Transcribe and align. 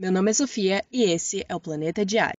Meu 0.00 0.10
nome 0.10 0.30
é 0.30 0.32
Sofia 0.32 0.82
e 0.90 1.02
esse 1.02 1.44
é 1.46 1.54
o 1.54 1.60
Planeta 1.60 2.06
Diário. 2.06 2.38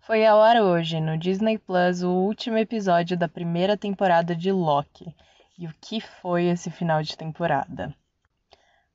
Foi 0.00 0.24
ao 0.24 0.40
ar 0.40 0.62
hoje, 0.62 0.98
no 0.98 1.18
Disney 1.18 1.58
Plus, 1.58 2.02
o 2.02 2.08
último 2.08 2.56
episódio 2.56 3.18
da 3.18 3.28
primeira 3.28 3.76
temporada 3.76 4.34
de 4.34 4.50
Loki. 4.50 5.14
E 5.58 5.66
o 5.66 5.74
que 5.78 6.00
foi 6.00 6.44
esse 6.46 6.70
final 6.70 7.02
de 7.02 7.18
temporada? 7.18 7.94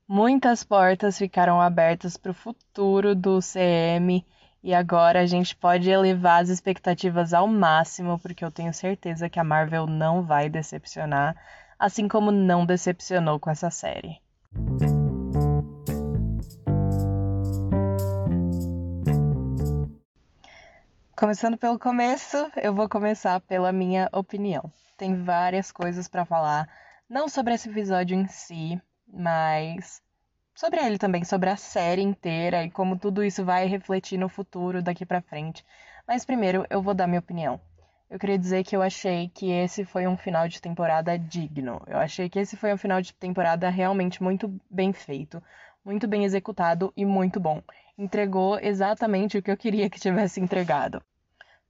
Muitas 0.07 0.63
portas 0.63 1.15
ficaram 1.15 1.61
abertas 1.61 2.17
para 2.17 2.31
o 2.31 2.33
futuro 2.33 3.13
do 3.13 3.37
CM 3.39 4.25
e 4.63 4.73
agora 4.73 5.21
a 5.21 5.25
gente 5.25 5.55
pode 5.55 5.89
elevar 5.89 6.41
as 6.41 6.49
expectativas 6.49 7.33
ao 7.33 7.47
máximo, 7.47 8.19
porque 8.19 8.43
eu 8.43 8.51
tenho 8.51 8.73
certeza 8.73 9.29
que 9.29 9.39
a 9.39 9.43
Marvel 9.43 9.87
não 9.87 10.23
vai 10.23 10.49
decepcionar, 10.49 11.35
assim 11.77 12.07
como 12.07 12.31
não 12.31 12.65
decepcionou 12.65 13.39
com 13.39 13.49
essa 13.49 13.69
série. 13.69 14.19
Começando 21.15 21.57
pelo 21.57 21.77
começo, 21.77 22.37
eu 22.61 22.73
vou 22.73 22.87
começar 22.87 23.41
pela 23.41 23.73
minha 23.73 24.09
opinião. 24.13 24.71
Tem 24.97 25.21
várias 25.21 25.71
coisas 25.71 26.07
para 26.07 26.25
falar, 26.25 26.69
não 27.09 27.27
sobre 27.27 27.53
esse 27.53 27.69
episódio 27.69 28.15
em 28.15 28.25
si, 28.27 28.81
mas 29.05 30.01
sobre 30.59 30.85
ele 30.85 30.97
também, 30.97 31.23
sobre 31.23 31.49
a 31.49 31.55
série 31.55 32.01
inteira 32.01 32.65
e 32.65 32.69
como 32.69 32.99
tudo 32.99 33.23
isso 33.23 33.45
vai 33.45 33.65
refletir 33.65 34.17
no 34.19 34.27
futuro 34.27 34.83
daqui 34.83 35.05
para 35.05 35.21
frente. 35.21 35.65
Mas 36.05 36.25
primeiro 36.25 36.65
eu 36.69 36.81
vou 36.81 36.93
dar 36.93 37.07
minha 37.07 37.21
opinião. 37.21 37.61
Eu 38.09 38.19
queria 38.19 38.37
dizer 38.37 38.65
que 38.65 38.75
eu 38.75 38.81
achei 38.81 39.29
que 39.29 39.49
esse 39.49 39.85
foi 39.85 40.05
um 40.05 40.17
final 40.17 40.49
de 40.49 40.61
temporada 40.61 41.17
digno. 41.17 41.81
Eu 41.87 41.97
achei 41.97 42.27
que 42.27 42.37
esse 42.37 42.57
foi 42.57 42.73
um 42.73 42.77
final 42.77 43.01
de 43.01 43.13
temporada 43.13 43.69
realmente 43.69 44.21
muito 44.21 44.53
bem 44.69 44.91
feito, 44.91 45.41
muito 45.85 46.09
bem 46.09 46.25
executado 46.25 46.91
e 46.97 47.05
muito 47.05 47.39
bom. 47.39 47.63
Entregou 47.97 48.59
exatamente 48.59 49.37
o 49.37 49.41
que 49.41 49.51
eu 49.51 49.55
queria 49.55 49.89
que 49.89 49.97
tivesse 49.97 50.41
entregado. 50.41 51.01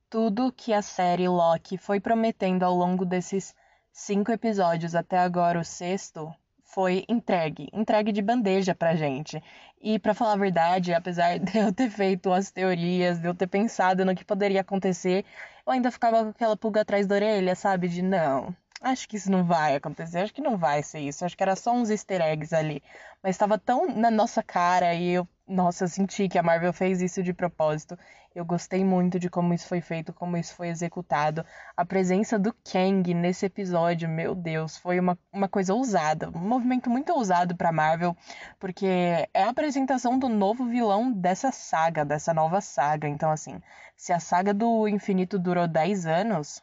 Tudo 0.10 0.52
que 0.52 0.74
a 0.74 0.82
série 0.82 1.28
Loki 1.28 1.78
foi 1.78 2.00
prometendo 2.00 2.64
ao 2.64 2.74
longo 2.74 3.06
desses 3.06 3.54
cinco 3.92 4.32
episódios 4.32 4.96
até 4.96 5.20
agora 5.20 5.60
o 5.60 5.64
sexto 5.64 6.34
foi 6.70 7.04
entregue, 7.10 7.68
entregue 7.74 8.12
de 8.12 8.22
bandeja 8.22 8.76
pra 8.76 8.96
gente. 8.96 9.42
E 9.82 9.98
para 10.00 10.14
falar 10.14 10.34
a 10.34 10.38
verdade, 10.38 10.94
apesar 10.94 11.38
de 11.40 11.58
eu 11.58 11.74
ter 11.74 11.90
feito 11.90 12.32
as 12.32 12.52
teorias, 12.52 13.20
de 13.20 13.28
eu 13.28 13.36
ter 13.36 13.48
pensado 13.48 14.06
no 14.06 14.16
que 14.16 14.24
poderia 14.26 14.62
acontecer, 14.62 15.26
eu 15.66 15.72
ainda 15.74 15.92
ficava 15.92 16.24
com 16.24 16.30
aquela 16.30 16.56
pulga 16.58 16.82
atrás 16.82 17.08
da 17.08 17.16
orelha, 17.16 17.56
sabe? 17.56 17.88
De 17.88 18.02
não, 18.02 18.56
acho 18.82 19.08
que 19.08 19.18
isso 19.18 19.32
não 19.32 19.44
vai 19.44 19.76
acontecer, 19.76 20.20
acho 20.20 20.34
que 20.34 20.42
não 20.42 20.58
vai 20.58 20.84
ser 20.84 21.00
isso, 21.00 21.26
acho 21.26 21.36
que 21.36 21.44
era 21.44 21.56
só 21.56 21.72
uns 21.74 21.90
easter 21.90 22.22
eggs 22.22 22.54
ali. 22.56 22.84
Mas 23.24 23.36
estava 23.36 23.58
tão 23.58 23.88
na 23.96 24.12
nossa 24.12 24.44
cara 24.44 24.94
e 24.94 25.10
eu 25.12 25.28
nossa, 25.50 25.86
eu 25.86 25.88
senti 25.88 26.30
que 26.30 26.38
a 26.38 26.44
Marvel 26.44 26.72
fez 26.72 27.02
isso 27.02 27.24
de 27.24 27.34
propósito. 27.34 27.98
Eu 28.36 28.46
gostei 28.46 28.86
muito 28.86 29.20
de 29.20 29.30
como 29.30 29.52
isso 29.52 29.68
foi 29.68 29.82
feito, 29.82 30.14
como 30.14 30.38
isso 30.38 30.54
foi 30.54 30.68
executado. 30.70 31.44
A 31.76 31.84
presença 31.84 32.38
do 32.38 32.54
Kang 32.64 33.12
nesse 33.16 33.48
episódio, 33.48 34.08
meu 34.08 34.36
Deus, 34.36 34.78
foi 34.78 35.00
uma, 35.00 35.18
uma 35.34 35.50
coisa 35.50 35.74
ousada. 35.74 36.30
Um 36.30 36.48
movimento 36.48 36.88
muito 36.88 37.12
ousado 37.12 37.56
pra 37.56 37.72
Marvel, 37.72 38.16
porque 38.60 38.86
é 39.34 39.44
a 39.44 39.50
apresentação 39.50 40.20
do 40.20 40.30
novo 40.30 40.66
vilão 40.68 41.12
dessa 41.12 41.52
saga, 41.52 42.06
dessa 42.06 42.32
nova 42.32 42.62
saga. 42.62 43.08
Então, 43.08 43.32
assim, 43.32 43.60
se 43.98 44.14
a 44.14 44.20
saga 44.20 44.54
do 44.54 44.88
infinito 44.88 45.40
durou 45.40 45.68
10 45.68 46.06
anos, 46.06 46.62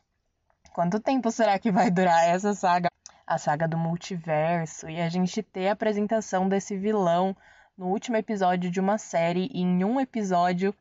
quanto 0.72 1.00
tempo 1.00 1.32
será 1.32 1.58
que 1.58 1.72
vai 1.72 1.90
durar 1.90 2.28
essa 2.28 2.54
saga? 2.54 2.88
A 3.26 3.36
saga 3.36 3.66
do 3.66 3.76
multiverso. 3.76 4.88
E 4.88 5.00
a 5.00 5.08
gente 5.08 5.42
ter 5.42 5.68
a 5.68 5.72
apresentação 5.72 6.48
desse 6.48 6.76
vilão 6.76 7.36
no 7.76 7.86
último 7.86 8.16
episódio 8.16 8.70
de 8.70 8.80
uma 8.80 8.98
série 8.98 9.50
e 9.52 9.60
em 9.60 9.84
um 9.84 10.00
episódio 10.00 10.74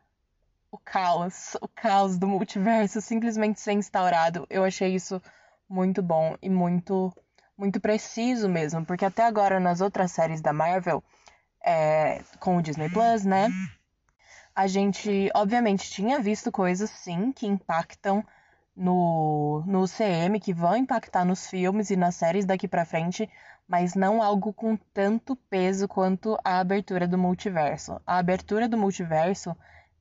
o 0.71 0.77
caos, 0.77 1.55
o 1.61 1.67
caos 1.67 2.17
do 2.17 2.27
multiverso 2.27 3.01
simplesmente 3.01 3.59
ser 3.59 3.73
instaurado. 3.73 4.45
Eu 4.49 4.63
achei 4.63 4.93
isso 4.95 5.21
muito 5.67 6.01
bom 6.01 6.37
e 6.41 6.49
muito 6.49 7.13
muito 7.57 7.79
preciso 7.79 8.49
mesmo, 8.49 8.85
porque 8.85 9.05
até 9.05 9.23
agora 9.23 9.61
nas 9.61 9.79
outras 9.79 10.11
séries 10.11 10.41
da 10.41 10.51
Marvel, 10.51 11.01
é, 11.63 12.21
com 12.37 12.57
o 12.57 12.61
Disney 12.61 12.89
Plus, 12.89 13.23
né? 13.23 13.47
A 14.53 14.67
gente, 14.67 15.29
obviamente, 15.33 15.89
tinha 15.89 16.19
visto 16.19 16.51
coisas 16.51 16.89
sim 16.89 17.31
que 17.31 17.47
impactam 17.47 18.25
no, 18.75 19.63
no 19.65 19.87
CM, 19.87 20.39
que 20.39 20.53
vão 20.53 20.75
impactar 20.75 21.23
nos 21.23 21.47
filmes 21.47 21.89
e 21.89 21.95
nas 21.95 22.15
séries 22.15 22.45
daqui 22.45 22.67
para 22.67 22.85
frente, 22.85 23.29
mas 23.67 23.95
não 23.95 24.21
algo 24.21 24.53
com 24.53 24.75
tanto 24.93 25.35
peso 25.35 25.87
quanto 25.87 26.37
a 26.43 26.59
abertura 26.59 27.07
do 27.07 27.17
multiverso. 27.17 27.99
A 28.05 28.17
abertura 28.17 28.67
do 28.67 28.77
multiverso 28.77 29.55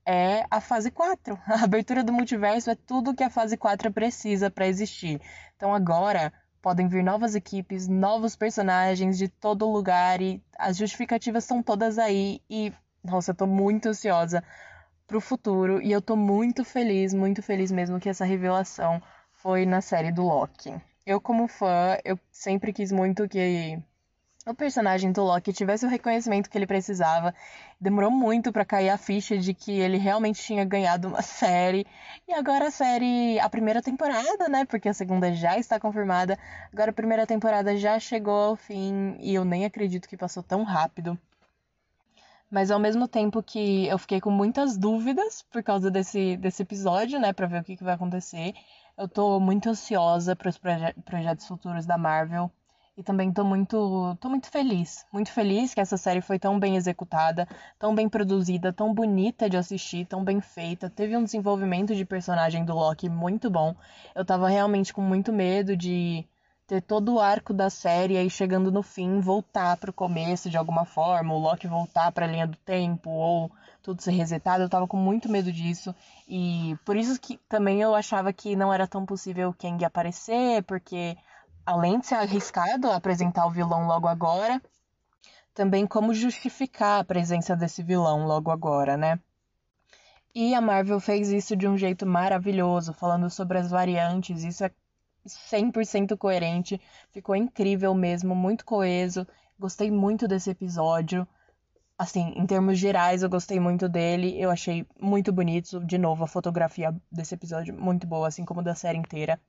é 0.04 0.44
a 0.50 0.60
fase 0.60 0.90
4. 0.90 1.38
A 1.46 1.64
abertura 1.64 2.02
do 2.02 2.12
multiverso 2.12 2.70
é 2.70 2.74
tudo 2.74 3.14
que 3.14 3.22
a 3.22 3.30
fase 3.30 3.56
4 3.56 3.90
precisa 3.92 4.50
para 4.50 4.66
existir. 4.66 5.20
Então 5.56 5.74
agora 5.74 6.32
podem 6.60 6.88
vir 6.88 7.02
novas 7.02 7.34
equipes, 7.34 7.88
novos 7.88 8.36
personagens 8.36 9.16
de 9.16 9.28
todo 9.28 9.70
lugar 9.70 10.20
e 10.20 10.42
as 10.58 10.76
justificativas 10.76 11.44
estão 11.44 11.62
todas 11.62 11.98
aí 11.98 12.42
e 12.50 12.72
nossa, 13.02 13.32
eu 13.32 13.34
tô 13.34 13.46
muito 13.46 13.90
ansiosa 13.90 14.42
pro 15.06 15.20
futuro 15.20 15.80
e 15.80 15.92
eu 15.92 16.02
tô 16.02 16.16
muito 16.16 16.64
feliz, 16.64 17.14
muito 17.14 17.42
feliz 17.42 17.70
mesmo 17.70 18.00
que 18.00 18.08
essa 18.08 18.24
revelação 18.24 19.02
foi 19.32 19.66
na 19.66 19.80
série 19.80 20.12
do 20.12 20.22
Loki 20.22 20.74
eu, 21.06 21.20
como 21.20 21.46
fã, 21.46 21.98
eu 22.04 22.18
sempre 22.32 22.72
quis 22.72 22.90
muito 22.90 23.28
que 23.28 23.78
o 24.46 24.54
personagem 24.54 25.12
do 25.12 25.22
Loki 25.22 25.52
tivesse 25.52 25.86
o 25.86 25.88
reconhecimento 25.88 26.48
que 26.50 26.56
ele 26.56 26.66
precisava. 26.66 27.34
Demorou 27.80 28.10
muito 28.10 28.52
para 28.52 28.64
cair 28.64 28.90
a 28.90 28.98
ficha 28.98 29.36
de 29.38 29.54
que 29.54 29.72
ele 29.72 29.98
realmente 29.98 30.42
tinha 30.42 30.64
ganhado 30.64 31.08
uma 31.08 31.20
série. 31.22 31.86
E 32.26 32.32
agora 32.32 32.68
a 32.68 32.70
série, 32.70 33.38
a 33.38 33.48
primeira 33.50 33.82
temporada, 33.82 34.48
né? 34.48 34.64
Porque 34.64 34.88
a 34.88 34.94
segunda 34.94 35.32
já 35.32 35.58
está 35.58 35.78
confirmada. 35.78 36.38
Agora 36.72 36.90
a 36.90 36.94
primeira 36.94 37.26
temporada 37.26 37.76
já 37.76 37.98
chegou 37.98 38.34
ao 38.34 38.56
fim 38.56 39.16
e 39.20 39.34
eu 39.34 39.44
nem 39.44 39.64
acredito 39.64 40.08
que 40.08 40.16
passou 40.16 40.42
tão 40.42 40.62
rápido. 40.62 41.18
Mas 42.54 42.70
ao 42.70 42.78
mesmo 42.78 43.08
tempo 43.08 43.42
que 43.42 43.88
eu 43.88 43.98
fiquei 43.98 44.20
com 44.20 44.30
muitas 44.30 44.78
dúvidas 44.78 45.42
por 45.50 45.60
causa 45.60 45.90
desse, 45.90 46.36
desse 46.36 46.62
episódio, 46.62 47.18
né, 47.18 47.32
para 47.32 47.48
ver 47.48 47.60
o 47.60 47.64
que, 47.64 47.76
que 47.76 47.82
vai 47.82 47.94
acontecer, 47.94 48.54
eu 48.96 49.08
tô 49.08 49.40
muito 49.40 49.68
ansiosa 49.68 50.36
para 50.36 50.50
os 50.50 50.56
proje 50.56 50.94
projetos 51.04 51.48
futuros 51.48 51.84
da 51.84 51.98
Marvel 51.98 52.48
e 52.96 53.02
também 53.02 53.32
tô 53.32 53.42
muito, 53.42 54.16
tô 54.20 54.28
muito 54.28 54.48
feliz, 54.48 55.04
muito 55.12 55.32
feliz 55.32 55.74
que 55.74 55.80
essa 55.80 55.96
série 55.96 56.20
foi 56.20 56.38
tão 56.38 56.56
bem 56.60 56.76
executada, 56.76 57.48
tão 57.76 57.92
bem 57.92 58.08
produzida, 58.08 58.72
tão 58.72 58.94
bonita 58.94 59.50
de 59.50 59.56
assistir, 59.56 60.06
tão 60.06 60.22
bem 60.22 60.40
feita. 60.40 60.88
Teve 60.88 61.16
um 61.16 61.24
desenvolvimento 61.24 61.92
de 61.92 62.04
personagem 62.04 62.64
do 62.64 62.72
Loki 62.72 63.08
muito 63.08 63.50
bom. 63.50 63.74
Eu 64.14 64.24
tava 64.24 64.48
realmente 64.48 64.94
com 64.94 65.02
muito 65.02 65.32
medo 65.32 65.76
de 65.76 66.24
ter 66.66 66.80
todo 66.80 67.14
o 67.14 67.20
arco 67.20 67.52
da 67.52 67.68
série 67.68 68.16
aí 68.16 68.30
chegando 68.30 68.72
no 68.72 68.82
fim, 68.82 69.20
voltar 69.20 69.76
pro 69.76 69.92
começo 69.92 70.48
de 70.48 70.56
alguma 70.56 70.84
forma, 70.84 71.34
o 71.34 71.38
Loki 71.38 71.66
voltar 71.66 72.10
para 72.12 72.26
a 72.26 72.28
linha 72.28 72.46
do 72.46 72.56
tempo 72.58 73.10
ou 73.10 73.50
tudo 73.82 74.00
ser 74.00 74.12
resetado, 74.12 74.62
eu 74.62 74.68
tava 74.68 74.86
com 74.86 74.96
muito 74.96 75.28
medo 75.28 75.52
disso. 75.52 75.94
E 76.26 76.76
por 76.84 76.96
isso 76.96 77.20
que 77.20 77.38
também 77.48 77.82
eu 77.82 77.94
achava 77.94 78.32
que 78.32 78.56
não 78.56 78.72
era 78.72 78.86
tão 78.86 79.04
possível 79.04 79.50
o 79.50 79.54
Kang 79.54 79.84
aparecer, 79.84 80.62
porque 80.64 81.16
além 81.66 82.00
de 82.00 82.06
ser 82.06 82.14
arriscado 82.14 82.90
apresentar 82.90 83.46
o 83.46 83.50
vilão 83.50 83.86
logo 83.86 84.08
agora, 84.08 84.60
também 85.52 85.86
como 85.86 86.14
justificar 86.14 87.00
a 87.00 87.04
presença 87.04 87.54
desse 87.54 87.82
vilão 87.82 88.26
logo 88.26 88.50
agora, 88.50 88.96
né? 88.96 89.20
E 90.34 90.54
a 90.54 90.60
Marvel 90.60 90.98
fez 90.98 91.30
isso 91.30 91.54
de 91.54 91.68
um 91.68 91.76
jeito 91.76 92.04
maravilhoso, 92.04 92.92
falando 92.92 93.30
sobre 93.30 93.58
as 93.58 93.70
variantes. 93.70 94.42
Isso 94.42 94.64
é 94.64 94.70
100% 95.26 96.16
coerente, 96.16 96.80
ficou 97.10 97.34
incrível 97.34 97.94
mesmo, 97.94 98.34
muito 98.34 98.64
coeso. 98.64 99.26
Gostei 99.58 99.90
muito 99.90 100.28
desse 100.28 100.50
episódio. 100.50 101.26
Assim, 101.96 102.32
em 102.36 102.46
termos 102.46 102.78
gerais, 102.78 103.22
eu 103.22 103.30
gostei 103.30 103.60
muito 103.60 103.88
dele. 103.88 104.40
Eu 104.40 104.50
achei 104.50 104.86
muito 105.00 105.32
bonito. 105.32 105.80
De 105.84 105.96
novo, 105.96 106.24
a 106.24 106.28
fotografia 106.28 106.94
desse 107.10 107.34
episódio 107.34 107.74
muito 107.74 108.06
boa, 108.06 108.28
assim 108.28 108.44
como 108.44 108.62
da 108.62 108.74
série 108.74 108.98
inteira. 108.98 109.40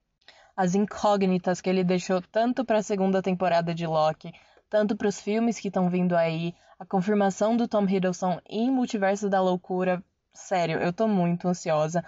As 0.55 0.75
incógnitas 0.75 1.59
que 1.59 1.69
ele 1.69 1.83
deixou 1.83 2.21
tanto 2.21 2.63
para 2.63 2.77
a 2.77 2.83
segunda 2.83 3.21
temporada 3.21 3.73
de 3.73 3.85
Loki, 3.85 4.31
tanto 4.69 4.95
para 4.95 5.07
os 5.07 5.19
filmes 5.19 5.59
que 5.59 5.67
estão 5.67 5.89
vindo 5.89 6.15
aí, 6.15 6.53
a 6.79 6.85
confirmação 6.85 7.57
do 7.57 7.67
Tom 7.67 7.83
Hiddleston 7.83 8.39
em 8.47 8.71
Multiverso 8.71 9.29
da 9.29 9.41
Loucura. 9.41 10.03
Sério, 10.33 10.79
eu 10.79 10.93
tô 10.93 11.07
muito 11.07 11.47
ansiosa 11.47 12.03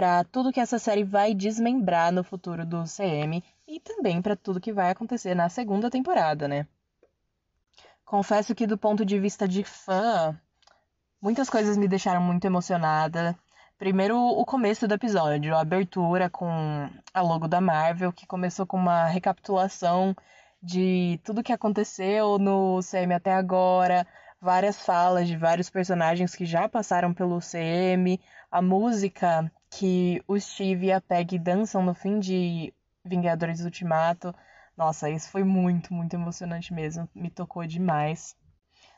para 0.00 0.24
tudo 0.24 0.50
que 0.50 0.58
essa 0.58 0.78
série 0.78 1.04
vai 1.04 1.34
desmembrar 1.34 2.10
no 2.10 2.24
futuro 2.24 2.64
do 2.64 2.84
CM 2.84 3.44
e 3.68 3.78
também 3.78 4.22
para 4.22 4.34
tudo 4.34 4.58
que 4.58 4.72
vai 4.72 4.90
acontecer 4.90 5.34
na 5.34 5.50
segunda 5.50 5.90
temporada, 5.90 6.48
né? 6.48 6.66
Confesso 8.02 8.54
que 8.54 8.66
do 8.66 8.78
ponto 8.78 9.04
de 9.04 9.20
vista 9.20 9.46
de 9.46 9.62
fã, 9.62 10.34
muitas 11.20 11.50
coisas 11.50 11.76
me 11.76 11.86
deixaram 11.86 12.22
muito 12.22 12.46
emocionada. 12.46 13.38
Primeiro, 13.76 14.16
o 14.16 14.42
começo 14.46 14.88
do 14.88 14.94
episódio, 14.94 15.54
a 15.54 15.60
abertura 15.60 16.30
com 16.30 16.88
a 17.12 17.20
logo 17.20 17.46
da 17.46 17.60
Marvel, 17.60 18.10
que 18.10 18.26
começou 18.26 18.66
com 18.66 18.78
uma 18.78 19.04
recapitulação 19.04 20.16
de 20.62 21.20
tudo 21.22 21.42
que 21.42 21.52
aconteceu 21.52 22.38
no 22.38 22.80
CM 22.80 23.12
até 23.12 23.34
agora, 23.34 24.06
várias 24.40 24.80
falas 24.80 25.28
de 25.28 25.36
vários 25.36 25.68
personagens 25.68 26.34
que 26.34 26.46
já 26.46 26.66
passaram 26.70 27.12
pelo 27.12 27.38
CM, 27.38 28.18
a 28.50 28.62
música 28.62 29.52
que 29.70 30.22
o 30.26 30.38
Steve 30.38 30.86
e 30.86 30.92
a 30.92 31.00
Peggy 31.00 31.38
dançam 31.38 31.82
no 31.82 31.94
fim 31.94 32.18
de 32.18 32.74
Vingadores 33.04 33.60
Ultimato. 33.60 34.34
Nossa, 34.76 35.08
isso 35.08 35.30
foi 35.30 35.44
muito, 35.44 35.94
muito 35.94 36.14
emocionante 36.14 36.74
mesmo, 36.74 37.08
me 37.14 37.30
tocou 37.30 37.66
demais. 37.66 38.36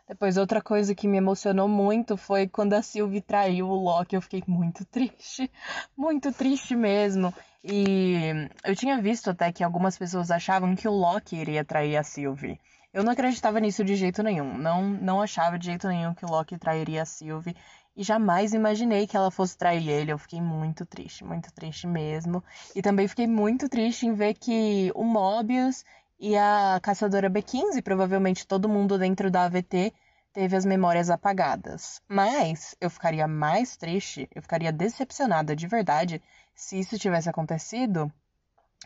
Depois, 0.08 0.36
outra 0.36 0.60
coisa 0.60 0.94
que 0.94 1.06
me 1.08 1.16
emocionou 1.16 1.68
muito 1.68 2.16
foi 2.16 2.48
quando 2.48 2.74
a 2.74 2.82
Sylvie 2.82 3.20
traiu 3.20 3.68
o 3.68 3.74
Loki. 3.74 4.16
Eu 4.16 4.20
fiquei 4.20 4.42
muito 4.46 4.84
triste, 4.90 5.50
muito 5.96 6.32
triste 6.32 6.74
mesmo. 6.74 7.32
E 7.64 8.48
eu 8.64 8.74
tinha 8.74 9.00
visto 9.00 9.30
até 9.30 9.52
que 9.52 9.62
algumas 9.62 9.96
pessoas 9.96 10.30
achavam 10.30 10.74
que 10.74 10.88
o 10.88 10.92
Loki 10.92 11.36
iria 11.36 11.64
trair 11.64 11.96
a 11.96 12.02
Sylvie. 12.02 12.60
Eu 12.92 13.02
não 13.02 13.12
acreditava 13.12 13.58
nisso 13.58 13.82
de 13.82 13.96
jeito 13.96 14.22
nenhum. 14.22 14.58
Não, 14.58 14.82
não 14.82 15.22
achava 15.22 15.58
de 15.58 15.66
jeito 15.66 15.88
nenhum 15.88 16.12
que 16.12 16.26
o 16.26 16.28
Loki 16.28 16.58
trairia 16.58 17.02
a 17.02 17.06
Sylvie. 17.06 17.56
E 17.94 18.02
jamais 18.02 18.54
imaginei 18.54 19.06
que 19.06 19.16
ela 19.16 19.30
fosse 19.30 19.56
trair 19.56 19.88
ele. 19.88 20.12
Eu 20.12 20.18
fiquei 20.18 20.40
muito 20.40 20.86
triste, 20.86 21.24
muito 21.24 21.52
triste 21.52 21.86
mesmo. 21.86 22.42
E 22.74 22.80
também 22.80 23.06
fiquei 23.06 23.26
muito 23.26 23.68
triste 23.68 24.06
em 24.06 24.14
ver 24.14 24.34
que 24.34 24.90
o 24.94 25.04
Mobius 25.04 25.84
e 26.18 26.36
a 26.36 26.78
caçadora 26.82 27.28
B15, 27.28 27.82
provavelmente 27.82 28.46
todo 28.46 28.68
mundo 28.68 28.98
dentro 28.98 29.30
da 29.30 29.44
AVT, 29.44 29.92
teve 30.32 30.56
as 30.56 30.64
memórias 30.64 31.10
apagadas. 31.10 32.00
Mas 32.08 32.74
eu 32.80 32.88
ficaria 32.88 33.28
mais 33.28 33.76
triste, 33.76 34.28
eu 34.34 34.40
ficaria 34.40 34.72
decepcionada 34.72 35.54
de 35.54 35.66
verdade 35.66 36.22
se 36.54 36.78
isso 36.78 36.98
tivesse 36.98 37.28
acontecido 37.28 38.10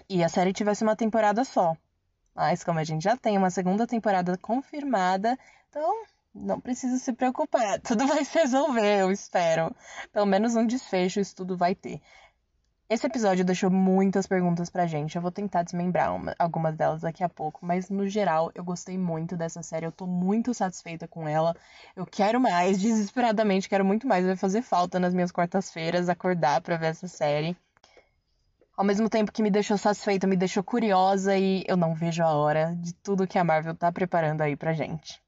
e 0.08 0.22
a 0.24 0.28
série 0.28 0.52
tivesse 0.52 0.82
uma 0.82 0.96
temporada 0.96 1.44
só. 1.44 1.76
Mas 2.34 2.64
como 2.64 2.78
a 2.78 2.84
gente 2.84 3.04
já 3.04 3.16
tem 3.16 3.38
uma 3.38 3.50
segunda 3.50 3.86
temporada 3.86 4.36
confirmada, 4.36 5.38
então 5.70 6.04
não 6.36 6.60
precisa 6.60 6.98
se 6.98 7.12
preocupar. 7.12 7.80
Tudo 7.82 8.06
vai 8.06 8.24
se 8.24 8.38
resolver, 8.38 9.00
eu 9.00 9.10
espero. 9.10 9.74
Pelo 10.12 10.26
menos 10.26 10.54
um 10.54 10.66
desfecho 10.66 11.20
isso 11.20 11.34
tudo 11.34 11.56
vai 11.56 11.74
ter. 11.74 12.00
Esse 12.88 13.04
episódio 13.04 13.44
deixou 13.44 13.68
muitas 13.68 14.28
perguntas 14.28 14.70
pra 14.70 14.86
gente. 14.86 15.16
Eu 15.16 15.22
vou 15.22 15.32
tentar 15.32 15.64
desmembrar 15.64 16.14
uma, 16.14 16.36
algumas 16.38 16.76
delas 16.76 17.00
daqui 17.00 17.24
a 17.24 17.28
pouco, 17.28 17.66
mas 17.66 17.90
no 17.90 18.06
geral 18.06 18.52
eu 18.54 18.62
gostei 18.62 18.96
muito 18.96 19.36
dessa 19.36 19.60
série. 19.60 19.86
Eu 19.86 19.92
tô 19.92 20.06
muito 20.06 20.54
satisfeita 20.54 21.08
com 21.08 21.26
ela. 21.26 21.56
Eu 21.96 22.06
quero 22.06 22.40
mais, 22.40 22.78
desesperadamente 22.80 23.68
quero 23.68 23.84
muito 23.84 24.06
mais. 24.06 24.24
Vai 24.24 24.36
fazer 24.36 24.62
falta 24.62 25.00
nas 25.00 25.12
minhas 25.12 25.32
quartas-feiras 25.32 26.08
acordar 26.08 26.60
pra 26.60 26.76
ver 26.76 26.86
essa 26.88 27.08
série. 27.08 27.56
Ao 28.76 28.84
mesmo 28.84 29.08
tempo 29.08 29.32
que 29.32 29.42
me 29.42 29.50
deixou 29.50 29.78
satisfeita, 29.78 30.26
me 30.26 30.36
deixou 30.36 30.62
curiosa 30.62 31.36
e 31.36 31.64
eu 31.66 31.76
não 31.76 31.94
vejo 31.94 32.22
a 32.22 32.32
hora 32.34 32.76
de 32.76 32.94
tudo 32.94 33.26
que 33.26 33.38
a 33.38 33.42
Marvel 33.42 33.74
tá 33.74 33.90
preparando 33.90 34.42
aí 34.42 34.54
pra 34.54 34.74
gente. 34.74 35.25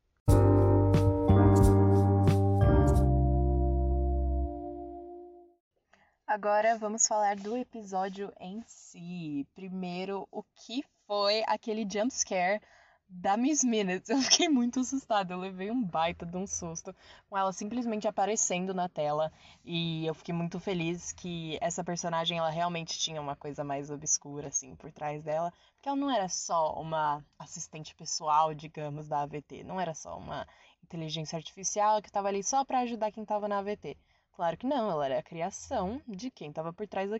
Agora 6.28 6.76
vamos 6.76 7.08
falar 7.08 7.36
do 7.36 7.56
episódio 7.56 8.30
em 8.38 8.62
si. 8.66 9.46
Primeiro, 9.54 10.28
o 10.30 10.42
que 10.42 10.84
foi 11.06 11.42
aquele 11.46 11.88
jump 11.90 12.12
scare 12.12 12.60
da 13.08 13.34
Miss 13.34 13.64
Minutes. 13.64 14.10
Eu 14.12 14.18
fiquei 14.18 14.46
muito 14.46 14.78
assustada, 14.80 15.32
eu 15.32 15.38
levei 15.38 15.70
um 15.70 15.82
baita 15.82 16.26
de 16.26 16.36
um 16.36 16.46
susto 16.46 16.94
com 17.30 17.38
ela 17.38 17.50
simplesmente 17.50 18.06
aparecendo 18.06 18.74
na 18.74 18.90
tela 18.90 19.32
e 19.64 20.04
eu 20.04 20.12
fiquei 20.12 20.34
muito 20.34 20.60
feliz 20.60 21.12
que 21.12 21.56
essa 21.62 21.82
personagem 21.82 22.36
ela 22.36 22.50
realmente 22.50 22.98
tinha 22.98 23.22
uma 23.22 23.34
coisa 23.34 23.64
mais 23.64 23.90
obscura 23.90 24.48
assim 24.48 24.76
por 24.76 24.92
trás 24.92 25.22
dela, 25.22 25.50
porque 25.76 25.88
ela 25.88 25.96
não 25.96 26.10
era 26.10 26.28
só 26.28 26.78
uma 26.78 27.24
assistente 27.38 27.94
pessoal, 27.94 28.52
digamos, 28.52 29.08
da 29.08 29.22
AVT, 29.22 29.64
não 29.64 29.80
era 29.80 29.94
só 29.94 30.18
uma 30.18 30.46
inteligência 30.84 31.38
artificial 31.38 32.02
que 32.02 32.08
estava 32.10 32.28
ali 32.28 32.44
só 32.44 32.66
para 32.66 32.80
ajudar 32.80 33.10
quem 33.12 33.22
estava 33.22 33.48
na 33.48 33.60
AVT. 33.60 33.96
Claro 34.38 34.56
que 34.56 34.68
não, 34.68 34.88
ela 34.88 35.04
era 35.04 35.18
a 35.18 35.22
criação 35.22 36.00
de 36.06 36.30
quem 36.30 36.50
estava 36.50 36.72
por 36.72 36.86
trás 36.86 37.10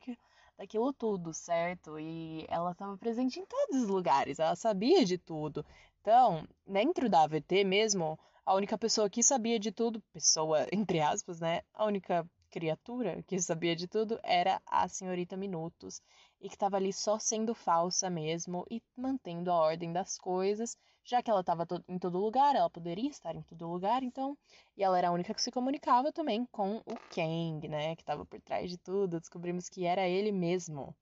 daquilo, 0.57 0.93
tudo, 0.93 1.35
certo? 1.35 1.99
E 1.99 2.47
ela 2.49 2.71
estava 2.71 2.97
presente 2.97 3.41
em 3.41 3.45
todos 3.45 3.83
os 3.83 3.89
lugares, 3.89 4.39
ela 4.39 4.55
sabia 4.55 5.05
de 5.05 5.19
tudo. 5.19 5.67
Então, 6.01 6.47
dentro 6.65 7.09
da 7.11 7.25
AVT 7.25 7.65
mesmo, 7.65 8.17
a 8.47 8.55
única 8.55 8.79
pessoa 8.79 9.11
que 9.11 9.21
sabia 9.21 9.59
de 9.59 9.73
tudo, 9.73 10.01
pessoa 10.13 10.65
entre 10.73 11.01
aspas, 11.01 11.41
né? 11.41 11.63
A 11.75 11.87
única 11.87 12.25
criatura 12.51 13.21
que 13.25 13.41
sabia 13.41 13.75
de 13.75 13.89
tudo 13.89 14.21
era 14.23 14.63
a 14.65 14.87
senhorita 14.87 15.37
Minutos 15.37 16.01
e 16.41 16.49
que 16.49 16.55
estava 16.55 16.77
ali 16.77 16.93
só 16.93 17.19
sendo 17.19 17.55
falsa 17.55 18.09
mesmo 18.09 18.65
e 18.71 18.83
mantendo 18.97 19.51
a 19.51 19.57
ordem 19.57 19.93
das 19.93 20.17
coisas 20.19 20.77
já 21.09 21.23
que 21.23 21.31
ela 21.31 21.41
estava 21.41 21.67
em 21.89 21.99
todo 21.99 22.19
lugar, 22.19 22.55
ela 22.55 22.69
poderia 22.69 23.09
estar 23.09 23.35
em 23.35 23.41
todo 23.41 23.67
lugar, 23.67 24.03
então. 24.03 24.37
E 24.77 24.85
ela 24.85 24.99
era 24.99 25.09
a 25.09 25.13
única 25.13 25.33
que 25.33 25.41
se 25.41 25.51
comunicava 25.51 26.13
também 26.13 26.45
com 26.53 26.77
o 26.77 26.95
Kang, 27.09 27.67
né? 27.67 27.97
Que 27.97 28.03
estava 28.03 28.27
por 28.27 28.39
trás 28.43 28.69
de 28.71 28.77
tudo. 28.77 29.19
Descobrimos 29.19 29.71
que 29.71 29.87
era 29.87 30.07
ele 30.07 30.31
mesmo. 30.31 30.95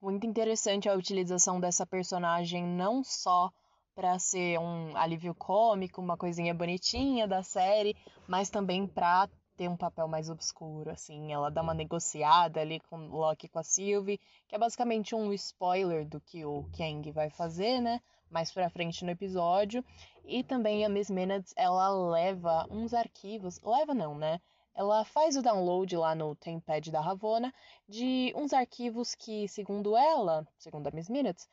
Muito 0.00 0.24
interessante 0.28 0.88
a 0.88 0.94
utilização 0.94 1.58
dessa 1.58 1.84
personagem, 1.84 2.64
não 2.64 3.02
só 3.02 3.50
para 3.96 4.16
ser 4.20 4.60
um 4.60 4.96
alívio 4.96 5.34
cômico, 5.34 6.00
uma 6.00 6.16
coisinha 6.16 6.54
bonitinha 6.54 7.26
da 7.26 7.42
série, 7.42 7.96
mas 8.28 8.48
também 8.48 8.86
para 8.86 9.28
ter 9.56 9.68
um 9.68 9.76
papel 9.76 10.08
mais 10.08 10.28
obscuro, 10.30 10.90
assim. 10.90 11.32
Ela 11.32 11.50
dá 11.50 11.62
uma 11.62 11.74
negociada 11.74 12.60
ali 12.60 12.80
com 12.80 12.96
o 12.96 13.16
Loki 13.16 13.48
com 13.48 13.58
a 13.58 13.62
Sylvie, 13.62 14.20
que 14.48 14.54
é 14.54 14.58
basicamente 14.58 15.14
um 15.14 15.32
spoiler 15.32 16.06
do 16.06 16.20
que 16.20 16.44
o 16.44 16.68
Kang 16.76 17.10
vai 17.12 17.30
fazer, 17.30 17.80
né? 17.80 18.00
mais 18.32 18.50
pra 18.50 18.70
frente 18.70 19.04
no 19.04 19.10
episódio. 19.10 19.84
E 20.24 20.42
também 20.42 20.84
a 20.84 20.88
Miss 20.88 21.10
Minutes, 21.10 21.52
ela 21.56 21.88
leva 21.90 22.66
uns 22.70 22.94
arquivos, 22.94 23.60
leva 23.62 23.92
não, 23.92 24.16
né? 24.16 24.40
Ela 24.74 25.04
faz 25.04 25.36
o 25.36 25.42
download 25.42 25.94
lá 25.96 26.14
no 26.14 26.34
Tempad 26.34 26.90
da 26.90 27.00
Ravona 27.00 27.52
de 27.86 28.32
uns 28.34 28.54
arquivos 28.54 29.14
que, 29.14 29.46
segundo 29.46 29.96
ela, 29.96 30.46
segundo 30.56 30.88
a 30.88 30.90
Miss 30.90 31.10
Minutes, 31.10 31.46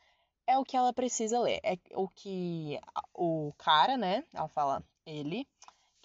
é 0.47 0.57
o 0.57 0.63
que 0.63 0.77
ela 0.77 0.93
precisa 0.93 1.39
ler. 1.39 1.59
É 1.61 1.77
o 1.93 2.07
que 2.07 2.79
o 3.13 3.51
cara, 3.57 3.97
né? 3.97 4.23
Ela 4.33 4.47
fala 4.47 4.83
ele, 5.05 5.45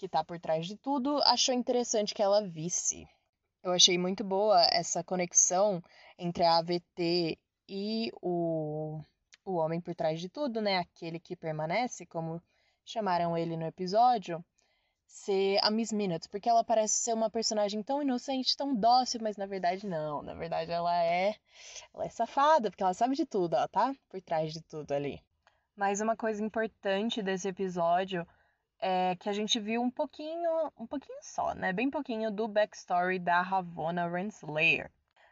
que 0.04 0.08
tá 0.08 0.22
por 0.22 0.38
trás 0.38 0.66
de 0.66 0.76
tudo, 0.76 1.18
achou 1.24 1.54
interessante 1.54 2.12
que 2.12 2.22
ela 2.22 2.46
visse. 2.46 3.08
Eu 3.62 3.72
achei 3.72 3.96
muito 3.96 4.22
boa 4.22 4.60
essa 4.70 5.02
conexão 5.02 5.82
entre 6.18 6.44
a 6.44 6.58
AVT 6.58 7.38
e 7.66 8.12
o 8.20 9.00
o 9.46 9.54
homem 9.54 9.80
por 9.80 9.94
trás 9.94 10.20
de 10.20 10.28
tudo, 10.28 10.60
né? 10.60 10.78
Aquele 10.78 11.18
que 11.18 11.36
permanece, 11.36 12.06
como 12.06 12.42
chamaram 12.84 13.36
ele 13.36 13.56
no 13.56 13.66
episódio, 13.66 14.44
ser 15.06 15.58
a 15.62 15.70
Miss 15.70 15.92
Minutes, 15.92 16.26
porque 16.26 16.48
ela 16.48 16.64
parece 16.64 16.96
ser 16.96 17.14
uma 17.14 17.30
personagem 17.30 17.82
tão 17.82 18.02
inocente, 18.02 18.56
tão 18.56 18.74
dócil, 18.74 19.20
mas 19.22 19.38
na 19.38 19.46
verdade 19.46 19.86
não. 19.86 20.22
Na 20.22 20.34
verdade 20.34 20.70
ela 20.70 20.94
é, 21.02 21.34
ela 21.94 22.04
é 22.04 22.10
safada, 22.10 22.70
porque 22.70 22.82
ela 22.82 22.94
sabe 22.94 23.14
de 23.16 23.24
tudo, 23.24 23.56
ela 23.56 23.68
tá 23.68 23.94
por 24.10 24.20
trás 24.20 24.52
de 24.52 24.62
tudo 24.62 24.92
ali. 24.92 25.22
Mas 25.74 26.00
uma 26.00 26.16
coisa 26.16 26.42
importante 26.42 27.22
desse 27.22 27.48
episódio 27.48 28.26
é 28.86 29.16
que 29.16 29.30
a 29.30 29.32
gente 29.32 29.58
viu 29.58 29.80
um 29.80 29.90
pouquinho, 29.90 30.70
um 30.78 30.86
pouquinho 30.86 31.18
só, 31.22 31.54
né? 31.54 31.72
Bem 31.72 31.90
pouquinho 31.90 32.30
do 32.30 32.46
backstory 32.46 33.18
da 33.18 33.40
Ravonna 33.40 34.06
Renslayer. 34.06 34.90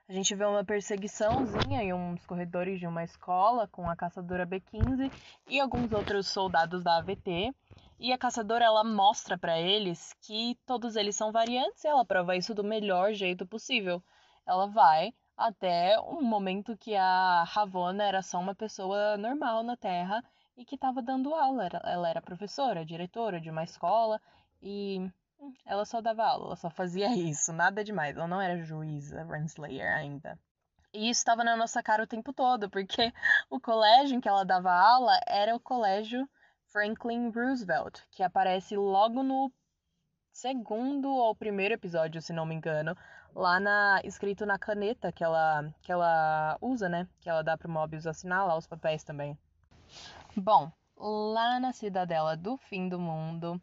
A 0.08 0.12
gente 0.12 0.34
vê 0.34 0.46
uma 0.46 0.64
perseguiçãozinha 0.64 1.82
em 1.82 1.92
uns 1.92 2.24
corredores 2.24 2.80
de 2.80 2.86
uma 2.86 3.04
escola 3.04 3.68
com 3.68 3.90
a 3.90 3.94
caçadora 3.94 4.46
B15 4.46 5.12
e 5.50 5.60
alguns 5.60 5.92
outros 5.92 6.28
soldados 6.28 6.82
da 6.82 6.96
AVT. 6.96 7.54
E 8.00 8.10
a 8.10 8.16
caçadora 8.16 8.64
ela 8.64 8.82
mostra 8.82 9.36
para 9.36 9.60
eles 9.60 10.14
que 10.22 10.58
todos 10.64 10.96
eles 10.96 11.14
são 11.14 11.30
variantes 11.30 11.84
e 11.84 11.88
ela 11.88 12.06
prova 12.06 12.34
isso 12.34 12.54
do 12.54 12.64
melhor 12.64 13.12
jeito 13.12 13.46
possível. 13.46 14.02
Ela 14.46 14.66
vai 14.66 15.12
até 15.36 16.00
um 16.00 16.22
momento 16.22 16.74
que 16.74 16.96
a 16.96 17.44
Ravonna 17.46 18.02
era 18.02 18.22
só 18.22 18.40
uma 18.40 18.54
pessoa 18.54 19.18
normal 19.18 19.62
na 19.62 19.76
Terra 19.76 20.24
e 20.56 20.64
que 20.64 20.74
estava 20.74 21.02
dando 21.02 21.34
aula. 21.34 21.68
Ela 21.84 22.08
era 22.08 22.22
professora, 22.22 22.84
diretora 22.84 23.40
de 23.40 23.50
uma 23.50 23.64
escola 23.64 24.20
e 24.60 25.10
ela 25.66 25.84
só 25.84 26.00
dava 26.00 26.24
aula, 26.24 26.46
ela 26.46 26.56
só 26.56 26.70
fazia 26.70 27.08
isso, 27.16 27.52
nada 27.52 27.82
demais. 27.84 28.16
Ela 28.16 28.28
não 28.28 28.40
era 28.40 28.62
juíza, 28.62 29.24
Renslayer 29.24 29.96
ainda. 29.96 30.38
E 30.94 31.08
isso 31.08 31.20
estava 31.20 31.42
na 31.42 31.56
nossa 31.56 31.82
cara 31.82 32.02
o 32.04 32.06
tempo 32.06 32.32
todo, 32.32 32.68
porque 32.68 33.12
o 33.48 33.58
colégio 33.58 34.16
em 34.16 34.20
que 34.20 34.28
ela 34.28 34.44
dava 34.44 34.70
aula 34.70 35.18
era 35.26 35.56
o 35.56 35.60
colégio 35.60 36.28
Franklin 36.66 37.30
Roosevelt, 37.30 38.00
que 38.10 38.22
aparece 38.22 38.76
logo 38.76 39.22
no 39.22 39.50
segundo 40.30 41.08
ou 41.10 41.34
primeiro 41.34 41.74
episódio, 41.74 42.20
se 42.20 42.32
não 42.32 42.44
me 42.44 42.54
engano, 42.54 42.96
lá 43.34 43.58
na 43.58 44.00
escrito 44.04 44.44
na 44.44 44.58
caneta 44.58 45.12
que 45.12 45.24
ela 45.24 45.64
que 45.82 45.90
ela 45.90 46.58
usa, 46.60 46.88
né? 46.88 47.08
Que 47.20 47.28
ela 47.28 47.42
dá 47.42 47.56
pro 47.56 47.70
Mobius 47.70 48.06
assinar 48.06 48.46
lá 48.46 48.56
os 48.56 48.66
papéis 48.66 49.02
também. 49.02 49.36
Bom, 50.36 50.70
lá 50.96 51.60
na 51.60 51.72
cidadela 51.72 52.36
do 52.36 52.56
fim 52.56 52.88
do 52.88 52.98
mundo, 52.98 53.60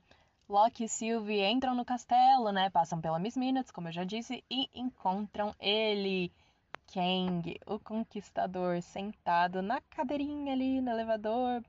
Loki 0.49 0.85
e 0.85 0.89
Sylvie 0.89 1.43
entram 1.45 1.75
no 1.75 1.85
castelo, 1.85 2.51
né? 2.51 2.69
Passam 2.69 2.99
pela 2.99 3.19
Miss 3.19 3.37
Minutes, 3.37 3.71
como 3.71 3.87
eu 3.87 3.91
já 3.91 4.03
disse, 4.03 4.43
e 4.49 4.69
encontram 4.73 5.53
ele, 5.59 6.31
Kang, 6.91 7.59
o 7.67 7.79
conquistador, 7.79 8.81
sentado 8.81 9.61
na 9.61 9.79
cadeirinha 9.81 10.53
ali 10.53 10.81
no 10.81 10.89
elevador. 10.89 11.63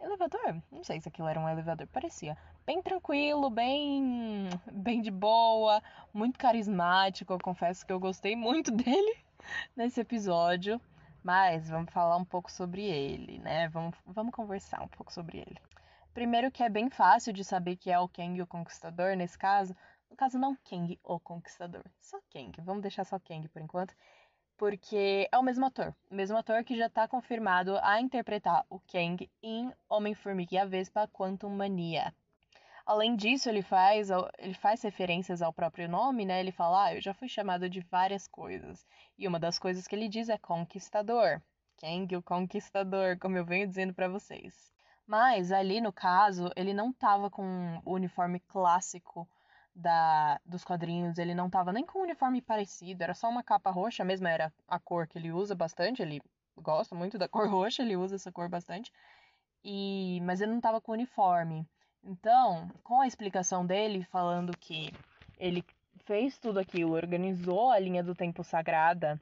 Elevador? 0.00 0.62
Não 0.70 0.84
sei 0.84 1.00
se 1.00 1.08
aquilo 1.08 1.28
era 1.28 1.40
um 1.40 1.48
elevador, 1.48 1.88
parecia. 1.88 2.36
Bem 2.64 2.80
tranquilo, 2.80 3.50
bem 3.50 4.48
bem 4.70 5.02
de 5.02 5.10
boa, 5.10 5.82
muito 6.14 6.38
carismático. 6.38 7.32
Eu 7.32 7.38
confesso 7.38 7.84
que 7.84 7.92
eu 7.92 7.98
gostei 7.98 8.36
muito 8.36 8.70
dele 8.74 9.16
nesse 9.76 10.00
episódio. 10.00 10.80
Mas 11.22 11.68
vamos 11.68 11.92
falar 11.92 12.16
um 12.16 12.24
pouco 12.24 12.50
sobre 12.50 12.82
ele, 12.84 13.38
né? 13.38 13.68
Vamos, 13.68 13.96
vamos 14.04 14.34
conversar 14.34 14.82
um 14.82 14.88
pouco 14.88 15.12
sobre 15.12 15.38
ele. 15.38 15.60
Primeiro 16.12 16.50
que 16.50 16.62
é 16.62 16.68
bem 16.68 16.90
fácil 16.90 17.32
de 17.32 17.44
saber 17.44 17.76
que 17.76 17.90
é 17.90 17.98
o 17.98 18.08
Kang 18.08 18.40
o 18.42 18.46
Conquistador 18.46 19.16
nesse 19.16 19.38
caso. 19.38 19.74
No 20.10 20.16
caso, 20.16 20.38
não 20.38 20.56
Kang 20.56 20.98
o 21.02 21.18
Conquistador, 21.18 21.84
só 21.98 22.18
Kang. 22.30 22.52
Vamos 22.60 22.82
deixar 22.82 23.04
só 23.04 23.18
Kang 23.18 23.48
por 23.48 23.62
enquanto. 23.62 23.94
Porque 24.58 25.28
é 25.32 25.38
o 25.38 25.42
mesmo 25.42 25.64
ator. 25.64 25.94
O 26.10 26.14
mesmo 26.14 26.36
ator 26.36 26.62
que 26.64 26.76
já 26.76 26.86
está 26.86 27.08
confirmado 27.08 27.78
a 27.82 28.00
interpretar 28.00 28.66
o 28.68 28.78
Kang 28.80 29.30
em 29.42 29.72
Homem-Formiga 29.88 30.54
e 30.54 30.58
a 30.58 30.66
Vespa 30.66 31.08
Quantum 31.08 31.48
Mania. 31.48 32.14
Além 32.84 33.14
disso, 33.16 33.48
ele 33.48 33.62
faz, 33.62 34.08
ele 34.38 34.54
faz 34.54 34.82
referências 34.82 35.40
ao 35.40 35.52
próprio 35.52 35.88
nome, 35.88 36.24
né? 36.24 36.40
Ele 36.40 36.52
fala, 36.52 36.86
ah, 36.86 36.94
eu 36.94 37.00
já 37.00 37.14
fui 37.14 37.28
chamado 37.28 37.68
de 37.68 37.80
várias 37.80 38.26
coisas. 38.26 38.86
E 39.16 39.26
uma 39.28 39.38
das 39.38 39.58
coisas 39.58 39.86
que 39.86 39.94
ele 39.94 40.08
diz 40.08 40.28
é 40.28 40.38
conquistador. 40.38 41.40
Kang, 41.76 42.16
o 42.16 42.22
conquistador, 42.22 43.18
como 43.18 43.36
eu 43.36 43.44
venho 43.44 43.66
dizendo 43.66 43.94
para 43.94 44.08
vocês. 44.08 44.72
Mas 45.06 45.50
ali 45.52 45.80
no 45.80 45.92
caso, 45.92 46.50
ele 46.56 46.72
não 46.72 46.92
tava 46.92 47.28
com 47.30 47.80
o 47.84 47.94
uniforme 47.94 48.40
clássico 48.40 49.28
da, 49.74 50.40
dos 50.44 50.64
quadrinhos, 50.64 51.18
ele 51.18 51.34
não 51.34 51.50
tava 51.50 51.72
nem 51.72 51.84
com 51.84 52.00
um 52.00 52.02
uniforme 52.02 52.42
parecido, 52.42 53.02
era 53.02 53.14
só 53.14 53.28
uma 53.28 53.42
capa 53.42 53.70
roxa 53.70 54.04
mesmo, 54.04 54.26
era 54.26 54.52
a 54.68 54.78
cor 54.78 55.06
que 55.06 55.18
ele 55.18 55.32
usa 55.32 55.54
bastante, 55.54 56.02
ele 56.02 56.20
gosta 56.56 56.94
muito 56.94 57.18
da 57.18 57.28
cor 57.28 57.48
roxa, 57.48 57.82
ele 57.82 57.96
usa 57.96 58.16
essa 58.16 58.30
cor 58.32 58.48
bastante. 58.48 58.92
E 59.64 60.20
mas 60.22 60.40
ele 60.40 60.52
não 60.52 60.60
tava 60.60 60.80
com 60.80 60.92
uniforme. 60.92 61.66
Então, 62.04 62.68
com 62.82 63.00
a 63.00 63.06
explicação 63.06 63.64
dele 63.64 64.04
falando 64.04 64.56
que 64.56 64.92
ele 65.38 65.64
fez 66.04 66.38
tudo 66.38 66.58
aquilo, 66.58 66.92
organizou 66.94 67.70
a 67.70 67.78
linha 67.78 68.02
do 68.02 68.14
tempo 68.14 68.42
sagrada 68.42 69.20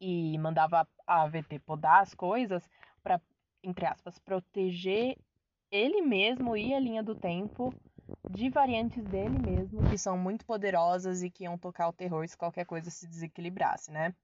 e 0.00 0.36
mandava 0.38 0.88
a 1.06 1.22
AVT 1.22 1.60
podar 1.60 2.02
as 2.02 2.14
coisas 2.14 2.68
para 3.02 3.20
entre 3.62 3.86
aspas, 3.86 4.18
proteger 4.18 5.16
ele 5.70 6.02
mesmo 6.02 6.56
e 6.56 6.74
a 6.74 6.80
linha 6.80 7.02
do 7.02 7.14
tempo 7.14 7.74
de 8.28 8.48
variantes 8.48 9.04
dele 9.04 9.38
mesmo, 9.38 9.88
que 9.88 9.98
são 9.98 10.18
muito 10.18 10.44
poderosas 10.44 11.22
e 11.22 11.30
que 11.30 11.44
iam 11.44 11.56
tocar 11.58 11.88
o 11.88 11.92
terror 11.92 12.26
se 12.26 12.36
qualquer 12.36 12.64
coisa 12.64 12.90
se 12.90 13.06
desequilibrasse, 13.06 13.90
né? 13.90 14.14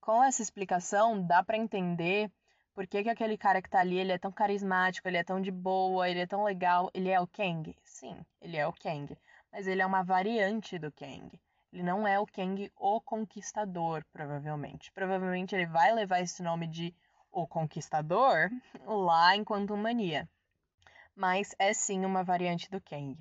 Com 0.00 0.22
essa 0.22 0.42
explicação, 0.42 1.24
dá 1.24 1.42
para 1.42 1.56
entender 1.56 2.30
por 2.74 2.86
que, 2.86 3.02
que 3.02 3.10
aquele 3.10 3.36
cara 3.36 3.60
que 3.60 3.68
tá 3.68 3.80
ali, 3.80 3.98
ele 3.98 4.12
é 4.12 4.18
tão 4.18 4.32
carismático, 4.32 5.06
ele 5.06 5.18
é 5.18 5.24
tão 5.24 5.40
de 5.40 5.50
boa, 5.50 6.08
ele 6.08 6.20
é 6.20 6.26
tão 6.26 6.44
legal. 6.44 6.90
Ele 6.94 7.10
é 7.10 7.20
o 7.20 7.26
Kang? 7.26 7.76
Sim, 7.84 8.16
ele 8.40 8.56
é 8.56 8.66
o 8.66 8.72
Kang. 8.72 9.16
Mas 9.52 9.66
ele 9.66 9.82
é 9.82 9.86
uma 9.86 10.02
variante 10.02 10.78
do 10.78 10.90
Kang. 10.90 11.30
Ele 11.72 11.82
não 11.82 12.06
é 12.06 12.18
o 12.18 12.26
Kang 12.26 12.70
o 12.76 13.00
Conquistador, 13.00 14.04
provavelmente. 14.12 14.90
Provavelmente 14.92 15.54
ele 15.54 15.66
vai 15.66 15.92
levar 15.92 16.20
esse 16.20 16.42
nome 16.42 16.66
de 16.66 16.94
o 17.30 17.46
Conquistador 17.46 18.50
lá 18.86 19.36
em 19.36 19.44
Quantum 19.44 19.76
Mania. 19.76 20.28
Mas 21.14 21.54
é 21.58 21.72
sim 21.72 22.04
uma 22.04 22.22
variante 22.22 22.70
do 22.70 22.80
Kang. 22.80 23.16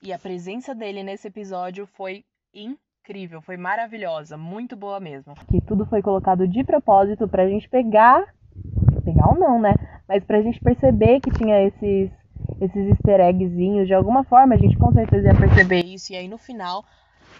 E 0.00 0.12
a 0.12 0.18
presença 0.18 0.74
dele 0.74 1.02
nesse 1.02 1.28
episódio 1.28 1.86
foi 1.86 2.24
incrível, 2.54 3.42
foi 3.42 3.56
maravilhosa, 3.56 4.36
muito 4.36 4.76
boa 4.76 5.00
mesmo. 5.00 5.34
Que 5.50 5.60
tudo 5.60 5.84
foi 5.86 6.00
colocado 6.00 6.46
de 6.46 6.62
propósito 6.64 7.26
pra 7.26 7.48
gente 7.48 7.68
pegar. 7.68 8.32
Ou 9.26 9.34
não, 9.34 9.60
né? 9.60 9.74
Mas 10.06 10.24
pra 10.24 10.42
gente 10.42 10.60
perceber 10.60 11.20
que 11.20 11.30
tinha 11.30 11.62
esses, 11.62 12.10
esses 12.60 12.88
easter 12.88 13.20
eggzinhos. 13.20 13.86
De 13.86 13.94
alguma 13.94 14.24
forma 14.24 14.54
a 14.54 14.58
gente 14.58 14.76
com 14.76 14.92
certeza 14.92 15.28
ia 15.28 15.34
perceber 15.34 15.84
isso. 15.84 16.12
E 16.12 16.16
aí 16.16 16.28
no 16.28 16.38
final 16.38 16.84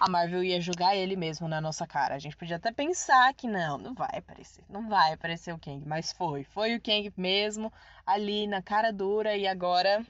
a 0.00 0.08
Marvel 0.08 0.44
ia 0.44 0.60
jogar 0.60 0.94
ele 0.94 1.16
mesmo 1.16 1.48
na 1.48 1.60
nossa 1.60 1.86
cara. 1.86 2.14
A 2.14 2.18
gente 2.18 2.36
podia 2.36 2.56
até 2.56 2.72
pensar 2.72 3.34
que 3.34 3.48
não, 3.48 3.78
não 3.78 3.94
vai 3.94 4.18
aparecer, 4.18 4.64
não 4.68 4.88
vai 4.88 5.12
aparecer 5.12 5.52
o 5.52 5.58
Kang, 5.58 5.84
mas 5.86 6.12
foi, 6.12 6.44
foi 6.44 6.76
o 6.76 6.80
Kang 6.80 7.12
mesmo, 7.16 7.72
ali 8.06 8.46
na 8.46 8.62
cara 8.62 8.92
dura 8.92 9.36
e 9.36 9.46
agora 9.46 10.04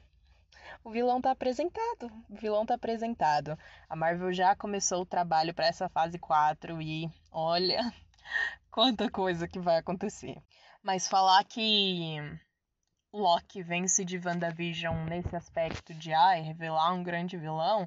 o 0.84 0.90
vilão 0.90 1.20
tá 1.20 1.30
apresentado. 1.30 2.10
O 2.28 2.36
vilão 2.36 2.66
tá 2.66 2.74
apresentado. 2.74 3.58
A 3.88 3.96
Marvel 3.96 4.32
já 4.32 4.54
começou 4.54 5.02
o 5.02 5.06
trabalho 5.06 5.54
para 5.54 5.66
essa 5.66 5.88
fase 5.88 6.18
4 6.18 6.80
e 6.82 7.10
olha 7.32 7.80
quanta 8.70 9.10
coisa 9.10 9.48
que 9.48 9.58
vai 9.58 9.78
acontecer. 9.78 10.36
Mas 10.88 11.06
falar 11.06 11.44
que 11.44 12.16
Loki 13.12 13.62
vence 13.62 14.06
de 14.06 14.16
WandaVision 14.16 15.04
nesse 15.04 15.36
aspecto 15.36 15.92
de 15.92 16.14
ai, 16.14 16.40
revelar 16.40 16.94
um 16.94 17.02
grande 17.02 17.36
vilão, 17.36 17.86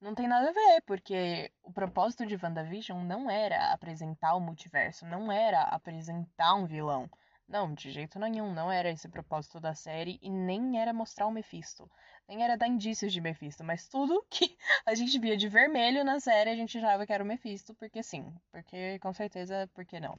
não 0.00 0.12
tem 0.12 0.26
nada 0.26 0.50
a 0.50 0.52
ver, 0.52 0.82
porque 0.84 1.52
o 1.62 1.72
propósito 1.72 2.26
de 2.26 2.34
WandaVision 2.34 3.00
não 3.04 3.30
era 3.30 3.72
apresentar 3.72 4.34
o 4.34 4.40
multiverso, 4.40 5.06
não 5.06 5.30
era 5.30 5.62
apresentar 5.62 6.56
um 6.56 6.66
vilão. 6.66 7.08
Não, 7.46 7.72
de 7.72 7.92
jeito 7.92 8.18
nenhum, 8.18 8.52
não 8.52 8.72
era 8.72 8.90
esse 8.90 9.06
o 9.06 9.12
propósito 9.12 9.60
da 9.60 9.76
série 9.76 10.18
e 10.20 10.28
nem 10.28 10.80
era 10.80 10.92
mostrar 10.92 11.28
o 11.28 11.30
Mephisto. 11.30 11.88
Nem 12.26 12.42
era 12.42 12.56
dar 12.56 12.66
indícios 12.66 13.12
de 13.12 13.20
Mephisto, 13.20 13.62
mas 13.62 13.86
tudo 13.86 14.20
que 14.28 14.58
a 14.84 14.96
gente 14.96 15.16
via 15.16 15.36
de 15.36 15.48
vermelho 15.48 16.02
na 16.02 16.18
série 16.18 16.50
a 16.50 16.56
gente 16.56 16.76
achava 16.76 17.06
que 17.06 17.12
era 17.12 17.22
o 17.22 17.26
Mephisto, 17.26 17.72
porque 17.74 18.02
sim, 18.02 18.34
porque 18.50 18.98
com 18.98 19.12
certeza, 19.12 19.70
porque 19.72 20.00
não. 20.00 20.18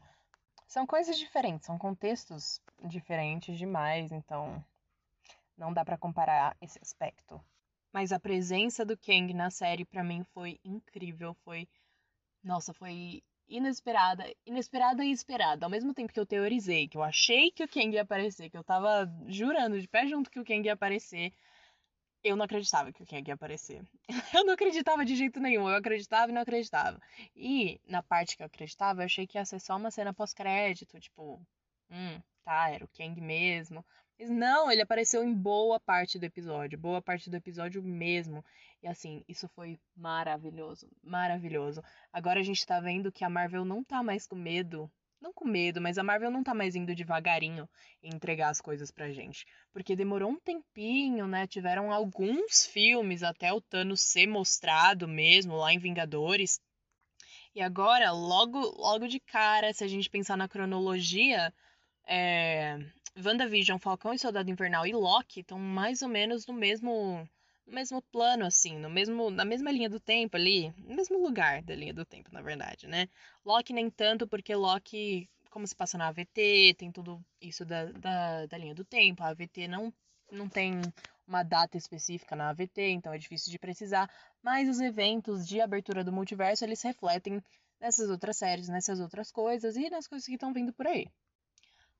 São 0.73 0.87
coisas 0.87 1.19
diferentes, 1.19 1.67
são 1.67 1.77
contextos 1.77 2.59
diferentes 2.83 3.59
demais, 3.59 4.11
então 4.11 4.65
não 5.55 5.71
dá 5.71 5.85
para 5.85 5.99
comparar 5.99 6.57
esse 6.59 6.79
aspecto. 6.81 7.39
Mas 7.91 8.11
a 8.11 8.19
presença 8.19 8.83
do 8.83 8.97
Kang 8.97 9.31
na 9.35 9.51
série 9.51 9.85
para 9.85 10.03
mim 10.03 10.23
foi 10.33 10.59
incrível, 10.65 11.35
foi 11.45 11.69
nossa, 12.43 12.73
foi 12.73 13.21
inesperada, 13.47 14.25
inesperada 14.47 15.05
e 15.05 15.11
esperada. 15.11 15.63
Ao 15.63 15.69
mesmo 15.69 15.93
tempo 15.93 16.11
que 16.11 16.19
eu 16.19 16.25
teorizei, 16.25 16.87
que 16.87 16.97
eu 16.97 17.03
achei 17.03 17.51
que 17.51 17.63
o 17.63 17.69
Kang 17.69 17.93
ia 17.93 18.01
aparecer, 18.01 18.49
que 18.49 18.57
eu 18.57 18.63
tava 18.63 19.07
jurando 19.27 19.79
de 19.79 19.87
pé 19.87 20.07
junto 20.07 20.31
que 20.31 20.39
o 20.39 20.43
Kang 20.43 20.65
ia 20.65 20.73
aparecer, 20.73 21.31
eu 22.23 22.35
não 22.35 22.45
acreditava 22.45 22.91
que 22.91 23.03
o 23.03 23.05
Kang 23.05 23.27
ia 23.27 23.33
aparecer. 23.33 23.83
Eu 24.33 24.45
não 24.45 24.53
acreditava 24.53 25.05
de 25.05 25.15
jeito 25.15 25.39
nenhum, 25.39 25.69
eu 25.69 25.75
acreditava 25.75 26.31
e 26.31 26.33
não 26.33 26.41
acreditava. 26.41 26.99
E 27.35 27.79
na 27.85 28.01
parte 28.01 28.35
que 28.35 28.41
eu 28.41 28.47
acreditava, 28.47 29.01
eu 29.01 29.05
achei 29.05 29.27
que 29.27 29.37
ia 29.37 29.45
ser 29.45 29.59
só 29.59 29.75
uma 29.77 29.91
cena 29.91 30.13
pós-crédito, 30.13 30.99
tipo, 30.99 31.39
hum, 31.91 32.21
tá, 32.43 32.69
era 32.69 32.83
o 32.85 32.87
Kang 32.87 33.19
mesmo. 33.21 33.85
Mas 34.19 34.29
não, 34.29 34.71
ele 34.71 34.81
apareceu 34.81 35.23
em 35.23 35.33
boa 35.33 35.79
parte 35.79 36.17
do 36.17 36.23
episódio, 36.23 36.77
boa 36.79 37.01
parte 37.01 37.29
do 37.29 37.35
episódio 37.35 37.83
mesmo. 37.83 38.43
E 38.81 38.87
assim, 38.87 39.23
isso 39.27 39.47
foi 39.49 39.79
maravilhoso, 39.95 40.87
maravilhoso. 41.03 41.83
Agora 42.11 42.39
a 42.39 42.43
gente 42.43 42.65
tá 42.65 42.79
vendo 42.79 43.11
que 43.11 43.23
a 43.23 43.29
Marvel 43.29 43.65
não 43.65 43.83
tá 43.83 44.01
mais 44.03 44.25
com 44.27 44.35
medo. 44.35 44.89
Não 45.23 45.31
com 45.31 45.45
medo, 45.47 45.79
mas 45.79 45.97
a 45.97 46.03
Marvel 46.03 46.29
não 46.29 46.43
tá 46.43 46.53
mais 46.53 46.75
indo 46.75 46.93
devagarinho 46.93 47.65
em 48.03 48.13
entregar 48.13 48.49
as 48.49 48.59
coisas 48.59 48.91
pra 48.91 49.09
gente. 49.13 49.45
Porque 49.71 49.95
demorou 49.95 50.29
um 50.29 50.37
tempinho, 50.37 51.25
né? 51.25 51.47
Tiveram 51.47 51.93
alguns 51.93 52.65
filmes 52.65 53.23
até 53.23 53.53
o 53.53 53.61
Thanos 53.61 54.01
ser 54.01 54.27
mostrado 54.27 55.07
mesmo 55.07 55.55
lá 55.55 55.71
em 55.71 55.79
Vingadores. 55.79 56.59
E 57.55 57.61
agora, 57.61 58.11
logo, 58.11 58.59
logo 58.77 59.07
de 59.07 59.21
cara, 59.21 59.71
se 59.71 59.81
a 59.85 59.87
gente 59.87 60.09
pensar 60.09 60.35
na 60.35 60.49
cronologia, 60.49 61.53
é, 62.05 62.77
WandaVision, 63.17 63.79
Falcão 63.79 64.13
e 64.13 64.19
Soldado 64.19 64.51
Invernal 64.51 64.85
e 64.85 64.91
Loki 64.91 65.39
estão 65.39 65.57
mais 65.57 66.01
ou 66.01 66.09
menos 66.09 66.45
no 66.45 66.53
mesmo 66.53 67.25
no 67.65 67.73
mesmo 67.73 68.01
plano, 68.01 68.45
assim, 68.45 68.77
no 68.77 68.89
mesmo, 68.89 69.29
na 69.29 69.45
mesma 69.45 69.71
linha 69.71 69.89
do 69.89 69.99
tempo 69.99 70.35
ali, 70.35 70.73
no 70.77 70.95
mesmo 70.95 71.17
lugar 71.21 71.61
da 71.61 71.75
linha 71.75 71.93
do 71.93 72.05
tempo, 72.05 72.29
na 72.31 72.41
verdade, 72.41 72.87
né? 72.87 73.07
Loki 73.45 73.73
nem 73.73 73.89
tanto, 73.89 74.27
porque 74.27 74.53
Loki, 74.55 75.29
como 75.49 75.65
se 75.65 75.75
passa 75.75 75.97
na 75.97 76.07
AVT, 76.07 76.75
tem 76.77 76.91
tudo 76.91 77.23
isso 77.41 77.65
da, 77.65 77.85
da, 77.85 78.45
da 78.45 78.57
linha 78.57 78.75
do 78.75 78.83
tempo, 78.83 79.23
a 79.23 79.29
AVT 79.29 79.67
não, 79.67 79.93
não 80.31 80.49
tem 80.49 80.81
uma 81.27 81.43
data 81.43 81.77
específica 81.77 82.35
na 82.35 82.49
AVT, 82.49 82.91
então 82.91 83.13
é 83.13 83.17
difícil 83.17 83.51
de 83.51 83.57
precisar, 83.57 84.09
mas 84.41 84.67
os 84.67 84.81
eventos 84.81 85.47
de 85.47 85.61
abertura 85.61 86.03
do 86.03 86.11
multiverso, 86.11 86.65
eles 86.65 86.81
refletem 86.81 87.41
nessas 87.79 88.09
outras 88.09 88.37
séries, 88.37 88.67
nessas 88.67 88.99
outras 88.99 89.31
coisas 89.31 89.75
e 89.77 89.89
nas 89.89 90.07
coisas 90.07 90.25
que 90.25 90.33
estão 90.33 90.53
vindo 90.53 90.73
por 90.73 90.87
aí. 90.87 91.07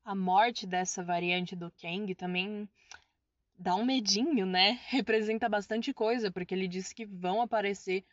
A 0.04 0.14
morte 0.14 0.66
dessa 0.66 1.02
variante 1.02 1.56
do 1.56 1.70
Kang 1.80 2.14
também 2.14 2.68
dá 3.56 3.74
um 3.74 3.84
medinho, 3.84 4.46
né? 4.46 4.80
Representa 4.88 5.48
bastante 5.48 5.92
coisa, 5.92 6.30
porque 6.30 6.54
ele 6.54 6.68
disse 6.68 6.94
que 6.94 7.04
vão 7.04 7.40
aparecer 7.40 8.04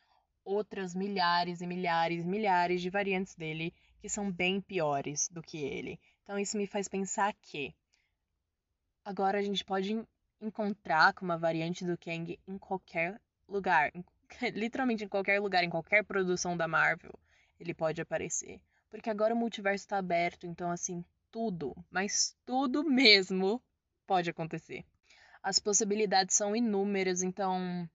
outras 0.43 0.95
milhares 0.95 1.61
e 1.61 1.67
milhares 1.67 2.23
e 2.23 2.27
milhares 2.27 2.81
de 2.81 2.89
variantes 2.89 3.35
dele 3.35 3.73
que 3.99 4.09
são 4.09 4.31
bem 4.31 4.59
piores 4.59 5.29
do 5.29 5.41
que 5.41 5.59
ele. 5.59 5.99
Então 6.23 6.39
isso 6.39 6.57
me 6.57 6.65
faz 6.65 6.87
pensar 6.87 7.33
que 7.41 7.75
agora 9.05 9.37
a 9.37 9.41
gente 9.41 9.63
pode 9.63 10.03
encontrar 10.41 11.13
com 11.13 11.23
uma 11.23 11.37
variante 11.37 11.85
do 11.85 11.97
Kang 11.97 12.39
em 12.47 12.57
qualquer 12.57 13.21
lugar. 13.47 13.91
Literalmente 14.53 15.05
em 15.05 15.07
qualquer 15.07 15.39
lugar, 15.39 15.63
em 15.63 15.69
qualquer 15.69 16.03
produção 16.03 16.57
da 16.57 16.67
Marvel, 16.67 17.13
ele 17.59 17.73
pode 17.73 18.01
aparecer. 18.01 18.59
Porque 18.89 19.09
agora 19.09 19.35
o 19.35 19.37
multiverso 19.37 19.85
está 19.85 19.97
aberto, 19.97 20.47
então 20.47 20.71
assim, 20.71 21.05
tudo, 21.31 21.75
mas 21.89 22.35
tudo 22.45 22.83
mesmo 22.83 23.61
pode 24.07 24.29
acontecer. 24.29 24.83
As 25.43 25.59
possibilidades 25.59 26.35
são 26.35 26.55
inúmeras, 26.55 27.23
então 27.23 27.89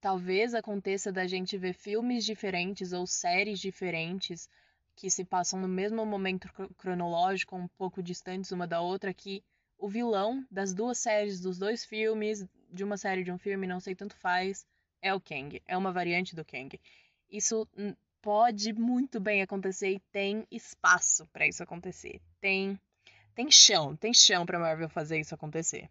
talvez 0.00 0.54
aconteça 0.54 1.12
da 1.12 1.26
gente 1.26 1.56
ver 1.56 1.74
filmes 1.74 2.24
diferentes 2.24 2.92
ou 2.92 3.06
séries 3.06 3.58
diferentes 3.58 4.48
que 4.96 5.10
se 5.10 5.24
passam 5.24 5.60
no 5.60 5.68
mesmo 5.68 6.04
momento 6.06 6.48
cronológico, 6.76 7.56
um 7.56 7.68
pouco 7.68 8.02
distantes 8.02 8.52
uma 8.52 8.66
da 8.66 8.80
outra, 8.80 9.12
que 9.12 9.42
o 9.76 9.88
vilão 9.88 10.46
das 10.50 10.72
duas 10.72 10.98
séries, 10.98 11.40
dos 11.40 11.58
dois 11.58 11.84
filmes, 11.84 12.46
de 12.72 12.84
uma 12.84 12.96
série 12.96 13.24
de 13.24 13.32
um 13.32 13.38
filme, 13.38 13.66
não 13.66 13.80
sei 13.80 13.94
tanto 13.94 14.16
faz, 14.16 14.66
é 15.02 15.12
o 15.12 15.20
Kang, 15.20 15.60
é 15.66 15.76
uma 15.76 15.92
variante 15.92 16.34
do 16.34 16.44
Kang. 16.44 16.80
Isso 17.28 17.68
pode 18.22 18.72
muito 18.72 19.20
bem 19.20 19.42
acontecer 19.42 19.90
e 19.90 20.00
tem 20.12 20.46
espaço 20.50 21.26
para 21.32 21.46
isso 21.46 21.62
acontecer. 21.62 22.20
Tem 22.40 22.80
tem 23.34 23.50
chão, 23.50 23.96
tem 23.96 24.14
chão 24.14 24.46
para 24.46 24.60
Marvel 24.60 24.88
fazer 24.88 25.18
isso 25.18 25.34
acontecer. 25.34 25.90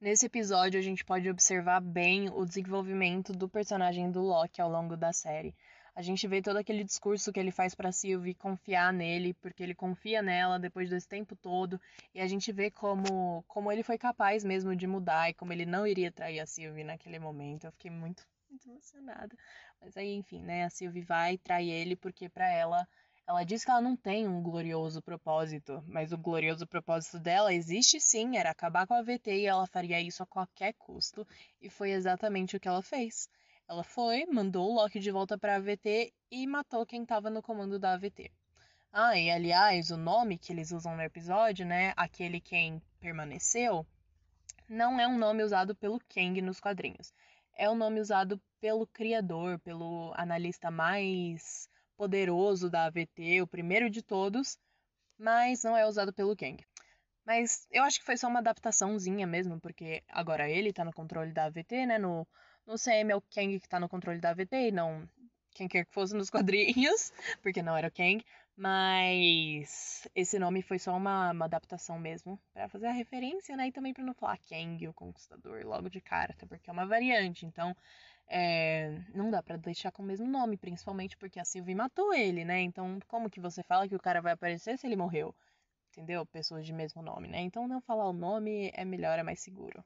Nesse 0.00 0.24
episódio 0.24 0.80
a 0.80 0.82
gente 0.82 1.04
pode 1.04 1.28
observar 1.28 1.78
bem 1.78 2.30
o 2.30 2.46
desenvolvimento 2.46 3.34
do 3.34 3.46
personagem 3.46 4.10
do 4.10 4.22
Loki 4.22 4.58
ao 4.58 4.70
longo 4.70 4.96
da 4.96 5.12
série. 5.12 5.54
A 5.94 6.00
gente 6.00 6.26
vê 6.26 6.40
todo 6.40 6.56
aquele 6.56 6.82
discurso 6.82 7.30
que 7.30 7.38
ele 7.38 7.50
faz 7.50 7.74
para 7.74 7.92
Sylvie 7.92 8.32
confiar 8.32 8.94
nele, 8.94 9.34
porque 9.34 9.62
ele 9.62 9.74
confia 9.74 10.22
nela 10.22 10.58
depois 10.58 10.88
desse 10.88 11.06
tempo 11.06 11.36
todo, 11.36 11.78
e 12.14 12.20
a 12.22 12.26
gente 12.26 12.50
vê 12.50 12.70
como 12.70 13.44
como 13.46 13.70
ele 13.70 13.82
foi 13.82 13.98
capaz 13.98 14.42
mesmo 14.42 14.74
de 14.74 14.86
mudar 14.86 15.28
e 15.28 15.34
como 15.34 15.52
ele 15.52 15.66
não 15.66 15.86
iria 15.86 16.10
trair 16.10 16.40
a 16.40 16.46
Sylvie 16.46 16.82
naquele 16.82 17.18
momento. 17.18 17.66
Eu 17.66 17.72
fiquei 17.72 17.90
muito 17.90 18.26
muito 18.48 18.70
emocionada. 18.70 19.36
Mas 19.82 19.98
aí, 19.98 20.14
enfim, 20.14 20.40
né, 20.42 20.64
a 20.64 20.70
Sylvie 20.70 21.02
vai 21.02 21.36
trair 21.36 21.70
ele 21.70 21.94
porque 21.94 22.26
para 22.26 22.48
ela 22.50 22.88
ela 23.26 23.44
diz 23.44 23.64
que 23.64 23.70
ela 23.70 23.80
não 23.80 23.96
tem 23.96 24.26
um 24.26 24.42
glorioso 24.42 25.00
propósito, 25.00 25.82
mas 25.86 26.12
o 26.12 26.18
glorioso 26.18 26.66
propósito 26.66 27.18
dela 27.18 27.54
existe 27.54 28.00
sim, 28.00 28.36
era 28.36 28.50
acabar 28.50 28.86
com 28.86 28.94
a 28.94 29.02
VT 29.02 29.30
e 29.32 29.46
ela 29.46 29.66
faria 29.66 30.00
isso 30.00 30.22
a 30.22 30.26
qualquer 30.26 30.74
custo, 30.74 31.26
e 31.60 31.70
foi 31.70 31.90
exatamente 31.90 32.56
o 32.56 32.60
que 32.60 32.68
ela 32.68 32.82
fez. 32.82 33.28
Ela 33.68 33.84
foi, 33.84 34.26
mandou 34.26 34.70
o 34.70 34.74
Loki 34.74 34.98
de 34.98 35.10
volta 35.10 35.38
para 35.38 35.54
a 35.54 35.56
AVT 35.56 36.12
e 36.30 36.46
matou 36.46 36.84
quem 36.84 37.02
estava 37.02 37.30
no 37.30 37.42
comando 37.42 37.78
da 37.78 37.92
AVT. 37.92 38.30
Ah, 38.92 39.16
e 39.16 39.30
aliás, 39.30 39.90
o 39.90 39.96
nome 39.96 40.36
que 40.36 40.52
eles 40.52 40.72
usam 40.72 40.96
no 40.96 41.02
episódio, 41.02 41.64
né, 41.64 41.92
aquele 41.96 42.40
quem 42.40 42.82
permaneceu, 42.98 43.86
não 44.68 44.98
é 44.98 45.06
um 45.06 45.16
nome 45.16 45.44
usado 45.44 45.74
pelo 45.76 46.00
Kang 46.08 46.42
nos 46.42 46.58
quadrinhos 46.58 47.12
é 47.60 47.68
o 47.68 47.74
nome 47.74 48.00
usado 48.00 48.40
pelo 48.58 48.86
criador, 48.86 49.58
pelo 49.58 50.14
analista 50.16 50.70
mais 50.70 51.68
poderoso 52.00 52.70
da 52.70 52.86
AVT, 52.86 53.42
o 53.42 53.46
primeiro 53.46 53.90
de 53.90 54.00
todos, 54.00 54.58
mas 55.18 55.62
não 55.62 55.76
é 55.76 55.86
usado 55.86 56.14
pelo 56.14 56.34
Kang. 56.34 56.64
Mas 57.26 57.66
eu 57.70 57.84
acho 57.84 57.98
que 57.98 58.06
foi 58.06 58.16
só 58.16 58.26
uma 58.26 58.38
adaptaçãozinha 58.38 59.26
mesmo, 59.26 59.60
porque 59.60 60.02
agora 60.08 60.48
ele 60.48 60.72
tá 60.72 60.82
no 60.82 60.94
controle 60.94 61.30
da 61.30 61.44
AVT, 61.44 61.84
né? 61.84 61.98
No, 61.98 62.26
no 62.66 62.76
CM 62.78 63.12
é 63.12 63.16
o 63.16 63.20
Kang 63.20 63.60
que 63.60 63.68
tá 63.68 63.78
no 63.78 63.86
controle 63.86 64.18
da 64.18 64.30
AVT 64.30 64.68
e 64.68 64.72
não 64.72 65.06
quem 65.50 65.68
quer 65.68 65.84
que 65.84 65.92
fosse 65.92 66.14
nos 66.14 66.30
quadrinhos, 66.32 67.12
porque 67.42 67.62
não 67.62 67.76
era 67.76 67.88
o 67.88 67.92
Kang. 67.92 68.24
Mas 68.56 70.08
esse 70.14 70.38
nome 70.38 70.62
foi 70.62 70.78
só 70.78 70.96
uma, 70.96 71.32
uma 71.32 71.44
adaptação 71.44 71.98
mesmo, 71.98 72.40
para 72.54 72.66
fazer 72.66 72.86
a 72.86 72.92
referência, 72.92 73.54
né? 73.58 73.68
E 73.68 73.72
também 73.72 73.92
para 73.92 74.04
não 74.04 74.14
falar 74.14 74.38
Kang, 74.38 74.88
o 74.88 74.94
Conquistador, 74.94 75.66
logo 75.66 75.90
de 75.90 76.00
cara, 76.00 76.32
até 76.32 76.46
porque 76.46 76.70
é 76.70 76.72
uma 76.72 76.86
variante. 76.86 77.44
Então, 77.44 77.76
é, 78.30 78.96
não 79.12 79.28
dá 79.28 79.42
para 79.42 79.56
deixar 79.56 79.90
com 79.90 80.02
o 80.02 80.06
mesmo 80.06 80.26
nome, 80.26 80.56
principalmente 80.56 81.16
porque 81.16 81.40
a 81.40 81.44
Sylvie 81.44 81.74
matou 81.74 82.14
ele, 82.14 82.44
né? 82.44 82.60
Então, 82.60 83.00
como 83.08 83.28
que 83.28 83.40
você 83.40 83.62
fala 83.64 83.88
que 83.88 83.96
o 83.96 84.00
cara 84.00 84.22
vai 84.22 84.32
aparecer 84.32 84.78
se 84.78 84.86
ele 84.86 84.94
morreu? 84.94 85.34
Entendeu? 85.90 86.24
Pessoas 86.24 86.64
de 86.64 86.72
mesmo 86.72 87.02
nome, 87.02 87.26
né? 87.26 87.40
Então, 87.40 87.66
não 87.66 87.80
falar 87.80 88.08
o 88.08 88.12
nome 88.12 88.70
é 88.74 88.84
melhor, 88.84 89.18
é 89.18 89.24
mais 89.24 89.40
seguro. 89.40 89.84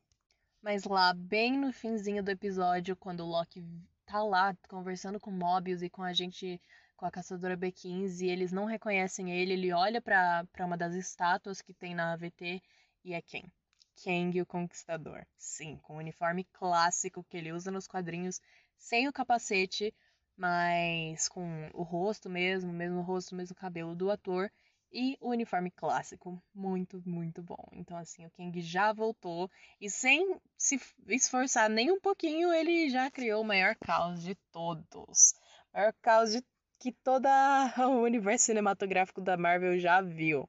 Mas 0.60 0.84
lá, 0.84 1.14
bem 1.14 1.58
no 1.58 1.72
finzinho 1.72 2.22
do 2.22 2.30
episódio, 2.30 2.94
quando 2.94 3.20
o 3.20 3.26
Loki 3.26 3.64
tá 4.04 4.22
lá 4.22 4.54
conversando 4.68 5.18
com 5.18 5.30
Mobius 5.30 5.82
e 5.82 5.88
com 5.88 6.02
a 6.02 6.12
gente 6.12 6.60
com 6.96 7.06
a 7.06 7.10
caçadora 7.10 7.56
B15 7.56 8.20
e 8.22 8.28
eles 8.28 8.52
não 8.52 8.66
reconhecem 8.66 9.32
ele, 9.32 9.54
ele 9.54 9.72
olha 9.72 10.00
para 10.00 10.46
uma 10.60 10.76
das 10.76 10.94
estátuas 10.94 11.60
que 11.60 11.74
tem 11.74 11.94
na 11.94 12.12
AVT 12.12 12.62
e 13.04 13.14
é 13.14 13.20
quem? 13.22 13.50
Kang 14.02 14.40
o 14.40 14.46
Conquistador. 14.46 15.26
Sim, 15.36 15.78
com 15.82 15.94
o 15.94 15.98
uniforme 15.98 16.44
clássico 16.52 17.24
que 17.24 17.36
ele 17.36 17.52
usa 17.52 17.70
nos 17.70 17.86
quadrinhos, 17.86 18.40
sem 18.76 19.08
o 19.08 19.12
capacete, 19.12 19.94
mas 20.36 21.28
com 21.28 21.70
o 21.72 21.82
rosto 21.82 22.28
mesmo, 22.28 22.72
mesmo 22.72 23.00
rosto, 23.02 23.34
mesmo 23.34 23.54
cabelo 23.54 23.94
do 23.94 24.10
ator 24.10 24.50
e 24.92 25.16
o 25.20 25.30
uniforme 25.30 25.70
clássico. 25.70 26.42
Muito, 26.54 27.02
muito 27.04 27.42
bom. 27.42 27.68
Então, 27.72 27.96
assim, 27.96 28.24
o 28.24 28.30
Kang 28.30 28.60
já 28.60 28.92
voltou 28.92 29.50
e 29.80 29.90
sem 29.90 30.38
se 30.56 30.80
esforçar 31.08 31.68
nem 31.68 31.90
um 31.90 32.00
pouquinho, 32.00 32.52
ele 32.52 32.88
já 32.88 33.10
criou 33.10 33.42
o 33.42 33.44
maior 33.44 33.74
caos 33.76 34.22
de 34.22 34.34
todos. 34.52 35.34
O 35.72 35.76
maior 35.76 35.92
caos 36.00 36.32
de 36.32 36.44
que 36.78 36.92
todo 36.92 37.26
o 37.90 38.02
universo 38.02 38.46
cinematográfico 38.46 39.20
da 39.20 39.36
Marvel 39.36 39.78
já 39.78 40.00
viu. 40.00 40.48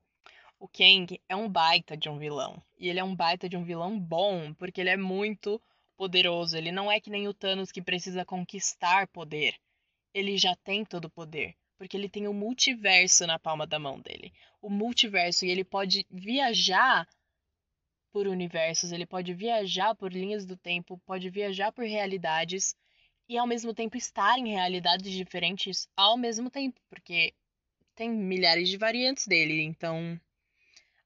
O 0.66 0.68
Kang 0.68 1.22
é 1.30 1.36
um 1.36 1.48
baita 1.48 1.96
de 1.96 2.10
um 2.10 2.18
vilão. 2.18 2.60
E 2.80 2.90
ele 2.90 3.00
é 3.00 3.04
um 3.04 3.16
baita 3.16 3.48
de 3.48 3.56
um 3.56 3.64
vilão 3.64 4.00
bom, 4.00 4.52
porque 4.56 4.82
ele 4.82 4.90
é 4.90 4.98
muito 4.98 5.62
poderoso. 5.96 6.58
Ele 6.58 6.72
não 6.72 6.92
é 6.92 7.00
que 7.00 7.12
nem 7.12 7.28
o 7.28 7.36
Thanos 7.36 7.72
que 7.72 7.84
precisa 7.84 8.26
conquistar 8.26 9.08
poder. 9.10 9.54
Ele 10.12 10.40
já 10.40 10.56
tem 10.56 10.84
todo 10.84 11.06
o 11.06 11.10
poder. 11.12 11.56
Porque 11.78 11.96
ele 11.96 12.10
tem 12.10 12.28
o 12.28 12.34
multiverso 12.34 13.28
na 13.28 13.38
palma 13.38 13.68
da 13.68 13.78
mão 13.78 14.00
dele. 14.02 14.34
O 14.60 14.68
multiverso, 14.68 15.46
e 15.46 15.52
ele 15.52 15.64
pode 15.64 16.04
viajar 16.10 17.08
por 18.12 18.26
universos, 18.26 18.92
ele 18.92 19.06
pode 19.06 19.36
viajar 19.36 19.94
por 19.94 20.12
linhas 20.12 20.48
do 20.48 20.58
tempo, 20.58 21.00
pode 21.06 21.30
viajar 21.30 21.72
por 21.72 21.86
realidades 21.86 22.76
e 23.30 23.38
ao 23.38 23.46
mesmo 23.46 23.72
tempo 23.72 23.98
estar 23.98 24.40
em 24.40 24.48
realidades 24.48 25.12
diferentes 25.12 25.88
ao 25.96 26.18
mesmo 26.18 26.50
tempo, 26.50 26.82
porque 26.90 27.36
tem 27.94 28.10
milhares 28.10 28.68
de 28.68 28.78
variantes 28.78 29.28
dele, 29.28 29.62
então 29.62 30.20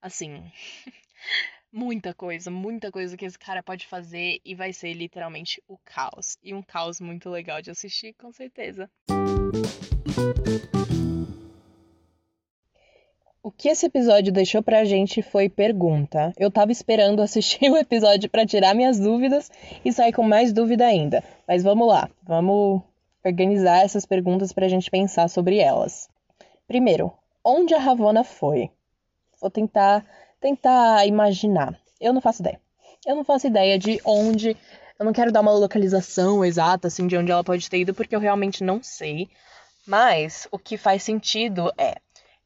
assim, 0.01 0.51
muita 1.71 2.13
coisa, 2.13 2.49
muita 2.49 2.91
coisa 2.91 3.15
que 3.15 3.25
esse 3.25 3.37
cara 3.37 3.61
pode 3.61 3.85
fazer 3.87 4.39
e 4.43 4.55
vai 4.55 4.73
ser 4.73 4.93
literalmente 4.93 5.61
o 5.67 5.77
caos. 5.77 6.37
E 6.43 6.53
um 6.53 6.61
caos 6.61 6.99
muito 6.99 7.29
legal 7.29 7.61
de 7.61 7.71
assistir, 7.71 8.13
com 8.13 8.31
certeza. 8.31 8.89
O 13.41 13.51
que 13.51 13.69
esse 13.69 13.85
episódio 13.85 14.33
deixou 14.33 14.61
pra 14.61 14.83
gente 14.83 15.21
foi 15.21 15.47
pergunta. 15.47 16.33
Eu 16.37 16.51
tava 16.51 16.71
esperando 16.71 17.21
assistir 17.21 17.69
o 17.71 17.77
episódio 17.77 18.29
para 18.29 18.45
tirar 18.45 18.75
minhas 18.75 18.99
dúvidas 18.99 19.49
e 19.83 19.91
sair 19.93 20.13
com 20.13 20.23
mais 20.23 20.51
dúvida 20.51 20.85
ainda. 20.85 21.23
Mas 21.47 21.63
vamos 21.63 21.87
lá, 21.87 22.09
vamos 22.23 22.81
organizar 23.23 23.83
essas 23.83 24.05
perguntas 24.05 24.53
pra 24.53 24.67
gente 24.67 24.89
pensar 24.89 25.27
sobre 25.29 25.57
elas. 25.57 26.09
Primeiro, 26.67 27.11
onde 27.43 27.73
a 27.73 27.79
Ravona 27.79 28.23
foi? 28.23 28.69
Vou 29.41 29.49
tentar 29.49 30.05
tentar 30.39 31.05
imaginar. 31.05 31.77
Eu 31.99 32.13
não 32.13 32.21
faço 32.21 32.41
ideia. 32.41 32.59
Eu 33.05 33.15
não 33.15 33.23
faço 33.23 33.47
ideia 33.47 33.77
de 33.77 33.99
onde. 34.05 34.55
Eu 34.97 35.05
não 35.05 35.13
quero 35.13 35.31
dar 35.31 35.41
uma 35.41 35.51
localização 35.51 36.43
exata 36.43 36.87
assim 36.87 37.07
de 37.07 37.17
onde 37.17 37.31
ela 37.31 37.43
pode 37.43 37.69
ter 37.69 37.79
ido 37.79 37.93
porque 37.93 38.15
eu 38.15 38.19
realmente 38.19 38.63
não 38.63 38.81
sei. 38.81 39.29
Mas 39.87 40.47
o 40.51 40.59
que 40.59 40.77
faz 40.77 41.03
sentido 41.03 41.71
é 41.77 41.95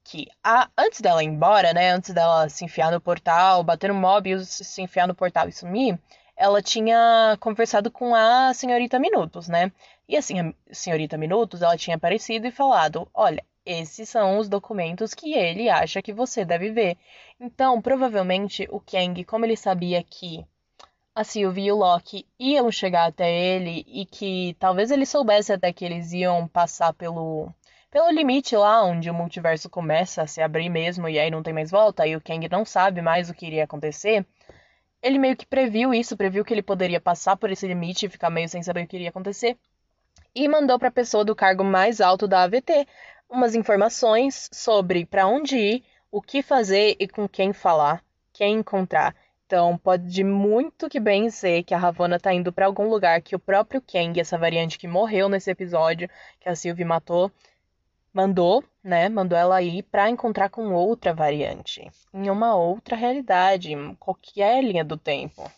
que 0.03 0.27
a, 0.43 0.69
antes 0.77 1.01
dela 1.01 1.23
ir 1.23 1.27
embora, 1.27 1.73
né, 1.73 1.91
antes 1.91 2.13
dela 2.13 2.47
se 2.49 2.65
enfiar 2.65 2.91
no 2.91 3.01
portal, 3.01 3.63
bater 3.63 3.89
no 3.89 3.95
mob 3.95 4.29
e 4.29 4.45
se 4.45 4.81
enfiar 4.81 5.07
no 5.07 5.15
portal 5.15 5.47
e 5.47 5.51
sumir, 5.51 5.97
ela 6.35 6.61
tinha 6.61 7.37
conversado 7.39 7.89
com 7.89 8.13
a 8.13 8.53
senhorita 8.53 8.99
Minutos, 8.99 9.47
né? 9.47 9.71
E 10.07 10.17
assim, 10.17 10.39
a 10.39 10.53
senhorita 10.71 11.17
Minutos, 11.17 11.61
ela 11.61 11.77
tinha 11.77 11.95
aparecido 11.95 12.47
e 12.47 12.51
falado: 12.51 13.07
"Olha, 13.13 13.43
esses 13.65 14.09
são 14.09 14.37
os 14.37 14.49
documentos 14.49 15.13
que 15.13 15.33
ele 15.33 15.69
acha 15.69 16.01
que 16.01 16.13
você 16.13 16.45
deve 16.45 16.71
ver". 16.71 16.97
Então, 17.39 17.81
provavelmente 17.81 18.67
o 18.71 18.79
Kang, 18.79 19.23
como 19.25 19.45
ele 19.45 19.57
sabia 19.57 20.03
que 20.03 20.45
a 21.15 21.23
Sylvie 21.23 21.65
e 21.65 21.71
o 21.71 21.75
Loki 21.75 22.25
iam 22.39 22.71
chegar 22.71 23.05
até 23.05 23.31
ele 23.31 23.85
e 23.87 24.05
que 24.05 24.55
talvez 24.59 24.89
ele 24.91 25.05
soubesse 25.05 25.53
até 25.53 25.71
que 25.71 25.85
eles 25.85 26.11
iam 26.11 26.47
passar 26.47 26.93
pelo 26.93 27.53
pelo 27.91 28.09
limite 28.09 28.55
lá 28.55 28.83
onde 28.83 29.07
o 29.11 29.13
multiverso 29.13 29.69
começa 29.69 30.23
a 30.23 30.27
se 30.27 30.41
abrir 30.41 30.67
mesmo 30.67 31.07
e 31.07 31.19
aí 31.19 31.29
não 31.29 31.43
tem 31.43 31.53
mais 31.53 31.69
volta, 31.69 32.07
e 32.07 32.15
o 32.15 32.21
Kang 32.21 32.49
não 32.49 32.65
sabe 32.65 33.03
mais 33.03 33.29
o 33.29 33.35
que 33.35 33.45
iria 33.45 33.65
acontecer, 33.65 34.25
ele 35.03 35.19
meio 35.19 35.37
que 35.37 35.45
previu 35.45 35.93
isso, 35.93 36.17
previu 36.17 36.43
que 36.43 36.51
ele 36.51 36.63
poderia 36.63 36.99
passar 36.99 37.37
por 37.37 37.51
esse 37.51 37.67
limite 37.67 38.07
e 38.07 38.09
ficar 38.09 38.31
meio 38.31 38.49
sem 38.49 38.63
saber 38.63 38.85
o 38.85 38.87
que 38.87 38.95
iria 38.95 39.09
acontecer, 39.09 39.55
e 40.33 40.47
mandou 40.47 40.79
para 40.79 40.87
a 40.87 40.91
pessoa 40.91 41.23
do 41.23 41.35
cargo 41.35 41.63
mais 41.63 42.01
alto 42.01 42.27
da 42.27 42.41
AVT 42.41 42.87
umas 43.33 43.55
informações 43.55 44.49
sobre 44.53 45.05
para 45.05 45.27
onde 45.27 45.57
ir, 45.57 45.83
o 46.11 46.21
que 46.21 46.43
fazer 46.43 46.95
e 46.99 47.07
com 47.07 47.27
quem 47.27 47.51
falar, 47.51 48.03
quem 48.31 48.59
encontrar. 48.59 49.15
Então, 49.45 49.77
pode 49.77 50.23
muito 50.23 50.87
que 50.87 50.99
bem 50.99 51.29
ser 51.29 51.63
que 51.63 51.73
a 51.73 51.77
Ravonna 51.77 52.19
tá 52.19 52.33
indo 52.33 52.53
para 52.53 52.67
algum 52.67 52.87
lugar 52.87 53.21
que 53.21 53.35
o 53.35 53.39
próprio 53.39 53.81
Kang, 53.81 54.19
essa 54.19 54.37
variante 54.37 54.77
que 54.77 54.87
morreu 54.87 55.27
nesse 55.27 55.49
episódio, 55.49 56.09
que 56.39 56.47
a 56.47 56.55
Sylvie 56.55 56.85
matou, 56.85 57.31
mandou, 58.13 58.63
né? 58.83 59.09
Mandou 59.09 59.37
ela 59.37 59.61
ir 59.61 59.83
para 59.83 60.09
encontrar 60.09 60.49
com 60.49 60.71
outra 60.71 61.13
variante, 61.13 61.89
em 62.13 62.29
uma 62.29 62.55
outra 62.55 62.95
realidade, 62.95 63.73
em 63.73 63.95
qualquer 63.95 64.63
linha 64.63 64.83
do 64.83 64.97
tempo. 64.97 65.51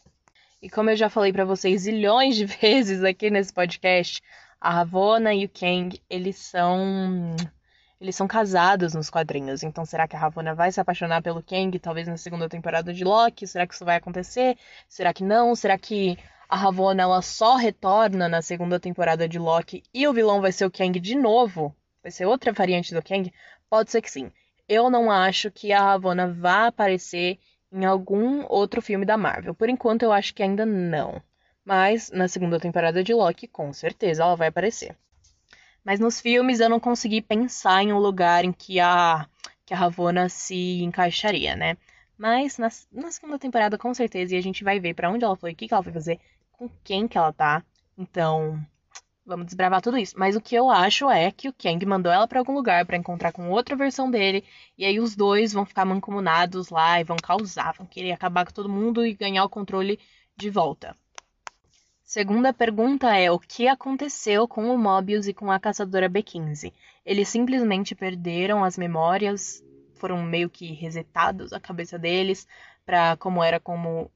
E 0.61 0.69
como 0.69 0.89
eu 0.89 0.95
já 0.95 1.09
falei 1.09 1.31
para 1.31 1.45
vocês 1.45 1.81
zilhões 1.81 2.35
de 2.35 2.45
vezes 2.47 3.03
aqui 3.03 3.29
nesse 3.29 3.53
podcast, 3.53 4.21
a 4.59 4.71
Ravonna 4.71 5.33
e 5.33 5.45
o 5.45 5.49
Kang, 5.49 6.01
eles 6.09 6.37
são 6.37 7.35
eles 8.05 8.15
são 8.15 8.27
casados 8.27 8.93
nos 8.93 9.09
quadrinhos. 9.09 9.63
Então, 9.63 9.83
será 9.83 10.07
que 10.07 10.15
a 10.15 10.19
Ravonna 10.19 10.53
vai 10.53 10.71
se 10.71 10.79
apaixonar 10.79 11.23
pelo 11.23 11.41
Kang, 11.41 11.77
talvez 11.79 12.07
na 12.07 12.17
segunda 12.17 12.47
temporada 12.47 12.93
de 12.93 13.03
Loki? 13.03 13.47
Será 13.47 13.65
que 13.65 13.73
isso 13.73 13.83
vai 13.83 13.97
acontecer? 13.97 14.57
Será 14.87 15.11
que 15.11 15.23
não? 15.23 15.55
Será 15.55 15.77
que 15.77 16.17
a 16.47 16.55
Ravonna 16.55 17.01
ela 17.01 17.21
só 17.23 17.55
retorna 17.55 18.29
na 18.29 18.43
segunda 18.43 18.79
temporada 18.79 19.27
de 19.27 19.39
Loki 19.39 19.83
e 19.91 20.07
o 20.07 20.13
vilão 20.13 20.39
vai 20.39 20.51
ser 20.51 20.65
o 20.65 20.71
Kang 20.71 20.99
de 20.99 21.15
novo? 21.15 21.75
Vai 22.03 22.11
ser 22.11 22.27
outra 22.27 22.53
variante 22.53 22.93
do 22.93 23.01
Kang? 23.01 23.33
Pode 23.67 23.89
ser 23.89 24.01
que 24.01 24.11
sim. 24.11 24.31
Eu 24.69 24.89
não 24.91 25.09
acho 25.09 25.49
que 25.49 25.73
a 25.73 25.81
Ravonna 25.81 26.31
vá 26.31 26.67
aparecer 26.67 27.39
em 27.71 27.85
algum 27.85 28.45
outro 28.47 28.81
filme 28.83 29.05
da 29.05 29.17
Marvel. 29.17 29.55
Por 29.55 29.67
enquanto, 29.67 30.03
eu 30.03 30.11
acho 30.11 30.33
que 30.33 30.43
ainda 30.43 30.65
não. 30.65 31.19
Mas 31.63 32.11
na 32.11 32.27
segunda 32.27 32.59
temporada 32.59 33.03
de 33.03 33.15
Loki, 33.15 33.47
com 33.47 33.73
certeza 33.73 34.21
ela 34.21 34.35
vai 34.35 34.49
aparecer. 34.49 34.95
Mas 35.85 35.99
nos 35.99 36.19
filmes 36.19 36.59
eu 36.59 36.69
não 36.69 36.79
consegui 36.79 37.21
pensar 37.21 37.83
em 37.83 37.93
um 37.93 37.99
lugar 37.99 38.43
em 38.43 38.51
que 38.51 38.79
a, 38.79 39.27
que 39.65 39.73
a 39.73 39.77
Ravonna 39.77 40.27
se 40.29 40.81
encaixaria, 40.81 41.55
né? 41.55 41.77
Mas 42.17 42.57
na, 42.57 42.69
na 42.91 43.11
segunda 43.11 43.37
temporada, 43.37 43.77
com 43.77 43.93
certeza, 43.93 44.35
e 44.35 44.37
a 44.37 44.41
gente 44.41 44.63
vai 44.63 44.79
ver 44.79 44.95
para 44.95 45.11
onde 45.11 45.23
ela 45.23 45.35
foi, 45.35 45.53
o 45.53 45.55
que, 45.55 45.67
que 45.67 45.73
ela 45.73 45.83
foi 45.83 45.93
fazer, 45.93 46.19
com 46.51 46.69
quem 46.83 47.07
que 47.07 47.17
ela 47.17 47.31
tá. 47.31 47.63
Então, 47.97 48.59
vamos 49.25 49.45
desbravar 49.45 49.81
tudo 49.81 49.97
isso. 49.97 50.15
Mas 50.17 50.35
o 50.35 50.41
que 50.41 50.55
eu 50.55 50.69
acho 50.71 51.09
é 51.09 51.31
que 51.31 51.49
o 51.49 51.53
Kang 51.53 51.85
mandou 51.85 52.11
ela 52.11 52.27
para 52.27 52.39
algum 52.39 52.53
lugar 52.53 52.85
para 52.85 52.97
encontrar 52.97 53.31
com 53.31 53.49
outra 53.51 53.75
versão 53.75 54.09
dele, 54.09 54.43
e 54.77 54.85
aí 54.85 54.99
os 54.99 55.15
dois 55.15 55.53
vão 55.53 55.65
ficar 55.65 55.85
mancomunados 55.85 56.69
lá 56.69 56.99
e 56.99 57.03
vão 57.03 57.17
causar, 57.17 57.73
vão 57.73 57.85
querer 57.85 58.11
acabar 58.13 58.45
com 58.45 58.53
todo 58.53 58.69
mundo 58.69 59.05
e 59.05 59.13
ganhar 59.13 59.43
o 59.45 59.49
controle 59.49 59.99
de 60.35 60.49
volta. 60.49 60.97
Segunda 62.05 62.53
pergunta 62.53 63.17
é: 63.17 63.31
o 63.31 63.39
que 63.39 63.67
aconteceu 63.67 64.47
com 64.47 64.69
o 64.69 64.77
Mobius 64.77 65.27
e 65.27 65.33
com 65.33 65.51
a 65.51 65.59
caçadora 65.59 66.07
B15? 66.07 66.71
Eles 67.03 67.27
simplesmente 67.27 67.95
perderam 67.95 68.63
as 68.63 68.77
memórias, 68.77 69.63
foram 69.95 70.21
meio 70.21 70.47
que 70.47 70.71
resetados 70.71 71.51
a 71.51 71.59
cabeça 71.59 71.97
deles 71.97 72.47
para 72.85 73.17
como 73.17 73.43
era 73.43 73.59
como 73.59 74.11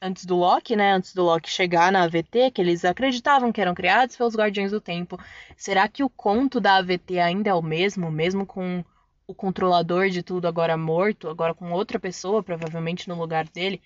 antes 0.00 0.24
do 0.24 0.36
Loki, 0.36 0.74
né? 0.74 0.92
Antes 0.94 1.14
do 1.14 1.22
Loki 1.22 1.50
chegar 1.50 1.92
na 1.92 2.04
AVT, 2.04 2.50
que 2.50 2.62
eles 2.62 2.82
acreditavam 2.82 3.52
que 3.52 3.60
eram 3.60 3.74
criados 3.74 4.16
pelos 4.16 4.34
Guardiões 4.34 4.70
do 4.70 4.80
Tempo. 4.80 5.18
Será 5.54 5.86
que 5.86 6.02
o 6.02 6.08
conto 6.08 6.58
da 6.58 6.76
AVT 6.76 7.18
ainda 7.18 7.50
é 7.50 7.54
o 7.54 7.60
mesmo, 7.60 8.10
mesmo 8.10 8.46
com 8.46 8.82
o 9.26 9.34
controlador 9.34 10.08
de 10.08 10.22
tudo 10.22 10.48
agora 10.48 10.78
morto, 10.78 11.28
agora 11.28 11.54
com 11.54 11.70
outra 11.72 12.00
pessoa, 12.00 12.42
provavelmente 12.42 13.06
no 13.06 13.14
lugar 13.18 13.46
dele? 13.48 13.82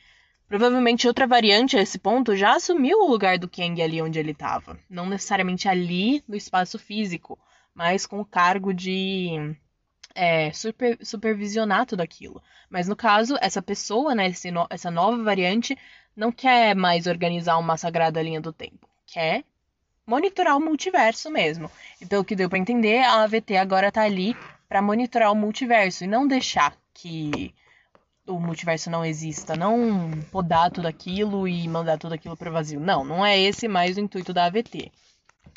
Provavelmente 0.49 1.07
outra 1.07 1.27
variante 1.27 1.77
a 1.77 1.83
esse 1.83 1.99
ponto 1.99 2.35
já 2.35 2.57
assumiu 2.57 2.99
o 3.01 3.11
lugar 3.11 3.39
do 3.39 3.49
Kang 3.49 3.81
ali 3.83 4.01
onde 4.01 4.19
ele 4.19 4.31
estava. 4.31 4.79
Não 4.89 5.07
necessariamente 5.07 5.69
ali 5.69 6.25
no 6.27 6.35
espaço 6.35 6.79
físico, 6.79 7.39
mas 7.75 8.07
com 8.07 8.19
o 8.19 8.25
cargo 8.25 8.73
de 8.73 9.55
é, 10.15 10.51
super, 10.53 10.99
supervisionar 11.03 11.85
tudo 11.85 12.01
aquilo. 12.01 12.43
Mas 12.71 12.89
no 12.89 12.97
caso, 12.97 13.37
essa 13.43 13.61
pessoa, 13.61 14.15
né, 14.15 14.33
no, 14.51 14.67
essa 14.71 14.91
nova 14.91 15.23
variante, 15.23 15.77
não 16.17 16.33
quer 16.33 16.75
mais 16.75 17.07
organizar 17.07 17.59
uma 17.59 17.77
sagrada 17.77 18.23
linha 18.23 18.41
do 18.41 18.53
tempo. 18.53 18.89
Quer 19.07 19.45
monitorar 20.07 20.57
o 20.57 20.61
multiverso 20.61 21.31
mesmo. 21.31 21.71
Então, 22.01 22.23
o 22.23 22.25
que 22.25 22.35
deu 22.35 22.49
para 22.49 22.59
entender, 22.59 23.01
a 23.01 23.23
AVT 23.23 23.57
agora 23.57 23.93
tá 23.93 24.03
ali 24.03 24.35
para 24.67 24.81
monitorar 24.81 25.31
o 25.31 25.37
multiverso 25.37 26.05
e 26.05 26.07
não 26.07 26.27
deixar 26.27 26.75
que 26.95 27.55
o 28.29 28.39
multiverso 28.39 28.91
não 28.91 29.05
exista, 29.05 29.57
não 29.57 30.11
podar 30.31 30.71
tudo 30.71 30.87
aquilo 30.87 31.49
e 31.49 31.67
mandar 31.67 31.99
tudo 31.99 32.15
aquilo 32.15 32.37
para 32.37 32.51
o 32.51 32.53
vazio. 32.53 32.79
Não, 32.79 33.05
não 33.05 33.25
é 33.25 33.39
esse 33.39 33.67
mais 33.67 33.97
o 33.97 34.01
intuito 34.01 34.33
da 34.33 34.45
AVT. 34.45 34.93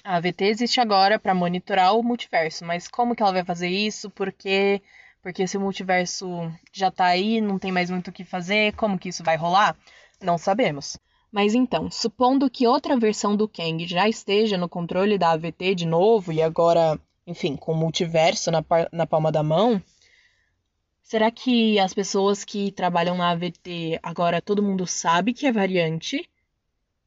A 0.03 0.15
AVT 0.15 0.45
existe 0.45 0.79
agora 0.79 1.19
para 1.19 1.35
monitorar 1.35 1.95
o 1.95 2.01
multiverso, 2.01 2.65
mas 2.65 2.87
como 2.87 3.15
que 3.15 3.21
ela 3.21 3.33
vai 3.33 3.43
fazer 3.43 3.67
isso? 3.67 4.09
Porque 4.09 4.81
porque 5.21 5.45
se 5.45 5.55
o 5.55 5.61
multiverso 5.61 6.51
já 6.73 6.87
está 6.87 7.05
aí, 7.05 7.39
não 7.39 7.59
tem 7.59 7.71
mais 7.71 7.91
muito 7.91 8.07
o 8.07 8.11
que 8.11 8.23
fazer, 8.23 8.73
como 8.73 8.97
que 8.97 9.09
isso 9.09 9.23
vai 9.23 9.37
rolar? 9.37 9.77
Não 10.19 10.37
sabemos. 10.37 10.97
Mas 11.31 11.53
então, 11.53 11.91
supondo 11.91 12.49
que 12.49 12.67
outra 12.67 12.97
versão 12.97 13.35
do 13.35 13.47
Kang 13.47 13.85
já 13.87 14.09
esteja 14.09 14.57
no 14.57 14.67
controle 14.67 15.17
da 15.17 15.31
AVT 15.31 15.75
de 15.75 15.85
novo 15.85 16.31
e 16.31 16.41
agora, 16.41 16.99
enfim, 17.25 17.55
com 17.55 17.71
o 17.71 17.75
multiverso 17.75 18.49
na, 18.49 18.63
na 18.91 19.05
palma 19.05 19.31
da 19.31 19.43
mão, 19.43 19.81
Será 21.03 21.29
que 21.29 21.77
as 21.79 21.93
pessoas 21.93 22.43
que 22.43 22.71
trabalham 22.71 23.17
na 23.17 23.31
AVT 23.31 23.99
agora 24.01 24.41
todo 24.41 24.63
mundo 24.63 24.87
sabe 24.87 25.33
que 25.33 25.45
é 25.45 25.51
variante? 25.51 26.29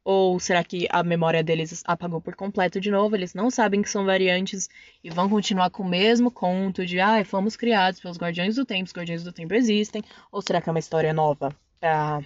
Ou 0.05 0.39
será 0.39 0.63
que 0.63 0.87
a 0.91 1.03
memória 1.03 1.43
deles 1.43 1.83
apagou 1.87 2.21
por 2.21 2.37
completo 2.37 2.79
de 2.79 2.91
novo? 2.91 3.17
Eles 3.17 3.33
não 3.33 3.51
sabem 3.51 3.81
que 3.81 3.89
são 3.89 4.05
variantes 4.05 4.69
e 5.03 5.09
vão 5.09 5.31
continuar 5.31 5.71
com 5.71 5.83
o 5.83 5.89
mesmo 5.89 6.31
conto 6.31 6.85
de 6.85 7.01
ah, 7.01 7.25
fomos 7.25 7.57
criados 7.57 8.01
pelos 8.01 8.19
Guardiões 8.19 8.57
do 8.57 8.67
Tempo, 8.67 8.85
os 8.85 8.93
Guardiões 8.93 9.25
do 9.25 9.33
Tempo 9.33 9.55
existem? 9.55 10.03
Ou 10.31 10.43
será 10.43 10.61
que 10.61 10.69
é 10.69 10.73
uma 10.73 10.79
história 10.79 11.15
nova 11.15 11.57
para 11.81 12.23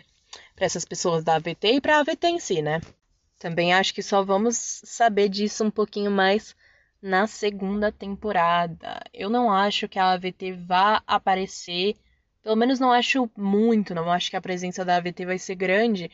essas 0.58 0.84
pessoas 0.84 1.22
da 1.22 1.36
AVT 1.36 1.74
e 1.74 1.80
para 1.80 1.96
a 1.96 2.00
AVT 2.00 2.26
em 2.26 2.40
si, 2.40 2.60
né? 2.60 2.80
Também 3.38 3.72
acho 3.72 3.94
que 3.94 4.02
só 4.02 4.24
vamos 4.24 4.56
saber 4.56 5.28
disso 5.28 5.62
um 5.62 5.70
pouquinho 5.70 6.10
mais 6.10 6.56
na 7.00 7.26
segunda 7.26 7.92
temporada. 7.92 9.00
Eu 9.12 9.30
não 9.30 9.52
acho 9.52 9.88
que 9.88 9.98
a 9.98 10.12
AVT 10.12 10.52
vá 10.52 11.02
aparecer, 11.06 11.96
pelo 12.42 12.56
menos 12.56 12.80
não 12.80 12.92
acho 12.92 13.30
muito, 13.36 13.94
não 13.94 14.10
acho 14.10 14.30
que 14.30 14.36
a 14.36 14.40
presença 14.40 14.84
da 14.84 14.96
AVT 14.96 15.24
vai 15.24 15.38
ser 15.38 15.54
grande 15.54 16.10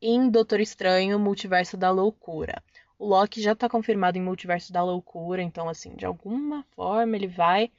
em 0.00 0.30
Doutor 0.30 0.60
Estranho 0.60 1.18
Multiverso 1.18 1.76
da 1.76 1.90
Loucura. 1.90 2.62
O 2.98 3.06
Loki 3.06 3.40
já 3.40 3.54
tá 3.54 3.68
confirmado 3.68 4.18
em 4.18 4.22
Multiverso 4.22 4.72
da 4.72 4.82
Loucura, 4.82 5.42
então 5.42 5.68
assim, 5.68 5.94
de 5.96 6.06
alguma 6.06 6.64
forma 6.74 7.16
ele 7.16 7.28
vai 7.28 7.70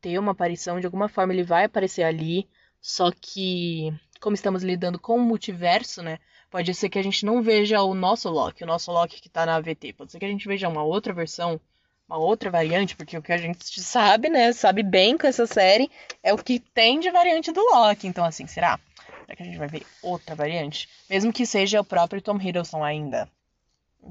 ter 0.00 0.18
uma 0.18 0.32
aparição, 0.32 0.80
de 0.80 0.86
alguma 0.86 1.08
forma 1.08 1.32
ele 1.32 1.42
vai 1.42 1.64
aparecer 1.64 2.02
ali, 2.02 2.48
só 2.80 3.10
que 3.10 3.92
como 4.20 4.34
estamos 4.34 4.62
lidando 4.62 4.98
com 4.98 5.16
o 5.16 5.20
multiverso, 5.20 6.02
né? 6.02 6.18
Pode 6.50 6.72
ser 6.74 6.88
que 6.88 6.98
a 6.98 7.02
gente 7.02 7.24
não 7.26 7.42
veja 7.42 7.82
o 7.82 7.94
nosso 7.94 8.28
Loki, 8.30 8.64
o 8.64 8.66
nosso 8.66 8.90
Loki 8.92 9.20
que 9.20 9.28
tá 9.28 9.44
na 9.44 9.56
AVT. 9.56 9.92
Pode 9.94 10.12
ser 10.12 10.18
que 10.18 10.24
a 10.24 10.28
gente 10.28 10.46
veja 10.46 10.68
uma 10.68 10.82
outra 10.82 11.12
versão 11.12 11.60
uma 12.08 12.18
outra 12.18 12.50
variante, 12.50 12.94
porque 12.94 13.18
o 13.18 13.22
que 13.22 13.32
a 13.32 13.36
gente 13.36 13.80
sabe, 13.80 14.28
né, 14.28 14.52
sabe 14.52 14.82
bem 14.82 15.18
com 15.18 15.26
essa 15.26 15.46
série, 15.46 15.90
é 16.22 16.32
o 16.32 16.38
que 16.38 16.60
tem 16.60 17.00
de 17.00 17.10
variante 17.10 17.52
do 17.52 17.60
Loki. 17.60 18.06
Então, 18.06 18.24
assim, 18.24 18.46
será? 18.46 18.78
Será 19.24 19.36
que 19.36 19.42
a 19.42 19.46
gente 19.46 19.58
vai 19.58 19.68
ver 19.68 19.84
outra 20.02 20.34
variante? 20.34 20.88
Mesmo 21.10 21.32
que 21.32 21.44
seja 21.44 21.80
o 21.80 21.84
próprio 21.84 22.22
Tom 22.22 22.40
Hiddleston 22.40 22.84
ainda. 22.84 23.28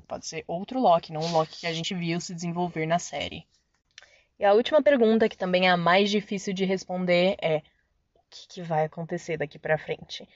Pode 0.08 0.27
ser 0.27 0.43
outro 0.45 0.79
Loki, 0.79 1.13
não 1.13 1.21
o 1.21 1.31
Loki 1.31 1.62
que 1.62 1.67
a 1.67 1.73
gente 1.73 1.95
viu 1.95 2.19
se 2.19 2.36
desenvolver 2.36 2.86
na 2.86 2.99
série. 2.99 3.47
E 4.38 4.43
a 4.43 4.53
última 4.53 4.84
pergunta, 4.84 5.29
que 5.29 5.38
também 5.38 5.67
é 5.67 5.71
a 5.71 5.77
mais 5.77 6.10
difícil 6.10 6.53
de 6.53 6.65
responder, 6.65 7.38
é: 7.41 7.60
o 8.13 8.19
que, 8.29 8.47
que 8.49 8.62
vai 8.62 8.84
acontecer 8.84 9.38
daqui 9.38 9.58
para 9.58 9.77
frente? 9.77 10.27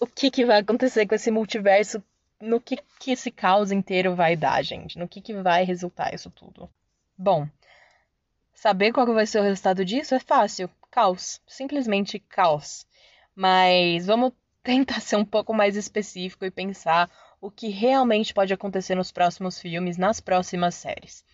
O 0.00 0.06
que, 0.08 0.32
que 0.32 0.44
vai 0.44 0.58
acontecer 0.58 1.06
com 1.06 1.14
esse 1.14 1.30
multiverso 1.30 2.02
no 2.40 2.60
que, 2.60 2.76
que 2.98 3.12
esse 3.12 3.30
caos 3.30 3.72
inteiro 3.72 4.14
vai 4.14 4.36
dar, 4.36 4.62
gente. 4.62 4.98
No 4.98 5.08
que, 5.08 5.20
que 5.20 5.34
vai 5.34 5.64
resultar 5.64 6.12
isso 6.14 6.30
tudo. 6.30 6.68
Bom, 7.16 7.48
saber 8.52 8.92
qual 8.92 9.06
vai 9.06 9.26
ser 9.26 9.40
o 9.40 9.42
resultado 9.42 9.84
disso 9.84 10.14
é 10.14 10.20
fácil. 10.20 10.68
Caos. 10.90 11.40
Simplesmente 11.46 12.18
caos. 12.18 12.86
Mas 13.34 14.06
vamos 14.06 14.32
tentar 14.62 15.00
ser 15.00 15.16
um 15.16 15.24
pouco 15.24 15.52
mais 15.52 15.76
específico 15.76 16.44
e 16.44 16.50
pensar 16.50 17.10
o 17.40 17.50
que 17.50 17.68
realmente 17.68 18.32
pode 18.32 18.52
acontecer 18.54 18.94
nos 18.94 19.12
próximos 19.12 19.60
filmes, 19.60 19.98
nas 19.98 20.20
próximas 20.20 20.74
séries. 20.74 21.24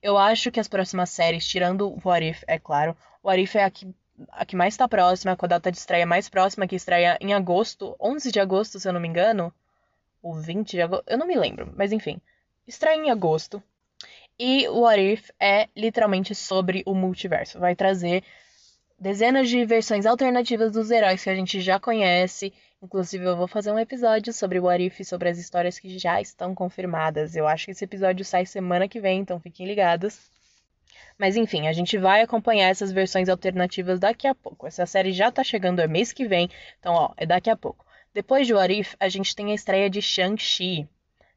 Eu 0.00 0.16
acho 0.16 0.52
que 0.52 0.60
as 0.60 0.68
próximas 0.68 1.10
séries, 1.10 1.46
tirando 1.46 1.88
o 1.88 2.00
What 2.04 2.24
If, 2.24 2.44
é 2.46 2.58
claro, 2.58 2.96
o 3.22 3.28
What 3.28 3.42
If 3.42 3.56
é 3.56 3.64
a 3.64 3.70
que, 3.70 3.92
a 4.30 4.46
que 4.46 4.54
mais 4.54 4.74
está 4.74 4.86
próxima, 4.86 5.34
com 5.36 5.46
a 5.46 5.48
data 5.48 5.72
de 5.72 5.78
estreia 5.78 6.06
mais 6.06 6.28
próxima, 6.28 6.68
que 6.68 6.76
estreia 6.76 7.18
em 7.20 7.34
agosto, 7.34 7.96
11 8.00 8.30
de 8.30 8.38
agosto, 8.38 8.78
se 8.78 8.88
eu 8.88 8.92
não 8.92 9.00
me 9.00 9.08
engano 9.08 9.52
o 10.22 10.34
20 10.34 10.70
de 10.70 10.82
agosto, 10.82 11.04
eu 11.06 11.18
não 11.18 11.26
me 11.26 11.36
lembro, 11.36 11.72
mas 11.76 11.92
enfim, 11.92 12.20
estreia 12.66 12.96
em 12.96 13.10
agosto. 13.10 13.62
E 14.38 14.68
o 14.68 14.80
What 14.80 15.00
If 15.00 15.30
é 15.40 15.68
literalmente 15.74 16.34
sobre 16.34 16.82
o 16.84 16.94
multiverso. 16.94 17.58
Vai 17.58 17.74
trazer 17.74 18.22
dezenas 18.98 19.48
de 19.48 19.64
versões 19.64 20.04
alternativas 20.04 20.72
dos 20.72 20.90
heróis 20.90 21.22
que 21.22 21.30
a 21.30 21.34
gente 21.34 21.60
já 21.60 21.80
conhece. 21.80 22.52
Inclusive, 22.82 23.24
eu 23.24 23.36
vou 23.36 23.48
fazer 23.48 23.72
um 23.72 23.78
episódio 23.78 24.32
sobre 24.32 24.58
o 24.58 24.64
What 24.64 24.84
If, 24.84 25.00
sobre 25.06 25.30
as 25.30 25.38
histórias 25.38 25.78
que 25.78 25.98
já 25.98 26.20
estão 26.20 26.54
confirmadas. 26.54 27.34
Eu 27.34 27.46
acho 27.46 27.64
que 27.64 27.70
esse 27.70 27.84
episódio 27.84 28.24
sai 28.24 28.44
semana 28.44 28.86
que 28.86 29.00
vem, 29.00 29.20
então 29.20 29.40
fiquem 29.40 29.66
ligados. 29.66 30.30
Mas 31.18 31.34
enfim, 31.34 31.66
a 31.66 31.72
gente 31.72 31.96
vai 31.96 32.20
acompanhar 32.20 32.68
essas 32.68 32.92
versões 32.92 33.28
alternativas 33.30 33.98
daqui 33.98 34.26
a 34.26 34.34
pouco. 34.34 34.66
Essa 34.66 34.84
série 34.84 35.12
já 35.12 35.32
tá 35.32 35.42
chegando, 35.42 35.80
é 35.80 35.86
mês 35.86 36.12
que 36.12 36.26
vem, 36.26 36.50
então 36.78 36.92
ó, 36.92 37.14
é 37.16 37.24
daqui 37.24 37.48
a 37.48 37.56
pouco. 37.56 37.85
Depois 38.16 38.46
de 38.46 38.54
What 38.54 38.72
If, 38.72 38.94
a 38.98 39.10
gente 39.10 39.36
tem 39.36 39.52
a 39.52 39.54
estreia 39.54 39.90
de 39.90 40.00
Shang-Chi, 40.00 40.88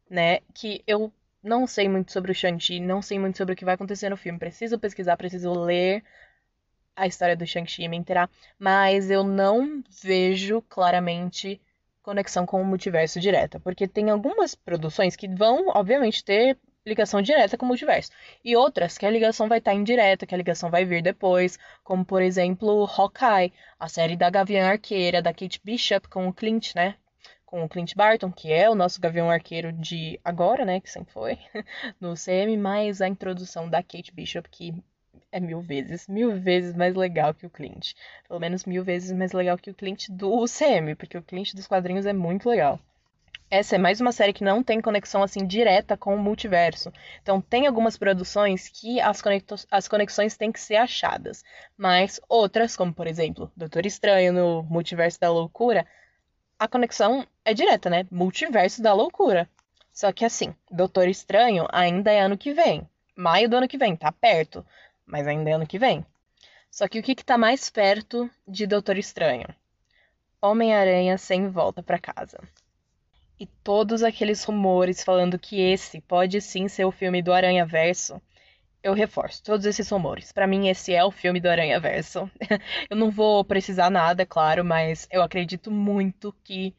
né? 0.09 0.39
Que 0.53 0.81
eu 0.87 1.11
não 1.43 1.67
sei 1.67 1.89
muito 1.89 2.09
sobre 2.09 2.31
o 2.31 2.33
Shang-Chi, 2.33 2.79
não 2.79 3.01
sei 3.01 3.19
muito 3.19 3.37
sobre 3.37 3.51
o 3.51 3.57
que 3.57 3.65
vai 3.65 3.73
acontecer 3.73 4.07
no 4.07 4.15
filme. 4.15 4.39
Preciso 4.39 4.79
pesquisar, 4.79 5.17
preciso 5.17 5.51
ler 5.51 6.01
a 6.95 7.05
história 7.05 7.35
do 7.35 7.45
Shang-Chi 7.45 7.83
e 7.83 7.89
me 7.89 7.97
inteirar, 7.97 8.29
mas 8.57 9.11
eu 9.11 9.25
não 9.25 9.83
vejo 10.01 10.61
claramente 10.69 11.59
conexão 12.01 12.45
com 12.45 12.61
o 12.61 12.65
multiverso 12.65 13.19
direta, 13.19 13.59
porque 13.59 13.85
tem 13.85 14.09
algumas 14.09 14.55
produções 14.55 15.17
que 15.17 15.27
vão, 15.27 15.67
obviamente, 15.75 16.23
ter 16.23 16.57
ligação 16.85 17.21
direta 17.21 17.57
com 17.57 17.65
o 17.65 17.67
multiverso, 17.67 18.11
e 18.43 18.55
outras 18.55 18.97
que 18.97 19.05
a 19.05 19.09
ligação 19.09 19.47
vai 19.47 19.59
estar 19.59 19.73
indireta, 19.73 20.25
que 20.25 20.33
a 20.33 20.37
ligação 20.37 20.69
vai 20.69 20.85
vir 20.85 21.01
depois, 21.01 21.57
como 21.83 22.05
por 22.05 22.21
exemplo 22.21 22.85
Hawkeye, 22.85 23.53
a 23.79 23.87
série 23.87 24.15
da 24.15 24.29
Gavião 24.29 24.67
Arqueira 24.67 25.21
da 25.21 25.33
Kate 25.33 25.61
Bishop 25.63 26.07
com 26.07 26.27
o 26.27 26.33
Clint, 26.33 26.73
né? 26.75 26.95
Com 27.45 27.63
o 27.63 27.69
Clint 27.69 27.95
Barton, 27.95 28.31
que 28.31 28.51
é 28.51 28.69
o 28.69 28.75
nosso 28.75 29.01
Gavião 29.01 29.29
Arqueiro 29.29 29.71
de 29.73 30.19
agora, 30.23 30.65
né? 30.65 30.79
Que 30.79 30.89
sempre 30.89 31.11
foi 31.13 31.37
no 31.99 32.13
CM, 32.15 32.55
mais 32.57 33.01
a 33.01 33.07
introdução 33.07 33.69
da 33.69 33.81
Kate 33.83 34.13
Bishop, 34.13 34.47
que 34.49 34.73
é 35.31 35.39
mil 35.39 35.61
vezes, 35.61 36.07
mil 36.07 36.39
vezes 36.39 36.75
mais 36.75 36.95
legal 36.95 37.33
que 37.33 37.45
o 37.45 37.49
Clint. 37.49 37.93
Pelo 38.27 38.39
menos 38.39 38.65
mil 38.65 38.83
vezes 38.83 39.11
mais 39.11 39.31
legal 39.31 39.57
que 39.57 39.69
o 39.69 39.73
Clint 39.75 40.09
do 40.09 40.43
UCM, 40.43 40.95
porque 40.95 41.17
o 41.17 41.23
Clint 41.23 41.53
dos 41.53 41.67
quadrinhos 41.67 42.05
é 42.05 42.13
muito 42.13 42.49
legal. 42.49 42.79
Essa 43.51 43.75
é 43.75 43.79
mais 43.79 43.99
uma 43.99 44.11
série 44.11 44.33
que 44.33 44.43
não 44.43 44.61
tem 44.61 44.79
conexão 44.79 45.23
assim 45.23 45.45
direta 45.45 45.97
com 45.97 46.15
o 46.15 46.19
multiverso. 46.19 46.91
Então 47.21 47.41
tem 47.41 47.65
algumas 47.65 47.97
produções 47.97 48.69
que 48.69 48.99
as, 49.01 49.21
as 49.71 49.87
conexões 49.87 50.37
têm 50.37 50.51
que 50.51 50.59
ser 50.59 50.75
achadas, 50.75 51.43
mas 51.77 52.19
outras, 52.29 52.75
como 52.75 52.93
por 52.93 53.07
exemplo 53.07 53.51
Doutor 53.57 53.85
Estranho 53.85 54.31
no 54.31 54.63
Multiverso 54.63 55.19
da 55.19 55.31
Loucura, 55.31 55.85
a 56.59 56.67
conexão 56.67 57.25
é 57.43 57.53
direta, 57.53 57.89
né? 57.89 58.05
Multiverso 58.11 58.81
da 58.81 58.93
Loucura. 58.93 59.49
Só 59.91 60.11
que 60.11 60.23
assim, 60.23 60.53
Doutor 60.69 61.07
Estranho 61.07 61.65
ainda 61.71 62.11
é 62.11 62.21
ano 62.21 62.37
que 62.37 62.53
vem. 62.53 62.87
Maio 63.15 63.49
do 63.49 63.57
ano 63.57 63.67
que 63.67 63.77
vem, 63.77 63.95
tá 63.95 64.11
perto 64.11 64.65
mas 65.09 65.27
ainda 65.27 65.49
é 65.49 65.53
ano 65.53 65.67
que 65.67 65.79
vem. 65.79 66.05
Só 66.71 66.87
que 66.87 66.99
o 66.99 67.03
que 67.03 67.13
está 67.13 67.37
mais 67.37 67.69
perto 67.69 68.29
de 68.47 68.67
Doutor 68.67 68.97
Estranho? 68.97 69.47
Homem-Aranha 70.41 71.17
sem 71.17 71.49
volta 71.49 71.81
para 71.81 71.99
casa. 71.99 72.39
E 73.39 73.45
todos 73.63 74.03
aqueles 74.03 74.43
rumores 74.43 75.03
falando 75.03 75.39
que 75.39 75.61
esse 75.61 76.01
pode 76.01 76.41
sim 76.41 76.67
ser 76.67 76.85
o 76.85 76.91
filme 76.91 77.21
do 77.21 77.31
Aranha 77.33 77.65
Verso, 77.65 78.21
eu 78.83 78.93
reforço 78.93 79.43
todos 79.43 79.65
esses 79.65 79.89
rumores. 79.89 80.31
Para 80.31 80.47
mim, 80.47 80.67
esse 80.67 80.93
é 80.93 81.03
o 81.03 81.11
filme 81.11 81.39
do 81.39 81.49
Aranha 81.49 81.79
Verso. 81.79 82.29
eu 82.89 82.97
não 82.97 83.09
vou 83.09 83.43
precisar 83.45 83.89
nada, 83.89 84.25
claro, 84.25 84.63
mas 84.63 85.07
eu 85.11 85.21
acredito 85.21 85.71
muito 85.71 86.35
que 86.43 86.75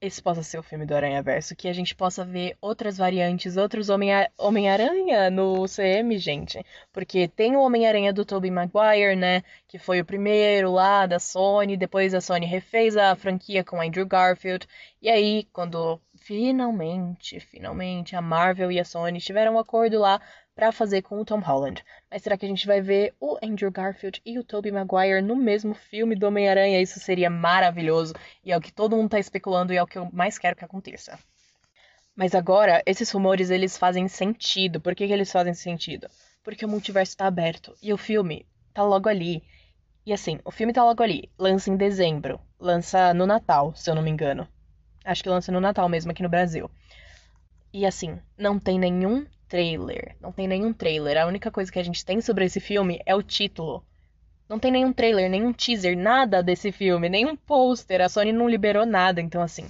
esse 0.00 0.22
possa 0.22 0.42
ser 0.42 0.58
o 0.58 0.62
filme 0.62 0.86
do 0.86 0.94
Aranha 0.94 1.22
Verso, 1.22 1.56
que 1.56 1.68
a 1.68 1.72
gente 1.72 1.94
possa 1.94 2.24
ver 2.24 2.56
outras 2.60 2.96
variantes, 2.96 3.56
outros 3.56 3.88
Homem-Aranha 3.88 5.30
no 5.30 5.66
CM, 5.66 6.16
gente. 6.18 6.64
Porque 6.92 7.26
tem 7.26 7.56
o 7.56 7.60
Homem-Aranha 7.62 8.12
do 8.12 8.24
Tobey 8.24 8.50
Maguire, 8.50 9.16
né? 9.16 9.42
Que 9.66 9.78
foi 9.78 10.00
o 10.00 10.04
primeiro 10.04 10.70
lá 10.72 11.06
da 11.06 11.18
Sony. 11.18 11.76
Depois 11.76 12.14
a 12.14 12.20
Sony 12.20 12.46
refez 12.46 12.96
a 12.96 13.14
franquia 13.16 13.64
com 13.64 13.80
Andrew 13.80 14.06
Garfield. 14.06 14.66
E 15.02 15.08
aí, 15.10 15.48
quando 15.52 16.00
finalmente, 16.16 17.40
finalmente 17.40 18.14
a 18.14 18.22
Marvel 18.22 18.70
e 18.70 18.78
a 18.78 18.84
Sony 18.84 19.20
tiveram 19.20 19.54
um 19.54 19.58
acordo 19.58 19.98
lá 19.98 20.20
para 20.58 20.72
fazer 20.72 21.02
com 21.02 21.20
o 21.20 21.24
Tom 21.24 21.38
Holland. 21.38 21.84
Mas 22.10 22.20
será 22.20 22.36
que 22.36 22.44
a 22.44 22.48
gente 22.48 22.66
vai 22.66 22.80
ver 22.80 23.14
o 23.20 23.38
Andrew 23.40 23.70
Garfield 23.70 24.20
e 24.26 24.40
o 24.40 24.42
Tobey 24.42 24.72
Maguire 24.72 25.22
no 25.22 25.36
mesmo 25.36 25.72
filme 25.72 26.16
do 26.16 26.26
Homem-Aranha? 26.26 26.82
Isso 26.82 26.98
seria 26.98 27.30
maravilhoso 27.30 28.12
e 28.44 28.50
é 28.50 28.56
o 28.56 28.60
que 28.60 28.72
todo 28.72 28.96
mundo 28.96 29.10
tá 29.10 29.20
especulando 29.20 29.72
e 29.72 29.76
é 29.76 29.82
o 29.82 29.86
que 29.86 29.96
eu 29.96 30.10
mais 30.12 30.36
quero 30.36 30.56
que 30.56 30.64
aconteça. 30.64 31.16
Mas 32.16 32.34
agora, 32.34 32.82
esses 32.84 33.08
rumores 33.08 33.50
eles 33.50 33.78
fazem 33.78 34.08
sentido. 34.08 34.80
Por 34.80 34.96
que, 34.96 35.06
que 35.06 35.12
eles 35.12 35.30
fazem 35.30 35.54
sentido? 35.54 36.08
Porque 36.42 36.64
o 36.64 36.68
multiverso 36.68 37.16
tá 37.16 37.28
aberto 37.28 37.72
e 37.80 37.92
o 37.92 37.96
filme 37.96 38.44
tá 38.74 38.82
logo 38.82 39.08
ali. 39.08 39.44
E 40.04 40.12
assim, 40.12 40.40
o 40.44 40.50
filme 40.50 40.72
tá 40.72 40.82
logo 40.82 41.04
ali. 41.04 41.30
Lança 41.38 41.70
em 41.70 41.76
dezembro. 41.76 42.40
Lança 42.58 43.14
no 43.14 43.26
Natal, 43.26 43.76
se 43.76 43.88
eu 43.88 43.94
não 43.94 44.02
me 44.02 44.10
engano. 44.10 44.48
Acho 45.04 45.22
que 45.22 45.28
lança 45.28 45.52
no 45.52 45.60
Natal 45.60 45.88
mesmo 45.88 46.10
aqui 46.10 46.24
no 46.24 46.28
Brasil. 46.28 46.68
E 47.72 47.86
assim, 47.86 48.18
não 48.36 48.58
tem 48.58 48.76
nenhum 48.76 49.24
trailer. 49.48 50.16
Não 50.20 50.30
tem 50.30 50.46
nenhum 50.46 50.72
trailer. 50.72 51.16
A 51.16 51.26
única 51.26 51.50
coisa 51.50 51.72
que 51.72 51.78
a 51.78 51.82
gente 51.82 52.04
tem 52.04 52.20
sobre 52.20 52.44
esse 52.44 52.60
filme 52.60 53.00
é 53.06 53.14
o 53.14 53.22
título. 53.22 53.84
Não 54.48 54.58
tem 54.58 54.70
nenhum 54.70 54.92
trailer, 54.92 55.30
nenhum 55.30 55.52
teaser, 55.52 55.96
nada 55.96 56.42
desse 56.42 56.72
filme, 56.72 57.08
nenhum 57.08 57.36
pôster. 57.36 58.00
A 58.00 58.08
Sony 58.08 58.32
não 58.32 58.48
liberou 58.48 58.86
nada. 58.86 59.20
Então, 59.20 59.42
assim, 59.42 59.68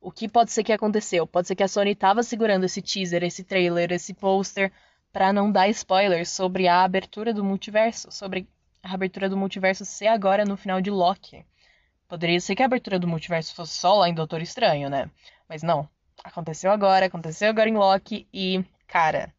o 0.00 0.10
que 0.10 0.28
pode 0.28 0.52
ser 0.52 0.62
que 0.62 0.72
aconteceu? 0.72 1.26
Pode 1.26 1.48
ser 1.48 1.54
que 1.54 1.62
a 1.62 1.68
Sony 1.68 1.94
tava 1.94 2.22
segurando 2.22 2.64
esse 2.64 2.82
teaser, 2.82 3.22
esse 3.22 3.42
trailer, 3.42 3.92
esse 3.92 4.14
pôster 4.14 4.70
para 5.12 5.32
não 5.32 5.50
dar 5.50 5.68
spoilers 5.68 6.30
sobre 6.30 6.66
a 6.68 6.82
abertura 6.82 7.34
do 7.34 7.44
multiverso, 7.44 8.10
sobre 8.10 8.48
a 8.82 8.94
abertura 8.94 9.28
do 9.28 9.36
multiverso 9.36 9.84
ser 9.84 10.06
agora 10.06 10.44
no 10.44 10.56
final 10.56 10.80
de 10.80 10.90
Loki. 10.90 11.44
Poderia 12.08 12.40
ser 12.40 12.54
que 12.54 12.62
a 12.62 12.66
abertura 12.66 12.98
do 12.98 13.08
multiverso 13.08 13.54
fosse 13.54 13.74
só 13.74 13.94
lá 13.94 14.08
em 14.08 14.14
Doutor 14.14 14.42
Estranho, 14.42 14.90
né? 14.90 15.10
Mas 15.48 15.62
não. 15.62 15.88
Aconteceu 16.24 16.70
agora, 16.70 17.06
aconteceu 17.06 17.48
agora 17.48 17.68
em 17.68 17.76
Loki 17.76 18.26
e 18.32 18.64
Cara, 18.92 19.34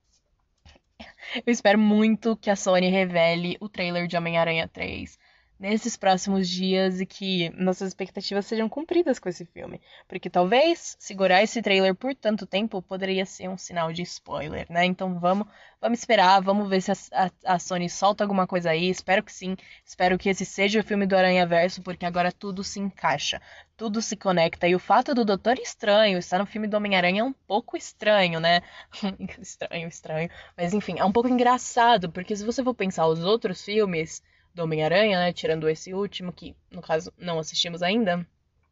eu 1.45 1.53
espero 1.53 1.77
muito 1.77 2.35
que 2.35 2.49
a 2.49 2.55
Sony 2.55 2.89
revele 2.89 3.55
o 3.59 3.69
trailer 3.69 4.07
de 4.07 4.17
Homem-Aranha 4.17 4.67
3 4.67 5.15
nesses 5.59 5.95
próximos 5.95 6.49
dias 6.49 6.99
e 6.99 7.05
que 7.05 7.51
nossas 7.51 7.89
expectativas 7.89 8.47
sejam 8.47 8.67
cumpridas 8.67 9.19
com 9.19 9.29
esse 9.29 9.45
filme. 9.45 9.79
Porque 10.07 10.27
talvez 10.27 10.97
segurar 10.99 11.43
esse 11.43 11.61
trailer 11.61 11.93
por 11.93 12.15
tanto 12.15 12.47
tempo 12.47 12.81
poderia 12.81 13.27
ser 13.27 13.47
um 13.47 13.55
sinal 13.55 13.93
de 13.93 14.01
spoiler, 14.01 14.65
né? 14.71 14.85
Então 14.85 15.19
vamos, 15.19 15.47
vamos 15.79 15.99
esperar, 15.99 16.41
vamos 16.41 16.67
ver 16.67 16.81
se 16.81 16.91
a, 16.91 16.95
a, 17.13 17.53
a 17.53 17.59
Sony 17.59 17.91
solta 17.91 18.23
alguma 18.23 18.47
coisa 18.47 18.71
aí. 18.71 18.89
Espero 18.89 19.21
que 19.21 19.31
sim. 19.31 19.55
Espero 19.85 20.17
que 20.17 20.29
esse 20.29 20.45
seja 20.45 20.79
o 20.79 20.83
filme 20.83 21.05
do 21.05 21.15
Aranha 21.15 21.45
Verso, 21.45 21.83
porque 21.83 22.07
agora 22.07 22.31
tudo 22.31 22.63
se 22.63 22.79
encaixa, 22.79 23.39
tudo 23.83 24.01
se 24.01 24.15
conecta. 24.15 24.65
E 24.65 24.73
o 24.73 24.79
fato 24.79 25.13
do 25.13 25.25
Doutor 25.25 25.59
Estranho 25.59 26.17
estar 26.17 26.39
no 26.39 26.45
filme 26.45 26.67
do 26.69 26.77
Homem-Aranha 26.77 27.19
é 27.19 27.23
um 27.25 27.33
pouco 27.33 27.75
estranho, 27.75 28.39
né? 28.39 28.61
estranho, 29.41 29.89
estranho. 29.89 30.29
Mas 30.55 30.73
enfim, 30.73 30.99
é 30.99 31.03
um 31.03 31.11
pouco 31.11 31.27
engraçado, 31.27 32.09
porque 32.09 32.33
se 32.33 32.45
você 32.45 32.63
for 32.63 32.73
pensar 32.73 33.05
os 33.07 33.25
outros 33.25 33.61
filmes 33.61 34.23
do 34.55 34.63
Homem-Aranha, 34.63 35.19
né? 35.19 35.33
Tirando 35.33 35.67
esse 35.67 35.93
último, 35.93 36.31
que 36.31 36.55
no 36.71 36.81
caso 36.81 37.11
não 37.17 37.39
assistimos 37.39 37.83
ainda. 37.83 38.25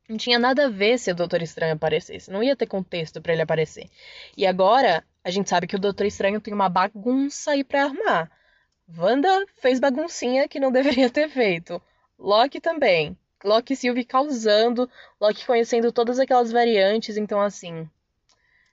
Não 0.07 0.15
tinha 0.15 0.39
nada 0.39 0.67
a 0.67 0.69
ver 0.69 0.97
se 0.97 1.11
o 1.11 1.15
Doutor 1.15 1.41
Estranho 1.41 1.73
aparecesse. 1.73 2.31
Não 2.31 2.41
ia 2.41 2.55
ter 2.55 2.67
contexto 2.67 3.21
para 3.21 3.33
ele 3.33 3.41
aparecer. 3.41 3.89
E 4.37 4.47
agora, 4.47 5.03
a 5.25 5.29
gente 5.29 5.49
sabe 5.49 5.67
que 5.67 5.75
o 5.75 5.79
Doutor 5.79 6.05
Estranho 6.05 6.39
tem 6.39 6.53
uma 6.53 6.69
bagunça 6.69 7.51
aí 7.51 7.65
pra 7.65 7.83
armar. 7.83 8.31
Wanda 8.97 9.45
fez 9.57 9.77
baguncinha 9.77 10.47
que 10.47 10.57
não 10.57 10.71
deveria 10.71 11.09
ter 11.09 11.27
feito. 11.27 11.81
Loki 12.17 12.61
também. 12.61 13.17
Loki 13.43 13.75
Sylvie 13.75 14.05
causando. 14.05 14.89
Loki 15.19 15.45
conhecendo 15.45 15.91
todas 15.91 16.19
aquelas 16.19 16.51
variantes. 16.51 17.17
Então, 17.17 17.41
assim. 17.41 17.89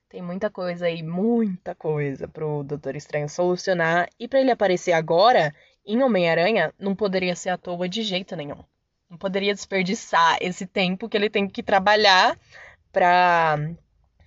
Tem 0.09 0.22
muita 0.22 0.48
coisa 0.48 0.87
aí, 0.87 1.02
muita 1.02 1.74
coisa 1.74 2.26
pro 2.26 2.62
Doutor 2.62 2.96
Estranho 2.96 3.28
solucionar. 3.28 4.09
E 4.18 4.26
para 4.26 4.40
ele 4.40 4.50
aparecer 4.50 4.92
agora, 4.92 5.54
em 5.85 6.02
Homem-Aranha 6.02 6.72
não 6.78 6.94
poderia 6.96 7.37
ser 7.37 7.50
à 7.50 7.59
toa 7.59 7.87
de 7.87 8.02
jeito 8.02 8.35
nenhum. 8.35 8.64
Não 9.11 9.18
poderia 9.18 9.54
desperdiçar 9.54 10.38
esse 10.40 10.66
tempo 10.66 11.09
que 11.09 11.16
ele 11.16 11.28
tem 11.28 11.46
que 11.46 11.62
trabalhar 11.62 12.38
para 12.92 13.59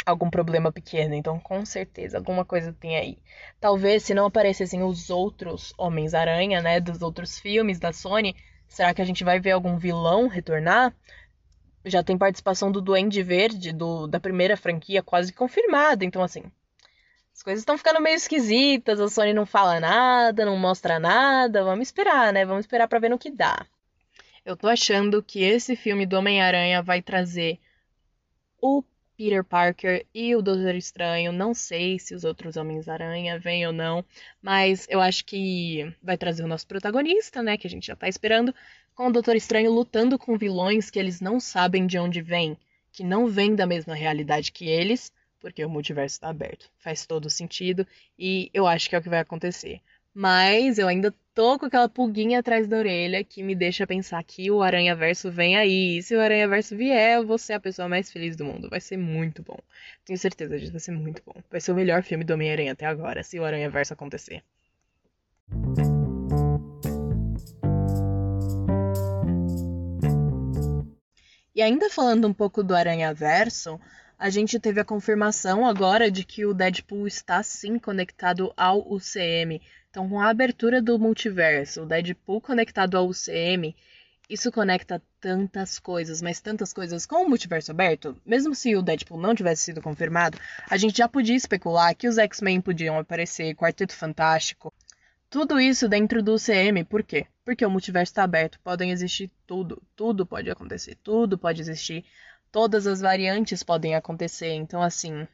algum 0.06 0.30
problema 0.30 0.72
pequeno. 0.72 1.14
Então, 1.14 1.40
com 1.40 1.66
certeza, 1.66 2.18
alguma 2.18 2.46
coisa 2.46 2.74
tem 2.74 2.98
aí. 2.98 3.18
Talvez 3.60 4.04
se 4.04 4.14
não 4.14 4.26
aparecessem 4.26 4.84
os 4.84 5.10
outros 5.10 5.74
Homens-Aranha, 5.78 6.62
né, 6.62 6.80
dos 6.80 7.02
outros 7.02 7.40
filmes 7.40 7.80
da 7.80 7.94
Sony, 7.94 8.36
será 8.72 8.94
que 8.94 9.02
a 9.02 9.06
gente 9.06 9.24
vai 9.24 9.38
ver 9.38 9.52
algum 9.52 9.78
vilão 9.78 10.30
retornar? 10.30 10.96
Já 11.84 12.02
tem 12.02 12.18
participação 12.18 12.72
do 12.72 12.80
Duende 12.82 13.22
Verde 13.22 13.74
do, 13.74 14.08
da 14.08 14.20
primeira 14.20 14.56
franquia 14.56 15.04
quase 15.04 15.34
confirmada, 15.34 16.06
então 16.06 16.24
assim, 16.24 16.44
as 17.34 17.44
coisas 17.44 17.62
estão 17.62 17.78
ficando 17.78 18.02
meio 18.02 18.16
esquisitas, 18.16 19.00
a 19.00 19.10
Sony 19.10 19.34
não 19.34 19.46
fala 19.46 19.80
nada, 19.80 20.46
não 20.46 20.58
mostra 20.58 21.00
nada. 21.00 21.64
Vamos 21.64 21.88
esperar, 21.88 22.32
né? 22.32 22.46
Vamos 22.46 22.66
esperar 22.66 22.88
para 22.88 23.00
ver 23.00 23.10
no 23.10 23.20
que 23.20 23.30
dá. 23.30 23.66
Eu 24.46 24.56
tô 24.56 24.68
achando 24.68 25.22
que 25.22 25.44
esse 25.44 25.76
filme 25.76 26.06
do 26.06 26.18
Homem-Aranha 26.18 26.82
vai 26.82 27.02
trazer 27.02 27.60
o 28.62 28.84
Peter 29.22 29.44
Parker 29.44 30.04
e 30.16 30.36
o 30.36 30.42
Doutor 30.42 30.74
Estranho. 30.74 31.32
Não 31.32 31.54
sei 31.54 32.00
se 32.00 32.16
os 32.16 32.24
outros 32.24 32.58
Homens-Aranha 32.58 33.38
vêm 33.38 33.68
ou 33.68 33.72
não, 33.72 34.04
mas 34.42 34.88
eu 34.90 35.00
acho 35.00 35.24
que 35.26 35.94
vai 36.02 36.18
trazer 36.18 36.44
o 36.44 36.48
nosso 36.48 36.66
protagonista, 36.66 37.44
né? 37.44 37.56
Que 37.56 37.68
a 37.68 37.70
gente 37.70 37.86
já 37.86 37.96
tá 37.96 38.08
esperando, 38.08 38.52
com 38.96 39.10
o 39.10 39.12
Doutor 39.12 39.36
Estranho 39.36 39.72
lutando 39.72 40.18
com 40.18 40.36
vilões 40.40 40.90
que 40.90 40.98
eles 40.98 41.22
não 41.22 41.40
sabem 41.40 41.86
de 41.86 42.00
onde 42.00 42.20
vêm, 42.20 42.58
que 42.92 43.04
não 43.04 43.28
vêm 43.28 43.54
da 43.54 43.68
mesma 43.68 43.94
realidade 43.94 44.52
que 44.52 44.68
eles 44.68 45.14
porque 45.40 45.64
o 45.64 45.70
multiverso 45.70 46.16
está 46.16 46.30
aberto. 46.30 46.72
Faz 46.80 47.06
todo 47.06 47.30
sentido 47.30 47.86
e 48.18 48.50
eu 48.54 48.66
acho 48.66 48.90
que 48.90 48.96
é 48.96 49.00
o 49.00 49.02
que 49.02 49.10
vai 49.10 49.20
acontecer. 49.20 49.82
Mas 50.14 50.78
eu 50.78 50.88
ainda 50.88 51.14
tô 51.34 51.58
com 51.58 51.66
aquela 51.66 51.88
pulguinha 51.88 52.40
atrás 52.40 52.68
da 52.68 52.78
orelha 52.78 53.24
que 53.24 53.42
me 53.42 53.56
deixa 53.56 53.88
pensar 53.88 54.22
que 54.24 54.52
o 54.52 54.62
Aranha 54.62 54.96
Verso 54.96 55.32
vem 55.32 55.56
aí. 55.56 55.98
E 55.98 56.04
se 56.04 56.16
o 56.16 56.20
Aranha 56.20 56.48
Verso 56.48 56.76
vier, 56.76 57.18
eu 57.18 57.26
vou 57.26 57.38
ser 57.38 57.54
a 57.54 57.60
pessoa 57.60 57.88
mais 57.88 58.12
feliz 58.12 58.36
do 58.36 58.44
mundo. 58.46 58.70
Vai 58.70 58.82
ser 58.82 58.98
muito 58.98 59.42
bom. 59.42 59.58
Tenho 60.06 60.20
certeza 60.20 60.60
disso, 60.60 60.72
vai 60.72 60.82
ser 60.82 60.92
muito 60.92 61.22
bom. 61.26 61.42
Vai 61.50 61.62
ser 61.62 61.72
o 61.72 61.76
melhor 61.76 62.04
filme 62.04 62.24
do 62.24 62.34
Homem-Aranha 62.34 62.74
até 62.74 62.86
agora, 62.86 63.24
se 63.24 63.40
o 63.40 63.46
Aranha 63.46 63.70
Verso 63.70 63.94
acontecer. 63.94 64.44
E 71.54 71.62
ainda 71.62 71.90
falando 71.90 72.28
um 72.28 72.34
pouco 72.34 72.64
do 72.64 72.76
Aranha 72.76 73.14
Verso, 73.14 73.80
a 74.18 74.30
gente 74.30 74.60
teve 74.60 74.80
a 74.80 74.86
confirmação 74.86 75.66
agora 75.66 76.12
de 76.12 76.24
que 76.24 76.46
o 76.46 76.54
Deadpool 76.54 77.08
está 77.08 77.42
sim 77.44 77.80
conectado 77.80 78.54
ao 78.56 78.80
UCM. 78.92 79.62
Então, 79.92 80.10
com 80.10 80.20
a 80.20 80.30
abertura 80.30 80.82
do 80.82 80.98
multiverso, 80.98 81.84
o 81.84 81.86
Deadpool 81.86 82.42
conectado 82.42 82.98
ao 82.98 83.08
UCM, 83.08 83.76
isso 84.28 84.52
conecta 84.52 85.00
tantas 85.20 85.78
coisas, 85.78 86.22
mas 86.22 86.42
tantas 86.42 86.74
coisas 86.74 87.06
com 87.06 87.26
o 87.26 87.30
multiverso 87.30 87.70
aberto. 87.70 88.20
Mesmo 88.26 88.56
se 88.56 88.76
o 88.76 88.82
Deadpool 88.82 89.20
não 89.20 89.36
tivesse 89.36 89.66
sido 89.66 89.82
confirmado, 89.82 90.40
a 90.68 90.78
gente 90.78 90.98
já 90.98 91.08
podia 91.08 91.36
especular 91.36 91.94
que 91.94 92.08
os 92.08 92.18
X-Men 92.18 92.62
podiam 92.62 92.98
aparecer, 92.98 93.54
Quarteto 93.54 93.94
Fantástico. 93.94 94.74
Tudo 95.30 95.60
isso 95.60 95.88
dentro 95.88 96.24
do 96.24 96.34
UCM, 96.34 96.84
por 96.86 97.04
quê? 97.04 97.28
Porque 97.46 97.66
o 97.66 97.70
multiverso 97.70 98.12
está 98.12 98.24
aberto, 98.24 98.60
podem 98.62 98.92
existir 98.92 99.30
tudo, 99.46 99.82
tudo 99.96 100.26
pode 100.26 100.50
acontecer, 100.50 100.98
tudo 101.04 101.38
pode 101.38 101.62
existir 101.62 102.04
todas 102.52 102.86
as 102.86 103.00
variantes 103.02 103.64
podem 103.64 103.96
acontecer. 103.96 104.54
Então, 104.54 104.82
assim, 104.82 105.28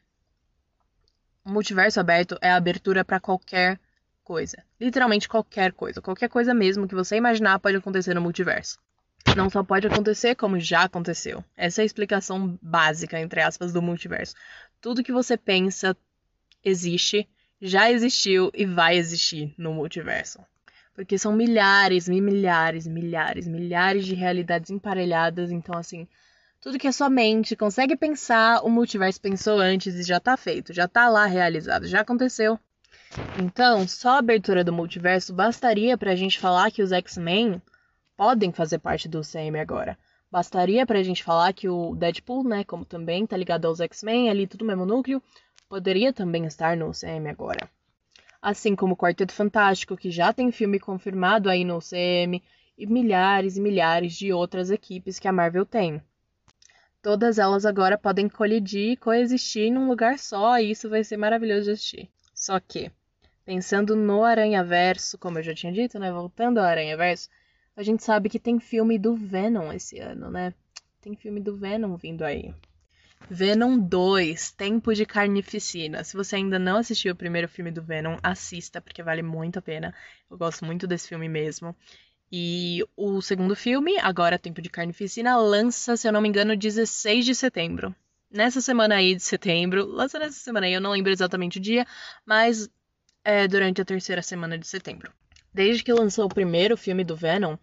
o 1.44 1.52
multiverso 1.52 2.00
aberto 2.00 2.38
é 2.42 2.50
a 2.50 2.56
abertura 2.56 3.04
para 3.04 3.20
qualquer 3.20 3.80
coisa. 4.28 4.62
Literalmente 4.78 5.30
qualquer 5.30 5.72
coisa. 5.72 6.02
Qualquer 6.02 6.28
coisa 6.28 6.54
mesmo 6.54 6.86
que 6.86 6.94
você 6.94 7.16
imaginar 7.16 7.60
pode 7.60 7.78
acontecer 7.78 8.14
no 8.14 8.20
multiverso. 8.20 8.78
Não 9.38 9.50
só 9.50 9.64
pode 9.64 9.88
acontecer, 9.88 10.36
como 10.36 10.60
já 10.60 10.84
aconteceu. 10.84 11.42
Essa 11.56 11.82
é 11.82 11.84
a 11.84 11.86
explicação 11.86 12.60
básica, 12.62 13.18
entre 13.22 13.40
aspas, 13.40 13.72
do 13.72 13.82
multiverso. 13.82 14.36
Tudo 14.82 15.02
que 15.02 15.14
você 15.14 15.38
pensa 15.38 15.96
existe, 16.62 17.26
já 17.62 17.90
existiu 17.90 18.52
e 18.54 18.66
vai 18.66 18.98
existir 18.98 19.56
no 19.58 19.74
multiverso. 19.74 20.40
Porque 20.94 21.18
são 21.18 21.32
milhares, 21.32 22.10
milhares, 22.10 22.86
milhares, 22.86 23.48
milhares 23.48 24.06
de 24.06 24.14
realidades 24.14 24.70
emparelhadas. 24.70 25.52
Então, 25.52 25.78
assim, 25.78 26.06
tudo 26.60 26.78
que 26.78 26.88
a 26.88 26.92
sua 26.92 27.10
mente 27.10 27.56
consegue 27.56 27.96
pensar, 27.96 28.62
o 28.62 28.70
multiverso 28.70 29.22
pensou 29.22 29.58
antes 29.58 29.96
e 29.96 30.04
já 30.04 30.20
tá 30.20 30.36
feito, 30.36 30.74
já 30.74 30.86
tá 30.86 31.08
lá 31.08 31.26
realizado, 31.26 31.88
já 31.88 32.02
aconteceu. 32.02 32.60
Então, 33.36 33.88
só 33.88 34.12
a 34.12 34.18
abertura 34.18 34.64
do 34.64 34.74
multiverso 34.74 35.34
bastaria 35.34 35.98
pra 35.98 36.16
gente 36.16 36.40
falar 36.40 36.72
que 36.72 36.82
os 36.82 36.92
X-Men 36.92 37.62
podem 38.16 38.52
fazer 38.52 38.80
parte 38.80 39.08
do 39.08 39.22
CM 39.22 39.60
agora. 39.60 39.98
Bastaria 40.32 40.86
pra 40.86 41.04
gente 41.04 41.24
falar 41.24 41.54
que 41.54 41.70
o 41.70 41.96
Deadpool, 41.96 42.44
né, 42.44 42.64
como 42.64 42.84
também 42.84 43.26
tá 43.26 43.38
ligado 43.38 43.66
aos 43.66 43.80
X-Men, 43.80 44.30
ali 44.30 44.48
tudo 44.48 44.66
mesmo 44.66 44.86
núcleo, 44.86 45.22
poderia 45.70 46.12
também 46.12 46.46
estar 46.46 46.76
no 46.76 46.92
CM 46.92 47.30
agora. 47.30 47.70
Assim 48.42 48.76
como 48.76 48.94
o 48.94 48.98
Quarteto 48.98 49.34
Fantástico, 49.34 49.96
que 49.96 50.12
já 50.12 50.34
tem 50.34 50.52
filme 50.52 50.80
confirmado 50.80 51.50
aí 51.50 51.64
no 51.64 51.80
CM, 51.80 52.42
e 52.78 52.86
milhares 52.86 53.58
e 53.58 53.62
milhares 53.62 54.14
de 54.14 54.32
outras 54.32 54.70
equipes 54.70 55.18
que 55.18 55.28
a 55.28 55.32
Marvel 55.32 55.66
tem. 55.66 56.02
Todas 57.02 57.40
elas 57.40 57.66
agora 57.66 57.98
podem 57.98 58.30
colidir 58.30 58.92
e 58.92 58.98
coexistir 58.98 59.72
num 59.72 59.88
lugar 59.88 60.20
só, 60.20 60.60
e 60.60 60.72
isso 60.72 60.90
vai 60.90 61.04
ser 61.04 61.18
maravilhoso 61.18 61.66
de 61.66 61.72
assistir. 61.72 62.10
Só 62.34 62.60
que, 62.60 62.92
pensando 63.48 63.96
no 63.96 64.26
Aranha 64.26 64.62
Verso, 64.62 65.18
como 65.18 65.40
eu 65.40 65.44
já 65.44 65.56
tinha 65.56 65.72
dito, 65.72 65.98
né? 65.98 66.12
Voltando 66.12 66.58
ao 66.58 66.66
Aranha 66.66 66.98
Verso, 66.98 67.30
a 67.78 67.82
gente 67.82 68.04
sabe 68.04 68.28
que 68.28 68.38
tem 68.38 68.60
filme 68.60 69.00
do 69.00 69.16
Venom 69.16 69.72
esse 69.72 70.00
ano, 70.00 70.30
né? 70.30 70.54
Tem 71.00 71.16
filme 71.16 71.40
do 71.40 71.56
Venom 71.56 71.96
vindo 71.96 72.26
aí. 72.26 72.54
Venom 73.30 73.80
2, 73.80 74.52
Tempo 74.52 74.94
de 74.94 75.06
Carnificina. 75.06 76.04
Se 76.04 76.18
você 76.18 76.36
ainda 76.36 76.60
não 76.60 76.76
assistiu 76.76 77.14
o 77.14 77.16
primeiro 77.16 77.48
filme 77.48 77.72
do 77.72 77.82
Venom, 77.82 78.18
assista, 78.22 78.82
porque 78.82 79.02
vale 79.02 79.24
muito 79.24 79.60
a 79.60 79.62
pena. 79.62 79.96
Eu 80.30 80.38
gosto 80.38 80.66
muito 80.66 80.86
desse 80.86 81.08
filme 81.08 81.30
mesmo. 81.30 81.74
E 82.30 82.84
o 82.98 83.22
segundo 83.22 83.56
filme, 83.56 83.98
agora 84.02 84.38
Tempo 84.38 84.62
de 84.62 84.70
Carnificina, 84.70 85.38
lança, 85.38 85.96
se 85.96 86.06
eu 86.06 86.12
não 86.12 86.20
me 86.20 86.28
engano, 86.28 86.58
16 86.58 87.24
de 87.24 87.34
setembro. 87.34 87.96
Nessa 88.30 88.60
semana 88.60 88.96
aí 88.96 89.16
de 89.16 89.24
setembro, 89.24 89.86
lança 89.86 90.20
nessa 90.20 90.38
semana 90.38 90.66
aí, 90.66 90.74
eu 90.74 90.82
não 90.82 90.92
lembro 90.92 91.14
exatamente 91.14 91.60
o 91.60 91.62
dia, 91.62 91.88
mas 92.26 92.70
é 93.28 93.46
durante 93.46 93.82
a 93.82 93.86
terceira 93.86 94.22
semana 94.22 94.58
de 94.58 94.66
setembro. 94.66 95.12
Desde 95.54 95.84
que 95.84 95.92
lançou 95.92 96.26
o 96.26 96.34
primeiro 96.34 96.78
filme 96.78 97.04
do 97.04 97.14
Venom, 97.14 97.58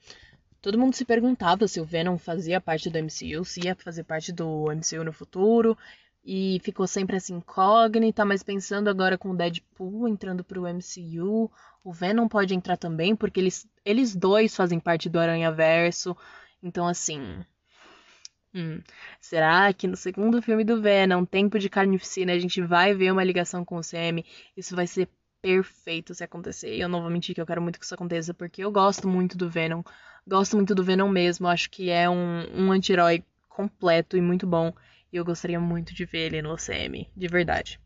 todo 0.61 0.79
mundo 0.79 0.95
se 0.95 1.07
perguntava 1.07 1.67
se 1.67 1.81
o 1.81 1.87
Venom 1.87 2.19
fazia 2.19 2.61
parte 2.61 2.91
do 2.91 2.99
MCU, 2.99 3.47
se 3.47 3.65
ia 3.65 3.75
fazer 3.75 4.05
parte 4.05 4.31
do 4.31 4.67
MCU 4.71 5.03
no 5.03 5.11
futuro, 5.11 5.75
e 6.23 6.61
ficou 6.63 6.87
sempre 6.87 7.17
assim 7.17 7.37
incógnita, 7.37 8.27
mas 8.27 8.43
pensando 8.43 8.89
agora 8.89 9.17
com 9.17 9.31
o 9.31 9.37
Deadpool 9.37 10.07
entrando 10.07 10.45
pro 10.45 10.69
MCU, 10.69 11.51
o 11.83 11.93
Venom 11.95 12.29
pode 12.29 12.55
entrar 12.55 12.77
também, 12.77 13.17
porque 13.17 13.41
eles, 13.41 13.67
eles 13.87 14.15
dois 14.15 14.55
fazem 14.55 14.79
parte 14.79 15.09
do 15.09 15.19
Aranha 15.19 15.51
Verso. 15.51 16.15
Então, 16.63 16.87
assim. 16.87 17.43
Hum, 18.55 18.83
será 19.19 19.73
que 19.73 19.87
no 19.87 19.97
segundo 19.97 20.43
filme 20.43 20.63
do 20.63 20.83
Venom, 20.83 21.25
Tempo 21.25 21.59
de 21.59 21.71
Carnificina, 21.71 22.35
a 22.35 22.39
gente 22.39 22.61
vai 22.61 22.93
ver 22.93 23.11
uma 23.11 23.25
ligação 23.25 23.65
com 23.65 23.77
o 23.79 23.83
CM? 23.83 24.23
Isso 24.55 24.77
vai 24.77 24.87
ser 24.87 25.09
perfeito 25.45 26.15
se 26.15 26.25
acontecer. 26.25 26.75
E 26.75 26.81
eu 26.81 26.89
não 26.89 27.03
vou 27.03 27.11
mentir 27.11 27.35
que 27.35 27.41
eu 27.41 27.45
quero 27.45 27.61
muito 27.61 27.79
que 27.79 27.85
isso 27.85 27.95
aconteça, 27.95 28.33
porque 28.33 28.65
eu 28.65 28.73
gosto 28.73 29.07
muito 29.07 29.37
do 29.37 29.51
Venom. 29.51 29.83
Gosto 30.27 30.57
muito 30.57 30.75
do 30.75 30.83
Venom 30.83 31.07
mesmo. 31.07 31.47
Acho 31.47 31.69
que 31.69 31.91
é 31.91 32.09
um, 32.09 32.47
um 32.55 32.73
anti-herói 32.73 33.23
completo 33.47 34.17
e 34.17 34.23
muito 34.23 34.47
bom. 34.47 34.73
E 35.13 35.17
eu 35.19 35.25
gostaria 35.25 35.61
muito 35.61 35.95
de 35.95 36.07
ver 36.07 36.33
ele 36.33 36.41
no 36.41 36.55
UCM, 36.55 37.07
de 37.15 37.29
verdade. 37.29 37.79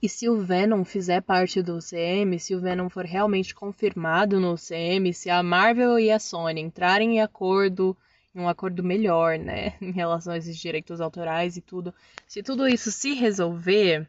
E 0.00 0.08
se 0.08 0.28
o 0.28 0.40
Venom 0.40 0.84
fizer 0.84 1.20
parte 1.20 1.60
do 1.60 1.78
UCM, 1.78 2.38
se 2.38 2.54
o 2.54 2.60
Venom 2.60 2.88
for 2.88 3.04
realmente 3.04 3.54
confirmado 3.56 4.38
no 4.38 4.54
UCM, 4.54 5.12
se 5.12 5.28
a 5.28 5.42
Marvel 5.42 5.98
e 5.98 6.12
a 6.12 6.18
Sony 6.20 6.60
entrarem 6.60 7.16
em 7.16 7.20
acordo, 7.20 7.94
em 8.32 8.40
um 8.40 8.48
acordo 8.48 8.84
melhor, 8.84 9.36
né, 9.36 9.74
em 9.82 9.90
relação 9.90 10.32
a 10.32 10.38
esses 10.38 10.56
direitos 10.56 11.00
autorais 11.00 11.56
e 11.56 11.60
tudo, 11.60 11.92
se 12.26 12.42
tudo 12.42 12.66
isso 12.66 12.90
se 12.90 13.12
resolver, 13.12 14.08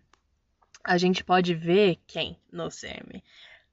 a 0.83 0.97
gente 0.97 1.23
pode 1.23 1.53
ver 1.53 1.97
quem 2.07 2.37
no 2.51 2.67
UCM? 2.67 3.23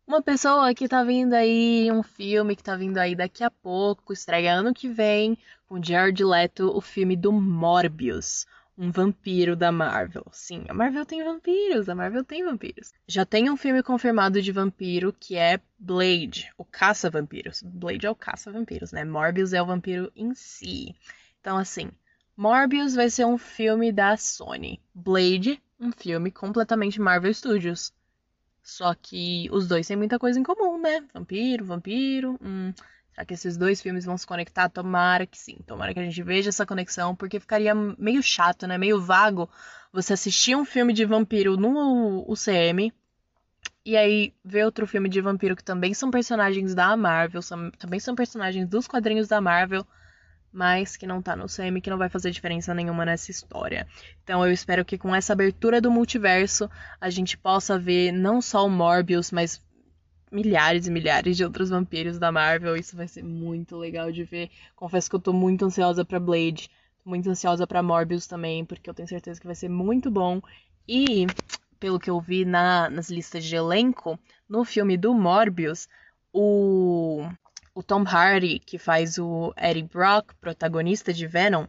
Uma 0.06 0.22
pessoa 0.22 0.72
que 0.74 0.88
tá 0.88 1.04
vindo 1.04 1.34
aí, 1.34 1.90
um 1.92 2.02
filme 2.02 2.56
que 2.56 2.62
tá 2.62 2.76
vindo 2.76 2.96
aí 2.98 3.14
daqui 3.14 3.44
a 3.44 3.50
pouco, 3.50 4.12
estreia 4.12 4.54
ano 4.54 4.72
que 4.72 4.88
vem, 4.88 5.36
com 5.66 5.82
Jared 5.82 6.24
Leto, 6.24 6.74
o 6.74 6.80
filme 6.80 7.14
do 7.14 7.30
Morbius 7.30 8.46
um 8.78 8.92
vampiro 8.92 9.56
da 9.56 9.72
Marvel. 9.72 10.24
Sim, 10.30 10.64
a 10.68 10.72
Marvel 10.72 11.04
tem 11.04 11.24
vampiros, 11.24 11.88
a 11.88 11.94
Marvel 11.96 12.24
tem 12.24 12.44
vampiros. 12.44 12.92
Já 13.08 13.26
tem 13.26 13.50
um 13.50 13.56
filme 13.56 13.82
confirmado 13.82 14.40
de 14.40 14.52
vampiro 14.52 15.12
que 15.12 15.34
é 15.34 15.60
Blade, 15.76 16.52
o 16.56 16.64
caça-vampiros. 16.64 17.60
Blade 17.62 18.06
é 18.06 18.10
o 18.10 18.14
caça-vampiros, 18.14 18.92
né? 18.92 19.04
Morbius 19.04 19.52
é 19.52 19.60
o 19.60 19.66
vampiro 19.66 20.12
em 20.14 20.32
si. 20.32 20.94
Então, 21.40 21.58
assim, 21.58 21.90
Morbius 22.36 22.94
vai 22.94 23.10
ser 23.10 23.26
um 23.26 23.36
filme 23.36 23.90
da 23.90 24.16
Sony. 24.16 24.80
Blade, 24.94 25.60
um 25.80 25.92
filme 25.92 26.30
completamente 26.30 27.00
Marvel 27.00 27.32
Studios. 27.32 27.92
Só 28.62 28.94
que 28.94 29.48
os 29.50 29.66
dois 29.66 29.86
têm 29.86 29.96
muita 29.96 30.18
coisa 30.18 30.38
em 30.38 30.42
comum, 30.42 30.80
né? 30.80 31.04
Vampiro, 31.14 31.64
vampiro. 31.64 32.38
Hum, 32.42 32.72
Será 33.18 33.26
que 33.26 33.34
esses 33.34 33.56
dois 33.56 33.82
filmes 33.82 34.04
vão 34.04 34.16
se 34.16 34.24
conectar? 34.24 34.68
Tomara 34.68 35.26
que 35.26 35.36
sim. 35.36 35.58
Tomara 35.66 35.92
que 35.92 35.98
a 35.98 36.04
gente 36.04 36.22
veja 36.22 36.50
essa 36.50 36.64
conexão, 36.64 37.16
porque 37.16 37.40
ficaria 37.40 37.74
meio 37.74 38.22
chato, 38.22 38.64
né? 38.64 38.78
Meio 38.78 39.00
vago 39.00 39.50
você 39.92 40.12
assistir 40.12 40.54
um 40.54 40.64
filme 40.64 40.92
de 40.92 41.04
vampiro 41.04 41.56
no 41.56 42.24
UCM 42.30 42.92
e 43.84 43.96
aí 43.96 44.32
ver 44.44 44.64
outro 44.64 44.86
filme 44.86 45.08
de 45.08 45.20
vampiro 45.20 45.56
que 45.56 45.64
também 45.64 45.92
são 45.94 46.12
personagens 46.12 46.76
da 46.76 46.96
Marvel, 46.96 47.42
são, 47.42 47.72
também 47.72 47.98
são 47.98 48.14
personagens 48.14 48.68
dos 48.68 48.86
quadrinhos 48.86 49.26
da 49.26 49.40
Marvel, 49.40 49.84
mas 50.58 50.96
que 50.96 51.06
não 51.06 51.22
tá 51.22 51.36
no 51.36 51.44
UCM, 51.44 51.80
que 51.80 51.88
não 51.88 51.96
vai 51.96 52.08
fazer 52.08 52.32
diferença 52.32 52.74
nenhuma 52.74 53.04
nessa 53.04 53.30
história. 53.30 53.86
Então 54.24 54.44
eu 54.44 54.50
espero 54.50 54.84
que 54.84 54.98
com 54.98 55.14
essa 55.14 55.32
abertura 55.32 55.80
do 55.80 55.88
multiverso 55.88 56.68
a 57.00 57.08
gente 57.10 57.38
possa 57.38 57.78
ver 57.78 58.10
não 58.10 58.42
só 58.42 58.66
o 58.66 58.68
Morbius, 58.68 59.30
mas 59.30 59.62
milhares 60.32 60.88
e 60.88 60.90
milhares 60.90 61.36
de 61.36 61.44
outros 61.44 61.70
vampiros 61.70 62.18
da 62.18 62.32
Marvel. 62.32 62.76
Isso 62.76 62.96
vai 62.96 63.06
ser 63.06 63.22
muito 63.22 63.76
legal 63.76 64.10
de 64.10 64.24
ver. 64.24 64.50
Confesso 64.74 65.08
que 65.08 65.14
eu 65.14 65.20
tô 65.20 65.32
muito 65.32 65.64
ansiosa 65.64 66.04
para 66.04 66.18
Blade, 66.18 66.68
muito 67.04 67.30
ansiosa 67.30 67.64
para 67.64 67.80
Morbius 67.80 68.26
também, 68.26 68.64
porque 68.64 68.90
eu 68.90 68.94
tenho 68.94 69.06
certeza 69.06 69.40
que 69.40 69.46
vai 69.46 69.54
ser 69.54 69.68
muito 69.68 70.10
bom. 70.10 70.42
E 70.88 71.24
pelo 71.78 72.00
que 72.00 72.10
eu 72.10 72.20
vi 72.20 72.44
na, 72.44 72.90
nas 72.90 73.08
listas 73.10 73.44
de 73.44 73.54
elenco, 73.54 74.18
no 74.48 74.64
filme 74.64 74.96
do 74.96 75.14
Morbius, 75.14 75.88
o, 76.32 77.28
o 77.78 77.82
Tom 77.82 78.02
Hardy, 78.02 78.58
que 78.58 78.76
faz 78.76 79.18
o 79.18 79.54
Eddie 79.56 79.84
Brock, 79.84 80.34
protagonista 80.40 81.14
de 81.14 81.28
Venom, 81.28 81.64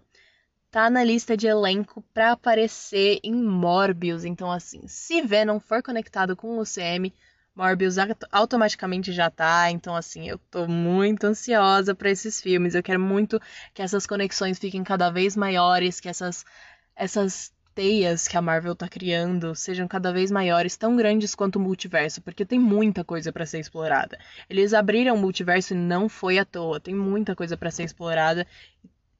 tá 0.72 0.89
na 0.89 1.03
lista 1.03 1.38
de 1.38 1.45
elenco 1.45 2.03
para 2.12 2.32
aparecer 2.32 3.20
em 3.24 3.36
Morbius. 3.36 4.26
Então, 4.26 4.51
assim, 4.51 4.88
se 4.88 5.22
Venom 5.22 5.60
for 5.60 5.84
conectado 5.84 6.36
com 6.36 6.57
o 6.57 6.64
CM, 6.64 7.14
Morbius 7.55 7.97
automaticamente 8.32 9.12
já 9.12 9.30
tá, 9.30 9.70
então 9.70 9.95
assim, 9.95 10.28
eu 10.28 10.39
tô 10.49 10.66
muito 10.66 11.26
ansiosa 11.26 11.93
para 11.93 12.10
esses 12.10 12.41
filmes. 12.41 12.74
Eu 12.74 12.82
quero 12.82 12.99
muito 12.99 13.39
que 13.72 13.84
essas 13.84 14.07
conexões 14.07 14.57
fiquem 14.57 14.84
cada 14.84 15.12
vez 15.12 15.36
maiores, 15.36 15.99
que 15.99 16.10
essas 16.10 16.43
essas 16.95 17.53
teias 17.80 18.27
que 18.27 18.36
a 18.36 18.41
Marvel 18.41 18.75
tá 18.75 18.89
criando 18.89 19.55
sejam 19.55 19.88
cada 19.88 20.11
vez 20.11 20.30
maiores, 20.30 20.75
tão 20.75 20.97
grandes 20.97 21.34
quanto 21.34 21.55
o 21.55 21.61
multiverso, 21.61 22.21
porque 22.21 22.43
tem 22.43 22.59
muita 22.59 23.05
coisa 23.05 23.32
para 23.32 23.45
ser 23.45 23.57
explorada. 23.57 24.19
Eles 24.49 24.73
abriram 24.73 25.15
o 25.15 25.17
multiverso 25.17 25.73
e 25.73 25.77
não 25.77 26.09
foi 26.09 26.38
à 26.38 26.43
toa, 26.43 26.77
tem 26.82 26.93
muita 26.93 27.38
coisa 27.38 27.55
para 27.55 27.71
ser 27.71 27.84
explorada 27.84 28.45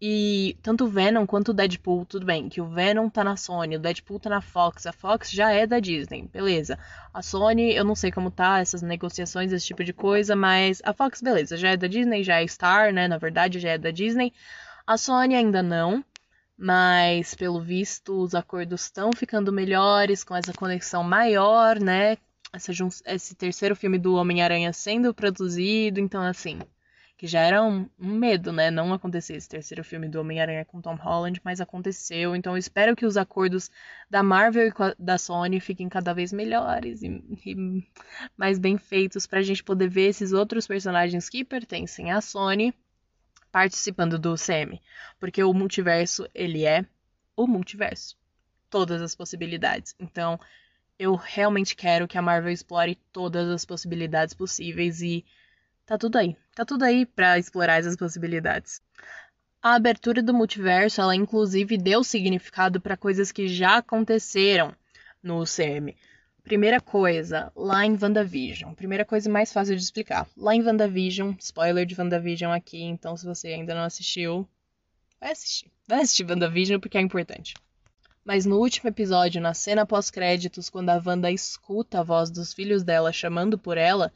e 0.02 0.58
tanto 0.62 0.84
o 0.84 0.88
Venom 0.90 1.26
quanto 1.26 1.52
o 1.52 1.54
Deadpool, 1.54 2.06
tudo 2.06 2.26
bem, 2.26 2.50
que 2.50 2.60
o 2.60 2.68
Venom 2.68 3.08
tá 3.08 3.24
na 3.24 3.38
Sony, 3.38 3.78
o 3.78 3.80
Deadpool 3.80 4.20
tá 4.20 4.30
na 4.30 4.42
Fox, 4.42 4.86
a 4.86 4.92
Fox 4.92 5.32
já 5.32 5.54
é 5.54 5.66
da 5.66 5.80
Disney, 5.80 6.28
beleza. 6.28 6.78
A 7.14 7.22
Sony, 7.22 7.74
eu 7.74 7.86
não 7.86 7.96
sei 7.96 8.12
como 8.12 8.30
tá 8.30 8.60
essas 8.60 8.82
negociações, 8.82 9.54
esse 9.54 9.68
tipo 9.68 9.86
de 9.86 9.94
coisa, 9.94 10.36
mas 10.36 10.82
a 10.84 10.92
Fox, 10.92 11.22
beleza, 11.22 11.56
já 11.56 11.70
é 11.70 11.78
da 11.78 11.88
Disney, 11.88 12.26
já 12.26 12.42
é 12.42 12.46
Star, 12.46 12.92
né? 12.92 13.08
Na 13.08 13.18
verdade, 13.18 13.58
já 13.58 13.70
é 13.70 13.78
da 13.78 13.90
Disney. 13.90 14.34
A 14.86 14.98
Sony 14.98 15.36
ainda 15.36 15.64
não, 15.64 16.04
mas 16.60 17.34
pelo 17.36 17.62
visto 17.62 18.22
os 18.22 18.36
acordos 18.36 18.82
estão 18.82 19.12
ficando 19.14 19.52
melhores 19.52 20.26
com 20.26 20.36
essa 20.36 20.52
conexão 20.52 21.02
maior, 21.04 21.80
né? 21.80 22.18
Essa, 22.52 22.74
esse 23.06 23.34
terceiro 23.34 23.76
filme 23.76 23.98
do 23.98 24.16
Homem-Aranha 24.16 24.74
sendo 24.74 25.14
produzido, 25.14 26.02
então 26.02 26.22
assim 26.22 26.60
que 27.20 27.28
já 27.28 27.42
era 27.42 27.62
um, 27.62 27.86
um, 28.00 28.14
medo, 28.14 28.54
né? 28.54 28.72
Não 28.72 28.94
acontecer 28.94 29.36
esse 29.36 29.48
terceiro 29.50 29.84
filme 29.84 30.08
do 30.08 30.22
Homem-Aranha 30.22 30.64
com 30.64 30.82
Tom 30.82 30.96
Holland, 30.96 31.42
mas 31.44 31.60
aconteceu. 31.60 32.34
Então 32.34 32.54
eu 32.54 32.58
espero 32.58 32.96
que 32.96 33.06
os 33.06 33.18
acordos 33.18 33.70
da 34.10 34.24
Marvel 34.24 34.70
e 34.70 34.74
da 34.98 35.18
Sony 35.18 35.60
fiquem 35.60 35.90
cada 35.90 36.14
vez 36.14 36.32
melhores 36.32 37.02
e, 37.04 37.22
e 37.46 37.84
mais 38.38 38.58
bem 38.58 38.78
feitos 38.78 39.28
para 39.28 39.40
a 39.40 39.42
gente 39.42 39.62
poder 39.62 39.90
ver 39.90 40.08
esses 40.08 40.32
outros 40.32 40.66
personagens 40.66 41.28
que 41.28 41.44
pertencem 41.44 42.10
à 42.10 42.22
Sony 42.22 42.74
participando 43.52 44.18
do 44.18 44.36
CM. 44.36 44.82
Porque 45.20 45.44
o 45.44 45.54
multiverso, 45.54 46.28
ele 46.34 46.66
é 46.66 46.86
o 47.36 47.48
multiverso. 47.48 48.18
Todas 48.70 49.02
as 49.02 49.16
possibilidades. 49.16 49.96
Então, 50.00 50.40
eu 50.98 51.16
realmente 51.16 51.76
quero 51.76 52.08
que 52.08 52.18
a 52.18 52.22
Marvel 52.22 52.52
explore 52.52 52.96
todas 53.12 53.50
as 53.50 53.66
possibilidades 53.66 54.34
possíveis 54.34 55.02
e 55.02 55.26
Tá 55.90 55.98
tudo 55.98 56.20
aí. 56.20 56.38
Tá 56.54 56.64
tudo 56.64 56.84
aí 56.84 57.04
para 57.04 57.40
explorar 57.40 57.80
essas 57.80 57.96
possibilidades. 57.96 58.80
A 59.60 59.74
abertura 59.74 60.22
do 60.22 60.36
multiverso, 60.36 61.02
ela 61.02 61.16
inclusive 61.16 61.80
deu 61.80 62.04
significado 62.04 62.80
para 62.80 62.96
coisas 62.96 63.32
que 63.32 63.48
já 63.48 63.78
aconteceram 63.78 64.72
no 65.24 65.44
CM. 65.48 65.98
Primeira 66.50 66.82
coisa, 66.82 67.52
lá 67.56 67.86
em 67.86 67.96
WandaVision. 67.96 68.74
Primeira 68.74 69.06
coisa 69.06 69.30
mais 69.30 69.54
fácil 69.54 69.76
de 69.76 69.84
explicar. 69.84 70.28
Lá 70.36 70.56
em 70.56 70.66
WandaVision, 70.66 71.36
spoiler 71.38 71.86
de 71.86 71.94
WandaVision 71.96 72.52
aqui, 72.52 72.82
então 72.82 73.16
se 73.16 73.24
você 73.24 73.50
ainda 73.50 73.76
não 73.76 73.84
assistiu, 73.84 74.50
vai 75.22 75.32
assistir. 75.32 75.72
Vai 75.88 76.02
assistir 76.02 76.28
WandaVision 76.28 76.80
porque 76.80 76.98
é 76.98 77.02
importante. 77.02 77.54
Mas 78.26 78.48
no 78.48 78.58
último 78.58 78.90
episódio, 78.90 79.40
na 79.40 79.54
cena 79.54 79.86
pós-créditos, 79.86 80.72
quando 80.72 80.90
a 80.90 81.00
Wanda 81.06 81.32
escuta 81.32 82.00
a 82.00 82.04
voz 82.04 82.32
dos 82.32 82.52
filhos 82.52 82.84
dela 82.84 83.14
chamando 83.14 83.56
por 83.56 83.78
ela, 83.78 84.12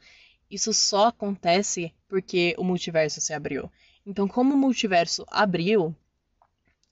isso 0.50 0.74
só 0.74 1.06
acontece 1.06 1.94
porque 2.08 2.56
o 2.58 2.64
multiverso 2.64 3.20
se 3.20 3.32
abriu. 3.32 3.70
Então, 4.04 4.26
como 4.26 4.54
o 4.54 4.58
multiverso 4.58 5.24
abriu, 5.30 5.94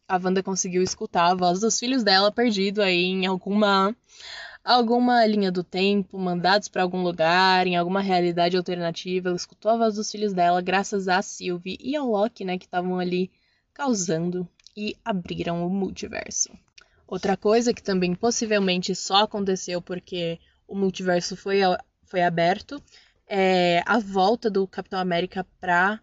a 0.06 0.20
Wanda 0.22 0.40
conseguiu 0.40 0.84
escutar 0.84 1.32
a 1.32 1.34
voz 1.34 1.58
dos 1.58 1.80
filhos 1.80 2.04
dela 2.04 2.30
perdido 2.30 2.80
aí 2.80 3.06
em 3.06 3.26
alguma 3.26 3.92
alguma 4.64 5.24
linha 5.26 5.50
do 5.50 5.64
tempo, 5.64 6.18
mandados 6.18 6.68
para 6.68 6.82
algum 6.82 7.02
lugar, 7.02 7.66
em 7.66 7.76
alguma 7.76 8.00
realidade 8.00 8.56
alternativa. 8.56 9.28
Ela 9.28 9.36
escutou 9.36 9.70
a 9.70 9.76
voz 9.76 9.94
dos 9.94 10.10
filhos 10.10 10.32
dela 10.32 10.60
graças 10.60 11.08
a 11.08 11.20
Sylvie 11.20 11.78
e 11.80 11.96
ao 11.96 12.08
Loki, 12.08 12.44
né, 12.44 12.58
que 12.58 12.64
estavam 12.64 12.98
ali 12.98 13.30
causando 13.74 14.48
e 14.76 14.96
abriram 15.04 15.66
o 15.66 15.70
multiverso. 15.70 16.50
Outra 17.06 17.36
coisa 17.36 17.74
que 17.74 17.82
também 17.82 18.14
possivelmente 18.14 18.94
só 18.94 19.24
aconteceu 19.24 19.82
porque 19.82 20.38
o 20.66 20.74
multiverso 20.74 21.36
foi, 21.36 21.60
foi 22.04 22.22
aberto 22.22 22.82
é, 23.26 23.82
a 23.86 23.98
volta 23.98 24.50
do 24.50 24.66
Capitão 24.66 24.98
América 24.98 25.46
pra 25.60 26.00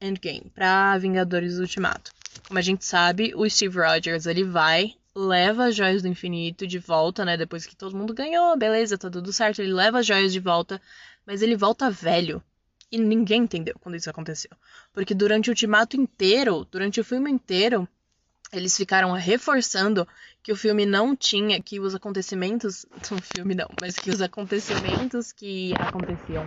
Endgame, 0.00 0.50
pra 0.54 0.96
Vingadores 0.98 1.58
Ultimato. 1.58 2.12
Como 2.46 2.58
a 2.58 2.62
gente 2.62 2.84
sabe, 2.84 3.34
o 3.34 3.48
Steve 3.48 3.78
Rogers 3.78 4.26
ele 4.26 4.44
vai, 4.44 4.94
leva 5.16 5.64
as 5.64 5.74
joias 5.74 6.02
do 6.02 6.08
infinito 6.08 6.66
de 6.66 6.78
volta, 6.78 7.24
né? 7.24 7.38
Depois 7.38 7.64
que 7.64 7.74
todo 7.74 7.96
mundo 7.96 8.12
ganhou, 8.12 8.54
beleza, 8.56 8.98
tá 8.98 9.08
tudo 9.08 9.32
certo. 9.32 9.62
Ele 9.62 9.72
leva 9.72 10.00
as 10.00 10.06
joias 10.06 10.30
de 10.30 10.38
volta, 10.38 10.80
mas 11.24 11.40
ele 11.40 11.56
volta 11.56 11.90
velho. 11.90 12.42
E 12.92 12.98
ninguém 12.98 13.42
entendeu 13.42 13.74
quando 13.80 13.96
isso 13.96 14.10
aconteceu. 14.10 14.50
Porque 14.92 15.14
durante 15.14 15.48
o 15.48 15.52
ultimato 15.52 15.96
inteiro, 15.96 16.66
durante 16.70 17.00
o 17.00 17.04
filme 17.04 17.30
inteiro, 17.30 17.88
eles 18.52 18.76
ficaram 18.76 19.10
reforçando 19.12 20.06
que 20.42 20.52
o 20.52 20.56
filme 20.56 20.84
não 20.84 21.16
tinha, 21.16 21.60
que 21.62 21.80
os 21.80 21.94
acontecimentos, 21.94 22.84
o 23.10 23.16
filme 23.16 23.54
não, 23.54 23.68
mas 23.80 23.96
que 23.96 24.10
os 24.10 24.20
acontecimentos 24.20 25.32
que 25.32 25.72
aconteciam 25.78 26.44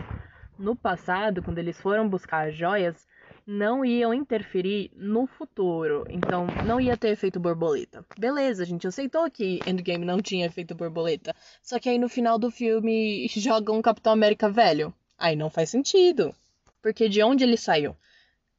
no 0.59 0.75
passado, 0.75 1.41
quando 1.41 1.57
eles 1.57 1.79
foram 1.79 2.07
buscar 2.07 2.49
as 2.49 2.55
joias, 2.55 3.07
não 3.49 3.83
iam 3.83 4.13
interferir 4.13 4.91
no 4.95 5.25
futuro. 5.25 6.05
Então, 6.07 6.45
não 6.67 6.79
ia 6.79 6.95
ter 6.95 7.09
efeito 7.09 7.39
borboleta. 7.39 8.05
Beleza, 8.17 8.61
a 8.61 8.65
gente 8.65 8.87
aceitou 8.87 9.29
que 9.31 9.59
Endgame 9.65 10.05
não 10.05 10.21
tinha 10.21 10.45
efeito 10.45 10.75
borboleta. 10.75 11.35
Só 11.63 11.79
que 11.79 11.89
aí 11.89 11.97
no 11.97 12.07
final 12.07 12.37
do 12.37 12.51
filme 12.51 13.27
jogam 13.35 13.77
um 13.77 13.81
Capitão 13.81 14.13
América 14.13 14.47
velho. 14.47 14.93
Aí 15.17 15.35
não 15.35 15.49
faz 15.49 15.71
sentido. 15.71 16.33
Porque 16.79 17.09
de 17.09 17.23
onde 17.23 17.43
ele 17.43 17.57
saiu? 17.57 17.95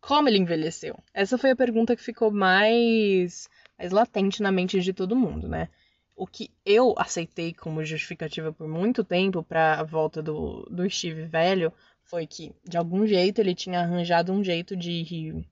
Como 0.01 0.28
ele 0.28 0.38
envelheceu? 0.38 0.99
Essa 1.14 1.38
foi 1.38 1.51
a 1.51 1.57
pergunta 1.57 1.95
que 1.95 2.03
ficou 2.03 2.32
mais, 2.32 3.49
mais 3.78 3.93
latente 3.93 4.43
na 4.43 4.51
mente 4.51 4.80
de 4.80 4.93
todo 4.93 5.14
mundo, 5.14 5.47
né? 5.49 5.68
O 6.16 6.26
que 6.26 6.51
eu 6.66 6.95
aceitei 6.99 7.55
como 7.55 7.84
justificativa 7.84 8.53
por 8.53 8.66
muito 8.66 9.05
tempo 9.05 9.43
para 9.43 9.78
a 9.78 9.84
volta 9.84 10.20
do, 10.20 10.66
do 10.68 10.88
Steve 10.91 11.22
velho 11.22 11.72
foi 12.11 12.27
que, 12.27 12.53
de 12.69 12.77
algum 12.77 13.07
jeito, 13.07 13.41
ele 13.41 13.55
tinha 13.55 13.81
arranjado 13.81 14.33
um 14.33 14.43
jeito 14.43 14.77
de 14.77 15.45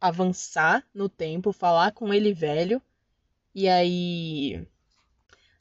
avançar 0.00 0.82
no 0.94 1.10
tempo, 1.10 1.52
falar 1.52 1.92
com 1.92 2.12
ele 2.12 2.32
velho, 2.32 2.80
e 3.54 3.68
aí. 3.68 4.66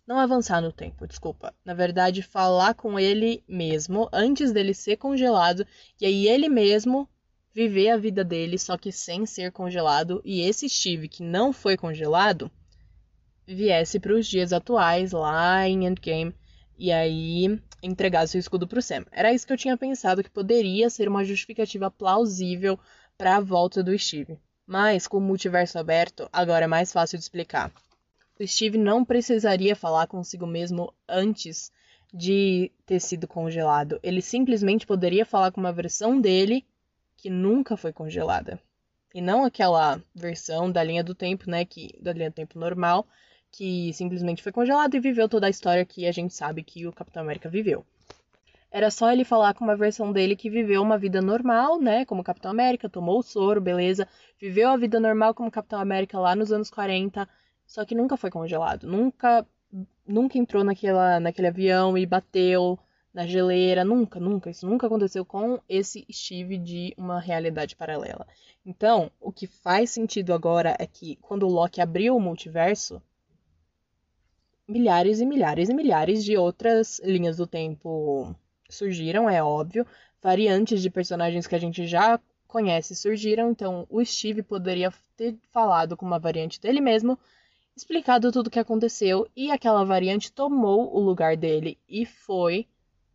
Não 0.07 0.17
avançar 0.17 0.61
no 0.61 0.71
tempo, 0.71 1.05
desculpa. 1.05 1.53
Na 1.65 1.73
verdade, 1.73 2.21
falar 2.21 2.73
com 2.73 2.97
ele 2.97 3.43
mesmo 3.47 4.07
antes 4.13 4.53
dele 4.53 4.73
ser 4.73 4.95
congelado, 4.95 5.67
e 5.99 6.05
aí 6.05 6.27
ele 6.27 6.47
mesmo 6.47 7.09
viver 7.53 7.89
a 7.89 7.97
vida 7.97 8.23
dele, 8.23 8.57
só 8.57 8.77
que 8.77 8.91
sem 8.91 9.25
ser 9.25 9.51
congelado, 9.51 10.21
e 10.23 10.41
esse 10.41 10.69
Steve 10.69 11.09
que 11.09 11.23
não 11.23 11.51
foi 11.51 11.75
congelado 11.75 12.49
viesse 13.45 13.99
para 13.99 14.13
os 14.13 14.25
dias 14.27 14.53
atuais, 14.53 15.11
lá 15.11 15.67
em 15.67 15.85
Endgame, 15.85 16.33
e 16.77 16.91
aí 16.91 17.59
entregasse 17.85 18.37
o 18.37 18.39
escudo 18.39 18.67
para 18.67 18.79
o 18.79 18.81
Sam. 18.81 19.05
Era 19.11 19.33
isso 19.33 19.45
que 19.45 19.53
eu 19.53 19.57
tinha 19.57 19.77
pensado 19.77 20.23
que 20.23 20.29
poderia 20.29 20.89
ser 20.89 21.07
uma 21.07 21.23
justificativa 21.23 21.91
plausível 21.91 22.79
para 23.17 23.37
a 23.37 23.39
volta 23.39 23.83
do 23.83 23.97
Steve. 23.97 24.37
Mas 24.65 25.07
com 25.07 25.17
o 25.17 25.21
multiverso 25.21 25.77
aberto, 25.77 26.27
agora 26.33 26.65
é 26.65 26.67
mais 26.67 26.91
fácil 26.91 27.17
de 27.17 27.23
explicar. 27.23 27.71
O 28.39 28.45
Steve 28.45 28.77
não 28.77 29.05
precisaria 29.05 29.75
falar 29.75 30.07
consigo 30.07 30.45
mesmo 30.45 30.93
antes 31.07 31.71
de 32.13 32.71
ter 32.85 32.99
sido 32.99 33.27
congelado. 33.27 33.99
Ele 34.01 34.21
simplesmente 34.21 34.85
poderia 34.85 35.25
falar 35.25 35.51
com 35.51 35.61
uma 35.61 35.71
versão 35.71 36.19
dele 36.19 36.65
que 37.15 37.29
nunca 37.29 37.77
foi 37.77 37.93
congelada. 37.93 38.59
E 39.13 39.21
não 39.21 39.45
aquela 39.45 40.01
versão 40.13 40.69
da 40.69 40.83
linha 40.83 41.03
do 41.03 41.15
tempo, 41.15 41.49
né, 41.49 41.63
que 41.63 41.95
da 42.01 42.11
linha 42.11 42.29
do 42.29 42.33
tempo 42.33 42.59
normal, 42.59 43.07
que 43.57 43.93
simplesmente 43.93 44.43
foi 44.43 44.51
congelada 44.51 44.95
e 44.97 44.99
viveu 44.99 45.29
toda 45.29 45.47
a 45.47 45.49
história 45.49 45.85
que 45.85 46.05
a 46.05 46.11
gente 46.11 46.33
sabe 46.33 46.63
que 46.63 46.85
o 46.85 46.91
Capitão 46.91 47.23
América 47.23 47.49
viveu. 47.49 47.85
Era 48.69 48.91
só 48.91 49.11
ele 49.11 49.23
falar 49.23 49.53
com 49.53 49.63
uma 49.63 49.77
versão 49.77 50.11
dele 50.11 50.35
que 50.35 50.49
viveu 50.49 50.81
uma 50.81 50.97
vida 50.97 51.21
normal, 51.21 51.79
né, 51.79 52.03
como 52.03 52.23
Capitão 52.23 52.51
América, 52.51 52.89
tomou 52.89 53.19
o 53.19 53.23
soro, 53.23 53.61
beleza, 53.61 54.07
viveu 54.39 54.69
a 54.69 54.75
vida 54.75 54.99
normal 54.99 55.33
como 55.33 55.49
Capitão 55.49 55.79
América 55.79 56.19
lá 56.19 56.35
nos 56.35 56.51
anos 56.51 56.69
40, 56.69 57.27
só 57.65 57.85
que 57.85 57.95
nunca 57.95 58.17
foi 58.17 58.29
congelado, 58.29 58.85
nunca 58.85 59.47
nunca 60.05 60.37
entrou 60.37 60.63
naquela, 60.63 61.19
naquele 61.19 61.47
avião 61.47 61.97
e 61.97 62.05
bateu 62.05 62.77
na 63.13 63.25
geleira, 63.25 63.83
nunca, 63.83 64.19
nunca. 64.19 64.49
Isso 64.49 64.67
nunca 64.67 64.87
aconteceu 64.87 65.25
com 65.25 65.59
esse 65.67 66.05
Steve 66.11 66.57
de 66.57 66.93
uma 66.97 67.19
realidade 67.19 67.75
paralela. 67.75 68.27
Então, 68.65 69.09
o 69.21 69.31
que 69.31 69.47
faz 69.47 69.89
sentido 69.89 70.33
agora 70.33 70.75
é 70.77 70.85
que 70.85 71.15
quando 71.21 71.43
o 71.43 71.49
Loki 71.49 71.81
abriu 71.81 72.15
o 72.15 72.19
multiverso, 72.19 73.01
milhares 74.67 75.19
e 75.19 75.25
milhares 75.25 75.69
e 75.69 75.73
milhares 75.73 76.23
de 76.23 76.37
outras 76.37 76.99
linhas 77.03 77.37
do 77.37 77.47
tempo 77.47 78.35
surgiram, 78.69 79.29
é 79.29 79.43
óbvio. 79.43 79.85
Variantes 80.21 80.81
de 80.81 80.89
personagens 80.89 81.45
que 81.47 81.55
a 81.55 81.59
gente 81.59 81.85
já 81.85 82.19
conhece 82.47 82.95
surgiram, 82.95 83.51
então 83.51 83.85
o 83.89 84.03
Steve 84.03 84.41
poderia 84.41 84.91
ter 85.15 85.35
falado 85.51 85.95
com 85.95 86.05
uma 86.05 86.19
variante 86.19 86.59
dele 86.59 86.81
mesmo, 86.81 87.19
explicado 87.75 88.31
tudo 88.31 88.47
o 88.47 88.49
que 88.49 88.59
aconteceu 88.59 89.27
e 89.35 89.51
aquela 89.51 89.83
variante 89.83 90.31
tomou 90.31 90.95
o 90.95 90.99
lugar 90.99 91.35
dele 91.35 91.77
e 91.87 92.05
foi 92.05 92.67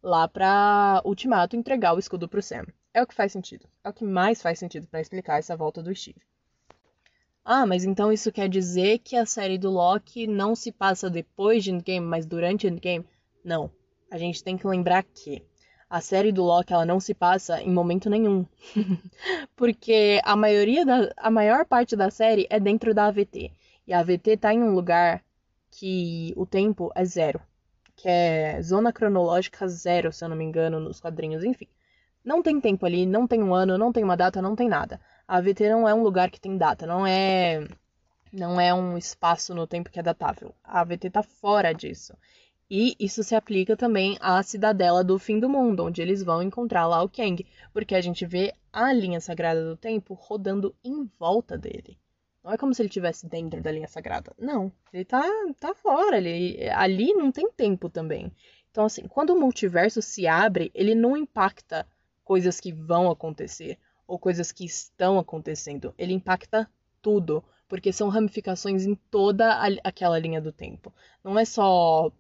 lá 0.03 0.29
pra 0.29 1.03
Ultimato 1.05 1.57
entregar 1.57 1.95
o 1.95 1.99
escudo 1.99 2.29
pro 2.29 2.43
Sam. 2.43 2.67
É 2.93 3.03
o 3.03 3.07
que 3.07 3.15
faz 3.15 3.33
sentido. 3.33 3.67
É 3.85 3.89
o 3.89 3.93
que 3.93 4.05
mais 4.05 4.43
faz 4.43 4.59
sentido 4.59 4.87
para 4.87 5.01
explicar 5.01 5.39
essa 5.39 5.57
volta 5.57 5.83
do 5.83 5.95
Steve. 5.95 6.21
Ah, 7.45 7.67
mas 7.67 7.85
então 7.85 8.11
isso 8.13 8.33
quer 8.33 8.49
dizer 8.49 8.99
que 8.99 9.15
a 9.17 9.27
série 9.27 9.59
do 9.59 9.71
Loki 9.71 10.27
não 10.27 10.55
se 10.55 10.73
passa 10.73 11.11
depois 11.11 11.63
de 11.65 11.71
Endgame, 11.71 12.07
mas 12.07 12.25
durante 12.27 12.67
Endgame? 12.67 13.05
Não. 13.45 13.71
A 14.11 14.17
gente 14.19 14.43
tem 14.43 14.57
que 14.57 14.67
lembrar 14.67 15.03
que 15.03 15.43
a 15.89 16.01
série 16.01 16.33
do 16.33 16.43
Loki 16.43 16.73
ela 16.73 16.87
não 16.87 17.01
se 17.01 17.13
passa 17.15 17.61
em 17.61 17.71
momento 17.73 18.09
nenhum. 18.09 18.47
Porque 19.57 20.21
a 20.25 20.37
maioria 20.37 20.85
da 20.85 21.13
a 21.17 21.31
maior 21.31 21.65
parte 21.67 21.97
da 21.97 22.11
série 22.11 22.47
é 22.51 22.59
dentro 22.61 22.95
da 22.95 23.07
AVT. 23.07 23.53
E 23.87 23.93
a 23.93 24.01
AVT 24.01 24.37
tá 24.37 24.55
em 24.55 24.63
um 24.63 24.75
lugar 24.75 25.23
que 25.71 26.33
o 26.37 26.47
tempo 26.47 26.91
é 26.95 27.05
zero, 27.05 27.41
que 27.97 28.09
é 28.09 28.61
zona 28.63 28.93
cronológica 28.93 29.67
zero, 29.69 30.13
se 30.13 30.25
eu 30.25 30.29
não 30.29 30.37
me 30.37 30.45
engano, 30.45 30.81
nos 30.81 31.01
quadrinhos, 31.01 31.45
enfim. 31.45 31.67
Não 32.25 32.43
tem 32.43 32.61
tempo 32.61 32.85
ali, 32.87 33.07
não 33.07 33.27
tem 33.27 33.43
um 33.43 33.55
ano, 33.55 33.79
não 33.79 33.93
tem 33.93 34.05
uma 34.05 34.17
data, 34.17 34.43
não 34.43 34.55
tem 34.55 34.69
nada. 34.69 35.01
A 35.31 35.37
AVT 35.37 35.69
não 35.69 35.89
é 35.89 35.95
um 35.95 36.03
lugar 36.03 36.29
que 36.29 36.41
tem 36.41 36.57
data, 36.57 36.85
não 36.89 37.07
é 37.07 37.65
não 38.33 38.61
é 38.61 38.75
um 38.75 38.99
espaço 38.99 39.55
no 39.55 39.65
tempo 39.65 39.89
que 39.89 40.01
é 40.01 40.03
datável. 40.03 40.53
A 40.65 40.81
AVT 40.81 41.09
tá 41.09 41.23
fora 41.23 41.73
disso. 41.73 42.15
E 42.69 42.97
isso 42.99 43.23
se 43.23 43.37
aplica 43.37 43.77
também 43.77 44.19
à 44.21 44.43
cidadela 44.43 45.05
do 45.05 45.21
fim 45.21 45.39
do 45.39 45.49
mundo, 45.49 45.85
onde 45.85 46.03
eles 46.03 46.25
vão 46.25 46.43
encontrar 46.43 46.85
lá 46.89 47.01
o 47.01 47.09
Kang, 47.09 47.47
porque 47.73 47.95
a 47.95 48.01
gente 48.01 48.27
vê 48.27 48.53
a 48.73 48.93
linha 48.93 49.21
sagrada 49.21 49.65
do 49.65 49.77
tempo 49.77 50.15
rodando 50.15 50.75
em 50.83 51.09
volta 51.17 51.57
dele. 51.57 51.97
Não 52.43 52.51
é 52.51 52.59
como 52.59 52.75
se 52.75 52.83
ele 52.83 52.89
estivesse 52.89 53.29
dentro 53.29 53.63
da 53.63 53.71
linha 53.71 53.87
sagrada. 53.87 54.33
Não, 54.37 54.73
ele 54.93 55.05
tá, 55.05 55.23
tá 55.61 55.73
fora, 55.77 56.19
ele, 56.19 56.69
ali 56.71 57.15
não 57.15 57.31
tem 57.31 57.49
tempo 57.53 57.89
também. 57.89 58.33
Então, 58.73 58.85
assim, 58.85 59.07
quando 59.07 59.31
o 59.31 59.39
multiverso 59.39 60.03
se 60.03 60.27
abre, 60.27 60.73
ele 60.75 60.97
não 60.97 61.17
impacta 61.17 61.87
coisas 62.25 62.59
que 62.59 62.73
vão 62.73 63.09
acontecer 63.09 63.79
ou 64.11 64.19
coisas 64.19 64.51
que 64.51 64.65
estão 64.65 65.21
acontecendo. 65.21 65.95
Ele 65.97 66.13
impacta 66.13 66.69
tudo, 67.01 67.45
porque 67.69 67.93
são 67.93 68.09
ramificações 68.09 68.85
em 68.85 68.97
toda 69.09 69.55
a, 69.55 69.69
aquela 69.85 70.19
linha 70.19 70.41
do 70.41 70.51
tempo. 70.51 70.93
Não 71.23 71.39
é 71.39 71.45
só 71.45 72.11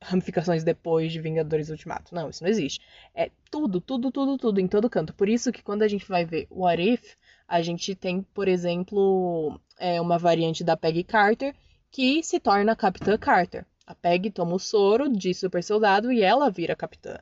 ramificações 0.00 0.64
depois 0.64 1.12
de 1.12 1.20
Vingadores 1.20 1.68
Ultimato. 1.68 2.14
Não, 2.14 2.30
isso 2.30 2.42
não 2.42 2.48
existe. 2.48 2.80
É 3.14 3.30
tudo, 3.50 3.78
tudo, 3.78 4.10
tudo, 4.10 4.38
tudo, 4.38 4.58
em 4.58 4.66
todo 4.66 4.88
canto. 4.88 5.14
Por 5.14 5.28
isso 5.28 5.52
que 5.52 5.62
quando 5.62 5.82
a 5.82 5.88
gente 5.88 6.08
vai 6.08 6.24
ver 6.24 6.46
What 6.50 6.82
If, 6.82 7.14
a 7.46 7.60
gente 7.60 7.94
tem, 7.94 8.22
por 8.22 8.48
exemplo, 8.48 9.60
é, 9.78 10.00
uma 10.00 10.16
variante 10.16 10.64
da 10.64 10.78
Peggy 10.78 11.04
Carter 11.04 11.54
que 11.90 12.22
se 12.22 12.40
torna 12.40 12.74
Capitã 12.74 13.18
Carter. 13.18 13.66
A 13.86 13.94
Peggy 13.94 14.30
toma 14.30 14.54
o 14.54 14.58
soro 14.58 15.10
de 15.10 15.34
super 15.34 15.62
soldado 15.62 16.10
e 16.10 16.22
ela 16.22 16.50
vira 16.50 16.74
capitã, 16.74 17.18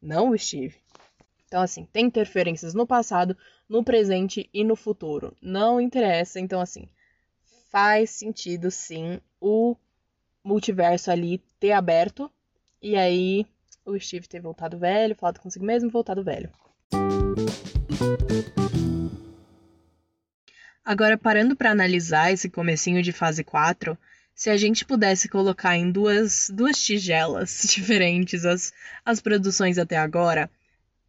não 0.00 0.30
o 0.30 0.38
Steve. 0.38 0.76
Então, 1.54 1.62
assim, 1.62 1.86
tem 1.92 2.06
interferências 2.06 2.74
no 2.74 2.84
passado, 2.84 3.36
no 3.68 3.82
presente 3.82 4.48
e 4.52 4.64
no 4.64 4.76
futuro. 4.76 5.36
Não 5.40 5.80
interessa. 5.80 6.40
Então, 6.40 6.60
assim, 6.60 6.88
faz 7.70 8.10
sentido 8.10 8.70
sim 8.70 9.20
o 9.40 9.76
multiverso 10.44 11.10
ali 11.10 11.42
ter 11.58 11.72
aberto. 11.72 12.30
E 12.80 12.96
aí 12.96 13.46
o 13.84 13.98
Steve 13.98 14.28
ter 14.28 14.40
voltado 14.40 14.78
velho, 14.78 15.14
falado 15.14 15.40
consigo 15.40 15.64
mesmo, 15.64 15.90
voltado 15.90 16.22
velho. 16.22 16.50
Agora, 20.84 21.16
parando 21.16 21.56
para 21.56 21.70
analisar 21.70 22.30
esse 22.30 22.50
comecinho 22.50 23.02
de 23.02 23.10
fase 23.10 23.42
4, 23.42 23.96
se 24.34 24.50
a 24.50 24.56
gente 24.56 24.84
pudesse 24.84 25.28
colocar 25.28 25.76
em 25.76 25.90
duas, 25.90 26.50
duas 26.52 26.82
tigelas 26.82 27.62
diferentes 27.74 28.44
as, 28.44 28.72
as 29.04 29.20
produções 29.20 29.78
até 29.78 29.96
agora, 29.96 30.50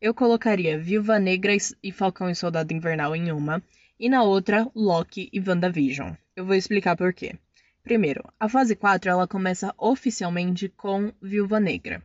eu 0.06 0.14
colocaria 0.14 0.78
Viúva 0.78 1.18
Negra 1.18 1.52
e 1.82 1.92
Falcão 1.92 2.30
e 2.30 2.36
Soldado 2.36 2.72
Invernal 2.72 3.16
em 3.16 3.32
uma, 3.32 3.60
e 4.00 4.08
na 4.08 4.22
outra, 4.22 4.70
Loki 4.76 5.32
e 5.34 5.40
WandaVision. 5.40 6.14
Eu 6.36 6.46
vou 6.46 6.54
explicar 6.54 6.96
por 6.96 7.12
quê. 7.12 7.34
Primeiro, 7.82 8.24
a 8.40 8.48
fase 8.48 8.76
4 8.76 9.10
ela 9.10 9.28
começa 9.28 9.74
oficialmente 9.80 10.70
com 10.70 11.12
Viúva 11.20 11.60
Negra. 11.60 12.04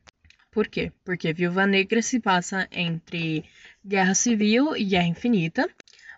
Por 0.50 0.66
quê? 0.66 0.90
Porque 1.04 1.34
Viúva 1.34 1.66
Negra 1.66 2.00
se 2.00 2.18
passa 2.18 2.66
entre 2.72 3.44
Guerra 3.86 4.14
Civil 4.14 4.74
e 4.74 4.84
Guerra 4.84 5.08
Infinita, 5.08 5.68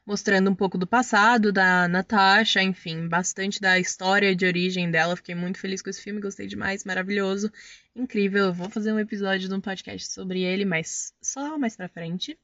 mostrando 0.07 0.51
um 0.51 0.55
pouco 0.55 0.78
do 0.78 0.87
passado 0.87 1.53
da 1.53 1.89
Natasha, 1.89 2.62
enfim, 2.62 3.09
bastante 3.09 3.61
da 3.61 3.76
história 3.80 4.37
de 4.37 4.47
origem 4.47 4.89
dela. 4.89 5.16
Fiquei 5.16 5.35
muito 5.35 5.59
feliz 5.59 5.83
com 5.83 5.91
esse 5.91 6.01
filme, 6.01 6.20
gostei 6.20 6.47
demais, 6.47 6.85
maravilhoso, 6.85 7.53
incrível. 7.95 8.47
Eu 8.47 8.53
vou 8.53 8.68
fazer 8.70 8.93
um 8.93 8.99
episódio 8.99 9.49
de 9.49 9.55
um 9.55 9.61
podcast 9.61 10.11
sobre 10.11 10.43
ele, 10.43 10.64
mas 10.64 11.12
só 11.20 11.59
mais 11.59 11.76
pra 11.76 11.88
frente. 11.88 12.38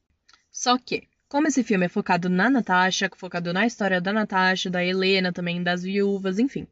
Só 0.51 0.77
que, 0.77 1.07
como 1.27 1.47
esse 1.47 1.63
filme 1.63 1.85
é 1.85 1.89
focado 1.89 2.29
na 2.29 2.49
Natasha, 2.49 3.09
focado 3.15 3.53
na 3.53 3.65
história 3.65 4.01
da 4.01 4.11
Natasha, 4.11 4.69
da 4.69 4.83
Helena, 4.83 5.31
também 5.31 5.61
das 5.61 5.83
viúvas, 5.83 6.39
enfim. 6.39 6.67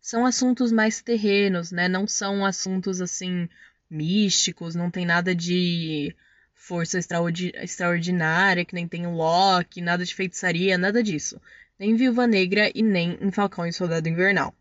São 0.00 0.24
assuntos 0.24 0.72
mais 0.72 1.02
terrenos, 1.02 1.70
né? 1.70 1.88
Não 1.88 2.06
são 2.06 2.44
assuntos 2.44 3.00
assim 3.00 3.48
místicos, 3.88 4.74
não 4.74 4.90
tem 4.90 5.04
nada 5.04 5.34
de 5.34 6.16
força 6.54 6.98
extraordinária, 6.98 8.64
que 8.64 8.74
nem 8.74 8.86
tem 8.88 9.06
Loki, 9.06 9.80
nada 9.80 10.04
de 10.04 10.14
feitiçaria, 10.14 10.78
nada 10.78 11.02
disso. 11.02 11.40
Nem 11.78 11.96
Viúva 11.96 12.26
Negra 12.26 12.70
e 12.74 12.82
nem 12.82 13.18
em 13.20 13.30
Falcão 13.30 13.66
e 13.66 13.72
Soldado 13.72 14.08
Invernal. 14.08 14.54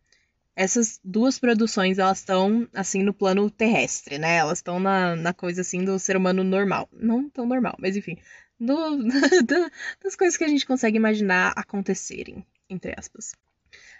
Essas 0.61 0.99
duas 1.01 1.39
produções, 1.39 1.99
elas 1.99 2.17
estão, 2.17 2.67
assim, 2.73 3.01
no 3.01 3.13
plano 3.13 3.49
terrestre, 3.49 4.17
né? 4.17 4.35
Elas 4.35 4.57
estão 4.57 4.77
na, 4.77 5.15
na 5.15 5.33
coisa, 5.33 5.61
assim, 5.61 5.85
do 5.85 5.97
ser 5.97 6.17
humano 6.17 6.43
normal. 6.43 6.89
Não 6.91 7.29
tão 7.29 7.45
normal, 7.45 7.77
mas 7.79 7.95
enfim. 7.95 8.17
Do, 8.59 8.97
do, 9.47 9.71
das 10.03 10.17
coisas 10.17 10.35
que 10.35 10.43
a 10.43 10.49
gente 10.49 10.65
consegue 10.65 10.97
imaginar 10.97 11.53
acontecerem, 11.55 12.45
entre 12.69 12.93
aspas. 12.97 13.31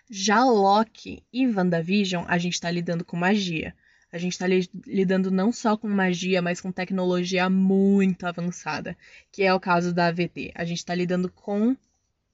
Já 0.10 0.44
Loki 0.44 1.24
e 1.32 1.48
WandaVision, 1.48 2.26
a 2.28 2.38
gente 2.38 2.60
tá 2.60 2.70
lidando 2.70 3.06
com 3.06 3.16
magia. 3.16 3.74
A 4.12 4.18
gente 4.18 4.34
está 4.34 4.46
lidando 4.86 5.32
não 5.32 5.54
só 5.54 5.78
com 5.78 5.88
magia, 5.88 6.42
mas 6.42 6.60
com 6.60 6.74
tecnologia 6.74 7.50
muito 7.50 8.26
avançada, 8.26 8.98
que 9.32 9.44
é 9.44 9.54
o 9.54 9.62
caso 9.62 9.94
da 9.94 10.08
AVT. 10.08 10.52
A 10.56 10.66
gente 10.66 10.80
está 10.80 10.94
lidando 10.94 11.32
com 11.32 11.74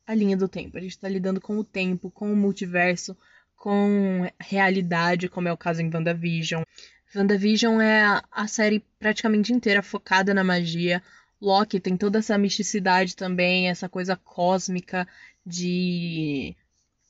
a 0.08 0.16
linha 0.16 0.36
do 0.36 0.48
tempo, 0.48 0.78
a 0.78 0.82
gente 0.82 0.92
está 0.92 1.08
lidando 1.08 1.40
com 1.40 1.58
o 1.58 1.64
tempo, 1.64 2.10
com 2.10 2.34
o 2.34 2.36
multiverso, 2.36 3.16
com 3.56 4.30
realidade, 4.40 5.30
como 5.30 5.48
é 5.48 5.54
o 5.54 5.58
caso 5.58 5.82
em 5.82 5.90
WandaVision. 5.94 6.64
WandaVision 7.16 7.82
é 7.82 8.22
a 8.32 8.48
série 8.48 8.84
praticamente 9.00 9.54
inteira 9.54 9.82
focada 9.82 10.34
na 10.34 10.44
magia. 10.44 11.02
Loki 11.42 11.80
tem 11.80 11.98
toda 11.98 12.20
essa 12.20 12.38
misticidade 12.38 13.16
também, 13.16 13.70
essa 13.70 13.88
coisa 13.88 14.16
cósmica 14.16 15.08
de 15.46 16.56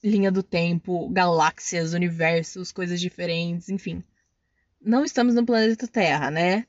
linha 0.04 0.32
do 0.32 0.44
tempo, 0.44 1.10
galáxias, 1.10 1.94
universos, 1.94 2.72
coisas 2.72 3.00
diferentes, 3.00 3.70
enfim 3.70 4.04
não 4.86 5.04
estamos 5.04 5.34
no 5.34 5.46
planeta 5.46 5.88
Terra, 5.88 6.30
né? 6.30 6.66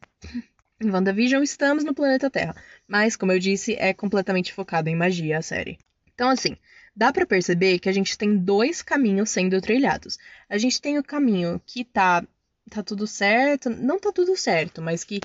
Em 0.80 0.90
WandaVision 0.90 1.42
estamos 1.42 1.84
no 1.84 1.94
planeta 1.94 2.30
Terra, 2.30 2.56
mas, 2.88 3.14
como 3.14 3.32
eu 3.32 3.38
disse, 3.38 3.74
é 3.74 3.92
completamente 3.92 4.52
focado 4.52 4.88
em 4.88 4.96
magia 4.96 5.38
a 5.38 5.42
série. 5.42 5.78
Então, 6.14 6.30
assim, 6.30 6.56
dá 6.96 7.12
para 7.12 7.26
perceber 7.26 7.78
que 7.78 7.88
a 7.88 7.92
gente 7.92 8.16
tem 8.16 8.38
dois 8.38 8.80
caminhos 8.80 9.30
sendo 9.30 9.60
trilhados. 9.60 10.18
A 10.48 10.56
gente 10.56 10.80
tem 10.80 10.98
o 10.98 11.04
caminho 11.04 11.60
que 11.66 11.84
tá, 11.84 12.26
tá 12.70 12.82
tudo 12.82 13.06
certo, 13.06 13.68
não 13.68 14.00
tá 14.00 14.10
tudo 14.10 14.34
certo, 14.36 14.80
mas 14.80 15.04
que, 15.04 15.20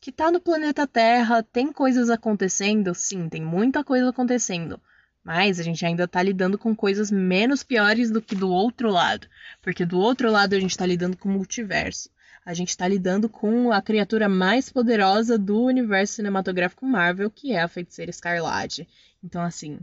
que 0.00 0.12
tá 0.12 0.30
no 0.30 0.40
planeta 0.40 0.86
Terra, 0.86 1.42
tem 1.42 1.72
coisas 1.72 2.08
acontecendo, 2.08 2.94
sim, 2.94 3.28
tem 3.28 3.42
muita 3.42 3.82
coisa 3.82 4.08
acontecendo. 4.08 4.80
Mas 5.24 5.58
a 5.58 5.64
gente 5.64 5.84
ainda 5.84 6.06
tá 6.06 6.22
lidando 6.22 6.56
com 6.56 6.74
coisas 6.74 7.10
menos 7.10 7.64
piores 7.64 8.10
do 8.12 8.22
que 8.22 8.36
do 8.36 8.48
outro 8.48 8.88
lado. 8.88 9.26
Porque 9.60 9.84
do 9.84 9.98
outro 9.98 10.30
lado 10.30 10.54
a 10.54 10.60
gente 10.60 10.76
tá 10.76 10.86
lidando 10.86 11.16
com 11.16 11.28
o 11.28 11.32
multiverso 11.32 12.08
a 12.46 12.54
gente 12.54 12.68
está 12.68 12.86
lidando 12.86 13.28
com 13.28 13.72
a 13.72 13.82
criatura 13.82 14.28
mais 14.28 14.70
poderosa 14.70 15.36
do 15.36 15.64
universo 15.64 16.14
cinematográfico 16.14 16.86
Marvel, 16.86 17.28
que 17.28 17.52
é 17.52 17.60
a 17.60 17.66
Feiticeira 17.66 18.08
Escarlate. 18.08 18.88
Então, 19.20 19.42
assim, 19.42 19.80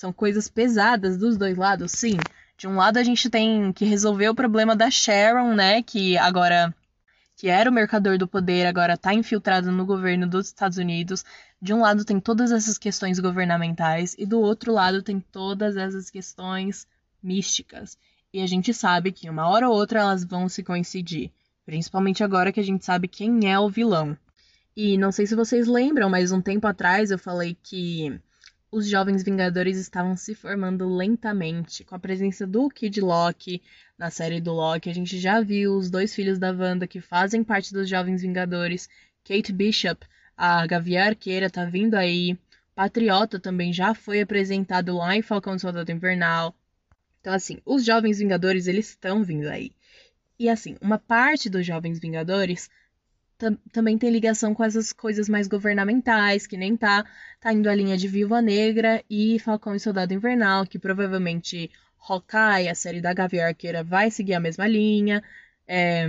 são 0.00 0.14
coisas 0.14 0.48
pesadas 0.48 1.18
dos 1.18 1.36
dois 1.36 1.58
lados, 1.58 1.92
sim. 1.92 2.16
De 2.56 2.66
um 2.66 2.76
lado 2.76 2.96
a 2.96 3.02
gente 3.02 3.28
tem 3.28 3.70
que 3.70 3.84
resolver 3.84 4.30
o 4.30 4.34
problema 4.34 4.74
da 4.74 4.90
Sharon, 4.90 5.54
né, 5.54 5.82
que 5.82 6.16
agora 6.16 6.74
que 7.36 7.48
era 7.48 7.68
o 7.68 7.72
mercador 7.72 8.16
do 8.16 8.26
poder, 8.26 8.66
agora 8.66 8.94
está 8.94 9.12
infiltrado 9.12 9.70
no 9.70 9.84
governo 9.84 10.26
dos 10.26 10.46
Estados 10.46 10.78
Unidos. 10.78 11.22
De 11.60 11.74
um 11.74 11.80
lado 11.82 12.02
tem 12.02 12.18
todas 12.18 12.50
essas 12.50 12.78
questões 12.78 13.18
governamentais 13.18 14.16
e 14.18 14.24
do 14.24 14.40
outro 14.40 14.72
lado 14.72 15.02
tem 15.02 15.20
todas 15.20 15.76
essas 15.76 16.08
questões 16.08 16.86
místicas. 17.22 17.98
E 18.32 18.40
a 18.40 18.46
gente 18.46 18.72
sabe 18.72 19.12
que 19.12 19.28
uma 19.28 19.48
hora 19.48 19.68
ou 19.68 19.74
outra 19.74 20.00
elas 20.00 20.24
vão 20.24 20.48
se 20.48 20.62
coincidir. 20.62 21.30
Principalmente 21.66 22.24
agora 22.24 22.52
que 22.52 22.60
a 22.60 22.64
gente 22.64 22.86
sabe 22.86 23.06
quem 23.06 23.50
é 23.52 23.58
o 23.58 23.68
vilão. 23.68 24.16
E 24.74 24.96
não 24.96 25.12
sei 25.12 25.26
se 25.26 25.34
vocês 25.34 25.66
lembram, 25.66 26.08
mas 26.08 26.32
um 26.32 26.40
tempo 26.40 26.66
atrás 26.66 27.10
eu 27.10 27.18
falei 27.18 27.54
que 27.62 28.18
os 28.70 28.86
Jovens 28.86 29.24
Vingadores 29.24 29.76
estavam 29.78 30.16
se 30.16 30.34
formando 30.34 30.88
lentamente, 30.88 31.82
com 31.82 31.94
a 31.94 31.98
presença 31.98 32.46
do 32.46 32.68
Kid 32.68 33.00
Loki 33.00 33.60
na 33.98 34.10
série 34.10 34.40
do 34.40 34.52
Loki. 34.52 34.88
A 34.88 34.94
gente 34.94 35.18
já 35.18 35.40
viu 35.40 35.76
os 35.76 35.90
dois 35.90 36.14
filhos 36.14 36.38
da 36.38 36.52
Wanda 36.52 36.86
que 36.86 37.00
fazem 37.00 37.42
parte 37.42 37.72
dos 37.72 37.88
Jovens 37.88 38.22
Vingadores. 38.22 38.88
Kate 39.24 39.52
Bishop, 39.52 40.06
a 40.36 40.66
Gavião 40.66 41.08
Arqueira, 41.08 41.50
tá 41.50 41.64
vindo 41.64 41.94
aí. 41.96 42.38
Patriota 42.74 43.40
também 43.40 43.72
já 43.72 43.92
foi 43.92 44.20
apresentado 44.20 44.96
lá 44.96 45.16
em 45.16 45.22
Falcão 45.22 45.58
Soldado 45.58 45.90
Invernal. 45.90 46.54
Então, 47.20 47.34
assim, 47.34 47.58
os 47.66 47.84
Jovens 47.84 48.18
Vingadores, 48.18 48.66
eles 48.66 48.90
estão 48.90 49.24
vindo 49.24 49.48
aí. 49.48 49.72
E, 50.38 50.48
assim, 50.48 50.76
uma 50.80 50.96
parte 50.96 51.50
dos 51.50 51.66
Jovens 51.66 51.98
Vingadores 51.98 52.70
também 53.72 53.96
tem 53.96 54.10
ligação 54.10 54.54
com 54.54 54.62
essas 54.62 54.92
coisas 54.92 55.28
mais 55.28 55.48
governamentais, 55.48 56.46
que 56.46 56.56
nem 56.56 56.76
tá, 56.76 57.04
tá 57.40 57.52
indo 57.52 57.68
a 57.68 57.74
linha 57.74 57.96
de 57.96 58.08
Viúva 58.08 58.42
Negra 58.42 59.02
e 59.08 59.38
Falcão 59.38 59.74
e 59.74 59.80
Soldado 59.80 60.12
Invernal, 60.12 60.66
que 60.66 60.78
provavelmente 60.78 61.70
Hawkeye, 61.98 62.68
a 62.68 62.74
série 62.74 63.00
da 63.00 63.12
Gavião 63.12 63.46
Arqueira, 63.46 63.82
vai 63.82 64.10
seguir 64.10 64.34
a 64.34 64.40
mesma 64.40 64.66
linha. 64.66 65.22
É, 65.66 66.06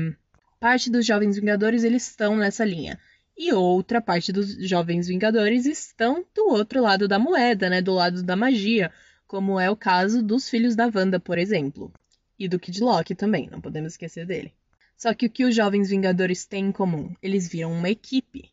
parte 0.60 0.90
dos 0.90 1.06
Jovens 1.06 1.36
Vingadores, 1.38 1.84
eles 1.84 2.08
estão 2.08 2.36
nessa 2.36 2.66
linha. 2.66 3.00
E 3.38 3.54
outra 3.54 4.02
parte 4.02 4.32
dos 4.32 4.56
Jovens 4.68 5.08
Vingadores 5.08 5.66
estão 5.66 6.26
do 6.36 6.50
outro 6.50 6.82
lado 6.82 7.08
da 7.08 7.18
moeda, 7.18 7.70
né? 7.70 7.82
Do 7.82 7.94
lado 7.94 8.22
da 8.24 8.36
magia, 8.36 8.92
como 9.26 9.60
é 9.60 9.70
o 9.70 9.76
caso 9.76 10.22
dos 10.22 10.50
Filhos 10.50 10.76
da 10.76 10.92
Wanda, 10.94 11.20
por 11.20 11.38
exemplo. 11.38 11.92
E 12.38 12.48
do 12.48 12.60
Kid 12.60 12.82
Loki 12.82 13.16
também, 13.16 13.50
não 13.50 13.62
podemos 13.62 13.94
esquecer 13.94 14.26
dele. 14.26 14.54
Só 15.02 15.16
que 15.16 15.26
o 15.26 15.30
que 15.32 15.44
os 15.44 15.56
Jovens 15.56 15.90
Vingadores 15.90 16.46
têm 16.46 16.66
em 16.66 16.72
comum? 16.72 17.12
Eles 17.24 17.50
viram 17.50 17.74
uma 17.74 17.90
equipe. 17.90 18.52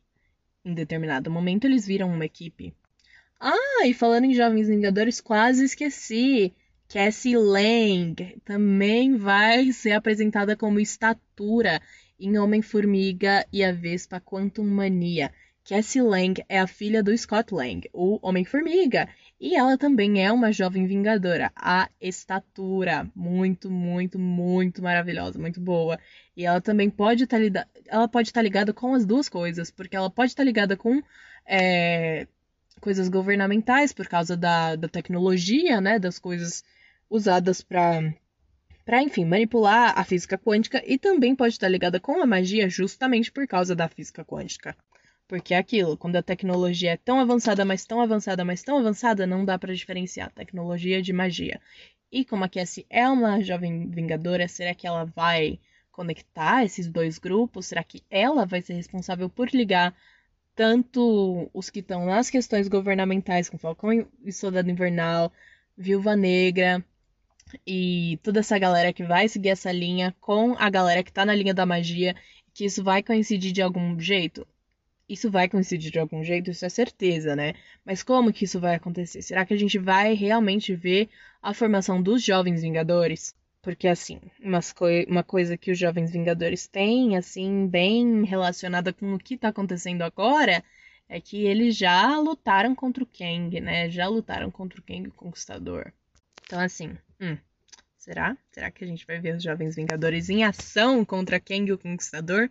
Em 0.65 0.73
determinado 0.73 1.31
momento, 1.31 1.67
eles 1.67 1.87
viram 1.87 2.11
uma 2.11 2.25
equipe. 2.25 2.73
Ah, 3.39 3.87
e 3.87 3.93
falando 3.93 4.25
em 4.25 4.33
Jovens 4.33 4.67
Vingadores, 4.67 5.21
quase 5.21 5.67
esqueci. 5.67 6.55
Cassie 6.89 7.37
Lang 7.37 8.41
também 8.47 9.19
vai 9.19 9.73
ser 9.73 9.93
apresentada 9.93 10.57
como 10.57 10.81
estatura 10.81 11.83
em 12.19 12.39
Homem-Formiga 12.39 13.47
e 13.53 13.63
a 13.63 13.71
Vespa 13.71 14.19
Quantum 14.19 14.65
Mania. 14.65 15.31
Cassie 15.69 16.01
Lang 16.01 16.43
é 16.49 16.61
a 16.61 16.67
filha 16.67 17.03
do 17.03 17.15
Scott 17.19 17.53
Lang, 17.53 17.87
o 17.93 18.19
Homem-Formiga, 18.27 19.07
e 19.41 19.55
ela 19.55 19.79
também 19.79 20.25
é 20.25 20.33
uma 20.33 20.51
jovem 20.53 20.87
vingadora. 20.87 21.53
A 21.55 21.89
estatura, 22.01 23.09
muito, 23.15 23.71
muito, 23.71 24.19
muito 24.19 24.83
maravilhosa, 24.83 25.39
muito 25.39 25.61
boa. 25.61 25.99
E 26.37 26.45
ela 26.45 26.61
também 26.61 26.91
pode 26.91 27.25
estar 27.25 27.37
tá 27.37 27.43
ligada, 27.43 27.69
ela 27.87 28.09
pode 28.09 28.29
estar 28.29 28.41
tá 28.41 28.43
ligada 28.43 28.73
com 28.73 28.95
as 28.95 29.07
duas 29.07 29.29
coisas, 29.29 29.71
porque 29.71 29.97
ela 29.97 30.11
pode 30.11 30.33
estar 30.33 30.43
tá 30.43 30.45
ligada 30.45 30.77
com 30.77 31.01
é, 31.47 32.27
coisas 32.81 33.09
governamentais 33.09 33.93
por 33.93 34.09
causa 34.09 34.37
da, 34.37 34.75
da 34.75 34.89
tecnologia, 34.89 35.81
né, 35.81 35.99
das 35.99 36.19
coisas 36.19 36.65
usadas 37.09 37.61
para 37.63 38.13
para 38.85 39.03
enfim 39.03 39.27
manipular 39.27 39.93
a 39.99 40.03
física 40.03 40.39
quântica 40.39 40.83
e 40.87 40.99
também 40.99 41.37
pode 41.37 41.53
estar 41.53 41.69
ligada 41.69 42.01
com 42.01 42.23
a 42.23 42.27
magia 42.27 42.71
justamente 42.71 43.31
por 43.31 43.47
causa 43.47 43.77
da 43.77 43.87
física 43.87 44.25
quântica. 44.25 44.75
Porque 45.29 45.53
é 45.55 45.59
aquilo, 45.59 45.97
quando 45.97 46.17
a 46.17 46.23
tecnologia 46.23 46.93
é 46.93 46.97
tão 46.97 47.21
avançada, 47.21 47.65
mas 47.65 47.85
tão 47.85 48.01
avançada, 48.01 48.45
mas 48.45 48.63
tão 48.63 48.79
avançada, 48.79 49.27
não 49.27 49.45
dá 49.45 49.59
para 49.59 49.75
diferenciar 49.75 50.33
tecnologia 50.33 51.03
de 51.03 51.13
magia. 51.13 51.61
E 52.11 52.25
como 52.25 52.45
a 52.45 52.49
Cassie 52.49 52.87
é 52.89 53.07
uma 53.09 53.41
jovem 53.43 53.91
vingadora, 53.91 54.49
será 54.49 54.75
que 54.75 54.87
ela 54.87 55.05
vai 55.05 55.61
conectar 55.93 56.65
esses 56.65 56.89
dois 56.89 57.19
grupos? 57.19 57.67
Será 57.67 57.85
que 57.85 58.03
ela 58.11 58.47
vai 58.47 58.63
ser 58.63 58.73
responsável 58.73 59.29
por 59.29 59.51
ligar 59.51 59.95
tanto 60.57 61.51
os 61.55 61.71
que 61.71 61.81
estão 61.81 62.07
nas 62.07 62.31
questões 62.31 62.67
governamentais, 62.67 63.51
com 63.51 63.59
Falcão 63.59 63.93
e 64.25 64.33
Soldado 64.33 64.71
Invernal, 64.71 65.33
Viúva 65.77 66.17
Negra 66.17 66.85
e 67.67 68.19
toda 68.23 68.41
essa 68.41 68.59
galera 68.59 68.93
que 68.93 69.05
vai 69.05 69.29
seguir 69.29 69.51
essa 69.51 69.71
linha 69.71 70.17
com 70.21 70.55
a 70.59 70.71
galera 70.71 71.03
que 71.03 71.13
tá 71.13 71.25
na 71.25 71.35
linha 71.35 71.55
da 71.55 71.67
magia, 71.67 72.17
que 72.55 72.65
isso 72.65 72.83
vai 72.83 73.03
coincidir 73.03 73.53
de 73.53 73.63
algum 73.63 73.99
jeito? 74.01 74.47
Isso 75.09 75.31
vai 75.31 75.49
coincidir 75.49 75.91
de 75.91 75.99
algum 75.99 76.23
jeito, 76.23 76.51
isso 76.51 76.67
é 76.67 76.69
certeza, 76.69 77.35
né? 77.35 77.55
Mas 77.85 78.03
como 78.03 78.33
que 78.33 78.45
isso 78.45 78.61
vai 78.61 78.75
acontecer? 78.75 79.23
Será 79.23 79.47
que 79.47 79.55
a 79.55 79.57
gente 79.57 79.79
vai 79.79 80.15
realmente 80.15 80.75
ver 80.75 81.09
a 81.43 81.55
formação 81.55 82.03
dos 82.03 82.23
Jovens 82.23 82.63
Vingadores? 82.63 83.35
Porque, 83.63 83.89
assim, 83.89 84.21
coi 84.77 85.05
uma 85.07 85.23
coisa 85.23 85.57
que 85.57 85.71
os 85.71 85.79
Jovens 85.79 86.13
Vingadores 86.13 86.67
têm, 86.67 87.17
assim, 87.17 87.67
bem 87.67 88.25
relacionada 88.25 88.93
com 88.93 89.15
o 89.15 89.19
que 89.19 89.37
tá 89.37 89.49
acontecendo 89.49 90.03
agora, 90.03 90.63
é 91.09 91.21
que 91.21 91.45
eles 91.45 91.77
já 91.77 92.19
lutaram 92.19 92.75
contra 92.75 93.03
o 93.03 93.07
Kang, 93.07 93.61
né? 93.61 93.91
Já 93.91 94.07
lutaram 94.07 94.51
contra 94.51 94.79
o 94.79 94.83
Kang 94.83 95.09
o 95.09 95.13
Conquistador. 95.13 95.93
Então, 96.45 96.61
assim, 96.61 96.97
hum, 97.21 97.37
será? 97.97 98.37
Será 98.51 98.71
que 98.71 98.85
a 98.85 98.87
gente 98.87 99.07
vai 99.07 99.19
ver 99.21 99.37
os 99.37 99.43
Jovens 99.43 99.75
Vingadores 99.75 100.29
em 100.29 100.45
ação 100.45 101.05
contra 101.05 101.41
Kang 101.41 101.73
o 101.73 101.79
Conquistador? 101.79 102.51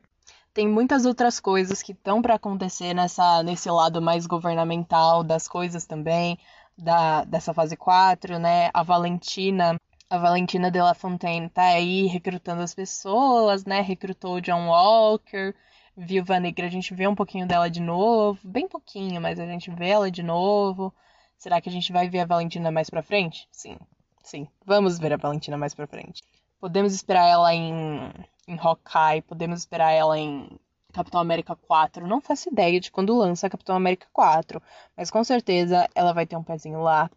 Tem 0.57 0.67
muitas 0.67 1.05
outras 1.05 1.39
coisas 1.39 1.83
que 1.83 1.91
estão 1.91 2.19
para 2.19 2.33
acontecer 2.33 2.91
nessa, 2.91 3.43
nesse 3.43 3.69
lado 3.69 4.01
mais 4.01 4.25
governamental 4.25 5.23
das 5.23 5.47
coisas 5.47 5.85
também, 5.85 6.35
da, 6.75 7.23
dessa 7.25 7.53
fase 7.53 7.77
4, 7.77 8.39
né? 8.39 8.71
A 8.73 8.81
Valentina, 8.81 9.79
a 10.09 10.17
Valentina 10.17 10.71
de 10.71 10.81
La 10.81 10.95
Fontaine 10.95 11.47
tá 11.47 11.61
aí 11.61 12.07
recrutando 12.07 12.63
as 12.63 12.73
pessoas, 12.73 13.65
né? 13.65 13.81
Recrutou 13.81 14.37
o 14.37 14.41
John 14.41 14.69
Walker, 14.69 15.53
Viúva 15.95 16.39
Negra, 16.39 16.65
a 16.65 16.71
gente 16.71 16.91
vê 16.91 17.07
um 17.07 17.13
pouquinho 17.13 17.47
dela 17.47 17.69
de 17.69 17.79
novo, 17.79 18.39
bem 18.43 18.67
pouquinho, 18.67 19.21
mas 19.21 19.39
a 19.39 19.45
gente 19.45 19.69
vê 19.69 19.89
ela 19.89 20.09
de 20.09 20.23
novo. 20.23 20.91
Será 21.37 21.61
que 21.61 21.69
a 21.69 21.71
gente 21.71 21.93
vai 21.93 22.09
ver 22.09 22.21
a 22.21 22.25
Valentina 22.25 22.71
mais 22.71 22.89
pra 22.89 23.03
frente? 23.03 23.47
Sim, 23.51 23.77
sim. 24.23 24.47
Vamos 24.65 24.97
ver 24.97 25.13
a 25.13 25.17
Valentina 25.17 25.55
mais 25.55 25.75
pra 25.75 25.85
frente. 25.85 26.23
Podemos 26.59 26.93
esperar 26.93 27.25
ela 27.25 27.53
em 27.53 28.11
em 28.47 28.57
Hawkeye, 28.57 29.21
podemos 29.23 29.59
esperar 29.59 29.91
ela 29.91 30.17
em 30.17 30.49
Capitão 30.93 31.19
América 31.19 31.55
4. 31.55 32.07
Não 32.07 32.21
faço 32.21 32.49
ideia 32.49 32.79
de 32.79 32.89
quando 32.89 33.17
lança 33.17 33.49
Capitão 33.49 33.75
América 33.75 34.07
4, 34.13 34.61
mas 34.95 35.11
com 35.11 35.23
certeza 35.23 35.87
ela 35.93 36.13
vai 36.13 36.25
ter 36.25 36.37
um 36.37 36.43
pezinho 36.43 36.81
lá. 36.81 37.11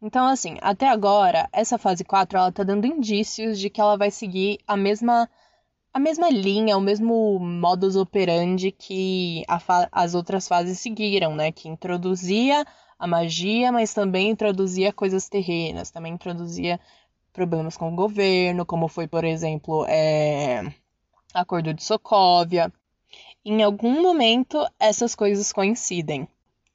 Então, 0.00 0.26
assim, 0.26 0.58
até 0.60 0.88
agora, 0.88 1.48
essa 1.52 1.78
fase 1.78 2.04
4 2.04 2.38
ela 2.38 2.52
tá 2.52 2.62
dando 2.62 2.86
indícios 2.86 3.58
de 3.58 3.70
que 3.70 3.80
ela 3.80 3.96
vai 3.96 4.10
seguir 4.10 4.58
a 4.66 4.76
mesma 4.76 5.28
a 5.92 5.98
mesma 5.98 6.28
linha, 6.30 6.76
o 6.76 6.80
mesmo 6.80 7.38
modus 7.40 7.96
operandi 7.96 8.70
que 8.70 9.42
as 9.90 10.14
outras 10.14 10.46
fases 10.46 10.78
seguiram, 10.78 11.34
né? 11.34 11.50
Que 11.50 11.68
introduzia 11.68 12.64
a 12.98 13.06
magia, 13.06 13.72
mas 13.72 13.94
também 13.94 14.30
introduzia 14.30 14.92
coisas 14.92 15.28
terrenas, 15.28 15.90
também 15.90 16.12
introduzia 16.12 16.78
problemas 17.38 17.76
com 17.76 17.92
o 17.92 17.94
governo, 17.94 18.66
como 18.66 18.88
foi, 18.88 19.06
por 19.06 19.22
exemplo, 19.22 19.86
é, 19.88 20.72
Acordo 21.32 21.72
de 21.72 21.84
Sokovia. 21.84 22.72
Em 23.44 23.62
algum 23.62 24.02
momento, 24.02 24.58
essas 24.76 25.14
coisas 25.14 25.52
coincidem. 25.52 26.26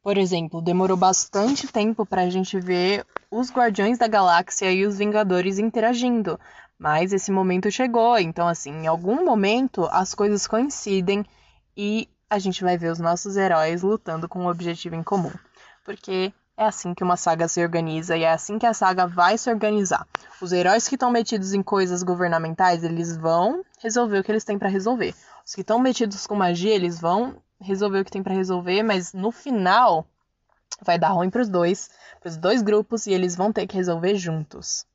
Por 0.01 0.17
exemplo, 0.17 0.61
demorou 0.61 0.95
bastante 0.95 1.67
tempo 1.67 2.05
para 2.05 2.21
a 2.21 2.29
gente 2.29 2.57
ver 2.61 3.05
os 3.29 3.51
Guardiões 3.51 3.97
da 3.97 4.07
Galáxia 4.07 4.71
e 4.71 4.85
os 4.85 4.97
Vingadores 4.97 5.59
interagindo, 5.59 6.39
mas 6.79 7.11
esse 7.11 7.29
momento 7.29 7.69
chegou. 7.69 8.17
Então, 8.17 8.47
assim, 8.47 8.71
em 8.71 8.87
algum 8.87 9.25
momento 9.25 9.85
as 9.91 10.15
coisas 10.15 10.47
coincidem 10.47 11.25
e 11.75 12.07
a 12.29 12.39
gente 12.39 12.63
vai 12.63 12.77
ver 12.77 12.89
os 12.89 12.99
nossos 12.99 13.35
heróis 13.35 13.81
lutando 13.81 14.29
com 14.29 14.39
um 14.39 14.47
objetivo 14.47 14.95
em 14.95 15.03
comum. 15.03 15.31
Porque 15.83 16.33
é 16.55 16.65
assim 16.65 16.93
que 16.93 17.03
uma 17.03 17.17
saga 17.17 17.47
se 17.47 17.61
organiza 17.61 18.15
e 18.15 18.23
é 18.23 18.31
assim 18.31 18.59
que 18.59 18.65
a 18.65 18.73
saga 18.73 19.07
vai 19.07 19.37
se 19.37 19.49
organizar. 19.49 20.07
Os 20.41 20.51
heróis 20.51 20.87
que 20.87 20.95
estão 20.95 21.11
metidos 21.11 21.53
em 21.53 21.63
coisas 21.63 22.03
governamentais, 22.03 22.83
eles 22.83 23.17
vão 23.17 23.63
resolver 23.79 24.19
o 24.19 24.23
que 24.23 24.31
eles 24.31 24.43
têm 24.43 24.59
para 24.59 24.69
resolver. 24.69 25.15
Os 25.45 25.55
que 25.55 25.61
estão 25.61 25.79
metidos 25.79 26.27
com 26.27 26.35
magia, 26.35 26.73
eles 26.73 26.99
vão 26.99 27.35
resolver 27.59 27.99
o 27.99 28.05
que 28.05 28.11
tem 28.11 28.23
para 28.23 28.33
resolver, 28.33 28.83
mas 28.83 29.13
no 29.13 29.31
final 29.31 30.05
vai 30.81 30.99
dar 30.99 31.09
ruim 31.09 31.29
para 31.29 31.41
os 31.41 31.49
dois, 31.49 31.89
para 32.19 32.29
os 32.29 32.37
dois 32.37 32.61
grupos 32.61 33.07
e 33.07 33.13
eles 33.13 33.35
vão 33.35 33.51
ter 33.51 33.65
que 33.65 33.75
resolver 33.75 34.15
juntos. 34.15 34.85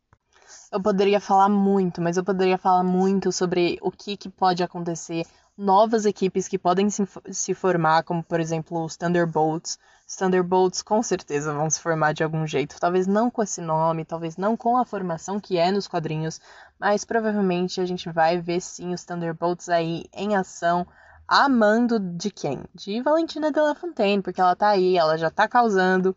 Eu 0.71 0.81
poderia 0.81 1.21
falar 1.21 1.49
muito, 1.49 2.01
mas 2.01 2.17
eu 2.17 2.25
poderia 2.25 2.59
falar 2.59 2.85
muito 2.85 3.33
sobre 3.33 3.79
o 3.81 3.91
que, 3.91 4.17
que 4.17 4.29
pode 4.29 4.63
acontecer, 4.63 5.27
novas 5.59 6.07
equipes 6.07 6.47
que 6.47 6.57
podem 6.57 6.89
se, 6.89 7.03
se 7.33 7.53
formar, 7.53 8.05
como 8.05 8.23
por 8.23 8.39
exemplo 8.39 8.85
os 8.85 8.97
Thunderbolts, 8.97 9.77
os 10.07 10.15
Thunderbolts 10.17 10.81
com 10.81 11.03
certeza 11.03 11.53
vão 11.53 11.69
se 11.69 11.81
formar 11.81 12.15
de 12.15 12.23
algum 12.23 12.47
jeito. 12.47 12.79
Talvez 12.81 13.09
não 13.09 13.29
com 13.29 13.43
esse 13.43 13.61
nome, 13.61 14.05
talvez 14.05 14.37
não 14.37 14.57
com 14.57 14.77
a 14.77 14.85
formação 14.85 15.41
que 15.41 15.59
é 15.59 15.73
nos 15.73 15.89
quadrinhos, 15.89 16.41
mas 16.79 17.05
provavelmente 17.05 17.81
a 17.81 17.85
gente 17.85 18.09
vai 18.09 18.41
ver 18.41 18.61
sim 18.61 18.95
os 18.95 19.05
Thunderbolts 19.05 19.69
aí 19.69 20.05
em 20.15 20.37
ação. 20.37 20.87
A 21.27 21.47
mando 21.49 21.99
de 21.99 22.31
quem? 22.31 22.63
De 22.75 23.03
Valentina 23.03 23.53
de 23.53 23.61
La 23.61 23.75
Fontaine, 23.75 24.23
porque 24.23 24.41
ela 24.41 24.57
tá 24.57 24.69
aí, 24.69 24.97
ela 24.97 25.19
já 25.19 25.31
tá 25.31 25.47
causando, 25.47 26.17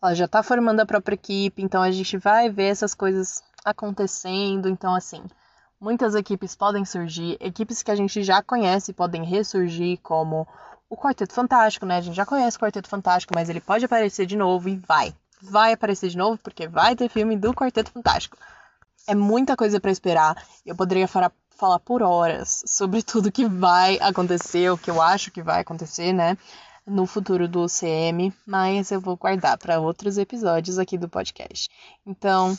ela 0.00 0.14
já 0.14 0.28
tá 0.28 0.42
formando 0.42 0.80
a 0.80 0.86
própria 0.86 1.14
equipe, 1.14 1.62
então 1.62 1.82
a 1.82 1.90
gente 1.90 2.16
vai 2.18 2.48
ver 2.48 2.66
essas 2.66 2.94
coisas 2.94 3.42
acontecendo. 3.64 4.68
Então, 4.68 4.94
assim, 4.94 5.24
muitas 5.80 6.14
equipes 6.14 6.54
podem 6.54 6.84
surgir, 6.84 7.36
equipes 7.40 7.82
que 7.82 7.90
a 7.90 7.96
gente 7.96 8.22
já 8.22 8.42
conhece 8.42 8.92
podem 8.92 9.24
ressurgir, 9.24 9.98
como 10.02 10.46
o 10.88 10.96
Quarteto 10.96 11.34
Fantástico, 11.34 11.86
né? 11.86 11.98
A 11.98 12.00
gente 12.00 12.14
já 12.14 12.24
conhece 12.24 12.56
o 12.56 12.60
Quarteto 12.60 12.88
Fantástico, 12.88 13.32
mas 13.34 13.48
ele 13.48 13.60
pode 13.60 13.84
aparecer 13.84 14.26
de 14.26 14.36
novo 14.36 14.68
e 14.68 14.76
vai. 14.76 15.14
Vai 15.42 15.72
aparecer 15.72 16.08
de 16.08 16.16
novo 16.16 16.38
porque 16.38 16.68
vai 16.68 16.94
ter 16.94 17.08
filme 17.08 17.36
do 17.36 17.52
Quarteto 17.52 17.90
Fantástico. 17.90 18.36
É 19.06 19.14
muita 19.14 19.56
coisa 19.56 19.80
para 19.80 19.90
esperar. 19.90 20.42
Eu 20.64 20.74
poderia 20.74 21.06
falar, 21.06 21.32
falar 21.50 21.78
por 21.80 22.02
horas 22.02 22.62
sobre 22.66 23.02
tudo 23.04 23.32
que 23.32 23.46
vai 23.46 23.98
acontecer, 24.00 24.70
o 24.70 24.78
que 24.78 24.90
eu 24.90 25.02
acho 25.02 25.30
que 25.30 25.42
vai 25.42 25.60
acontecer, 25.60 26.12
né? 26.12 26.38
No 26.86 27.06
futuro 27.06 27.48
do 27.48 27.66
CM, 27.66 28.32
mas 28.46 28.90
eu 28.90 29.00
vou 29.00 29.16
guardar 29.16 29.56
para 29.56 29.80
outros 29.80 30.18
episódios 30.18 30.78
aqui 30.78 30.98
do 30.98 31.08
podcast. 31.08 31.68
Então, 32.06 32.56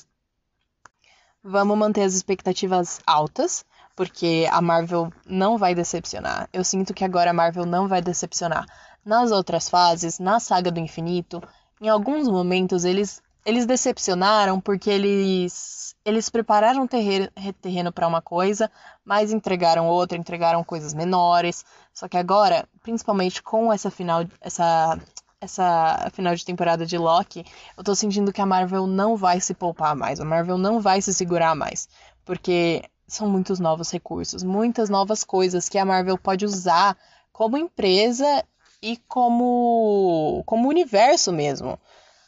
vamos 1.45 1.77
manter 1.77 2.01
as 2.01 2.15
expectativas 2.15 2.99
altas 3.05 3.63
porque 3.95 4.47
a 4.51 4.61
Marvel 4.61 5.09
não 5.25 5.57
vai 5.57 5.73
decepcionar. 5.73 6.49
Eu 6.51 6.63
sinto 6.63 6.93
que 6.93 7.05
agora 7.05 7.29
a 7.29 7.33
Marvel 7.33 7.65
não 7.65 7.87
vai 7.87 8.01
decepcionar. 8.01 8.65
Nas 9.05 9.31
outras 9.31 9.69
fases, 9.69 10.19
na 10.19 10.39
saga 10.39 10.69
do 10.69 10.79
infinito, 10.79 11.41
em 11.79 11.87
alguns 11.87 12.27
momentos 12.27 12.83
eles 12.83 13.23
eles 13.45 13.67
decepcionaram 13.67 14.59
porque 14.59 14.89
eles 14.89 15.95
eles 16.03 16.29
prepararam 16.29 16.87
terreno, 16.87 17.29
terreno 17.61 17.91
para 17.91 18.07
uma 18.07 18.21
coisa, 18.21 18.71
mas 19.03 19.31
entregaram 19.31 19.87
outra, 19.87 20.17
entregaram 20.17 20.63
coisas 20.63 20.93
menores. 20.93 21.63
Só 21.93 22.07
que 22.07 22.17
agora, 22.17 22.67
principalmente 22.81 23.41
com 23.41 23.71
essa 23.71 23.91
final 23.91 24.25
essa 24.41 24.99
essa 25.41 26.09
final 26.13 26.35
de 26.35 26.45
temporada 26.45 26.85
de 26.85 26.97
Loki, 26.97 27.45
eu 27.77 27.83
tô 27.83 27.95
sentindo 27.95 28.33
que 28.33 28.41
a 28.41 28.45
Marvel 28.45 28.87
não 28.87 29.15
vai 29.15 29.39
se 29.39 29.53
poupar 29.53 29.95
mais, 29.95 30.19
a 30.19 30.25
Marvel 30.25 30.57
não 30.57 30.79
vai 30.79 31.01
se 31.01 31.13
segurar 31.13 31.55
mais, 31.55 31.87
porque 32.23 32.83
são 33.07 33.29
muitos 33.29 33.59
novos 33.59 33.91
recursos, 33.91 34.43
muitas 34.43 34.89
novas 34.89 35.23
coisas 35.23 35.69
que 35.69 35.77
a 35.77 35.85
Marvel 35.85 36.17
pode 36.17 36.45
usar 36.45 36.97
como 37.31 37.57
empresa 37.57 38.43
e 38.81 38.97
como 39.07 40.43
como 40.45 40.69
universo 40.69 41.31
mesmo. 41.31 41.79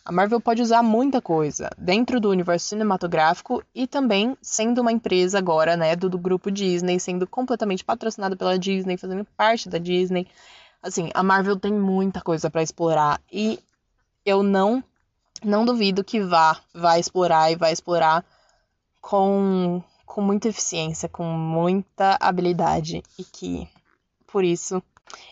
A 0.05 0.12
Marvel 0.12 0.39
pode 0.39 0.62
usar 0.62 0.82
muita 0.82 1.22
coisa 1.22 1.70
dentro 1.78 2.18
do 2.22 2.30
universo 2.30 2.68
cinematográfico 2.68 3.62
e 3.76 3.86
também 3.86 4.38
sendo 4.41 4.80
uma 4.80 4.91
empresa 4.91 5.38
agora, 5.38 5.76
né, 5.76 5.97
do, 5.97 6.10
do 6.10 6.18
grupo 6.18 6.49
Disney, 6.49 6.97
sendo 6.97 7.28
completamente 7.28 7.84
patrocinada 7.84 8.34
pela 8.34 8.58
Disney, 8.58 8.95
fazendo 8.95 9.26
parte 9.36 9.68
da 9.68 9.78
Disney. 9.78 10.26
Assim, 10.88 11.09
a 11.13 11.21
Marvel 11.21 11.59
tem 11.59 11.73
muita 11.73 12.21
coisa 12.21 12.49
para 12.49 12.63
explorar 12.63 13.21
e 13.31 13.59
eu 14.25 14.41
não 14.41 14.81
não 15.43 15.65
duvido 15.65 16.03
que 16.03 16.21
vá, 16.21 16.59
vai 16.73 16.99
explorar 16.99 17.51
e 17.51 17.55
vai 17.55 17.73
explorar 17.73 18.25
com 19.01 19.83
com 20.05 20.21
muita 20.21 20.47
eficiência, 20.47 21.09
com 21.09 21.25
muita 21.25 22.17
habilidade 22.19 23.03
e 23.19 23.23
que 23.25 23.67
por 24.25 24.45
isso 24.45 24.81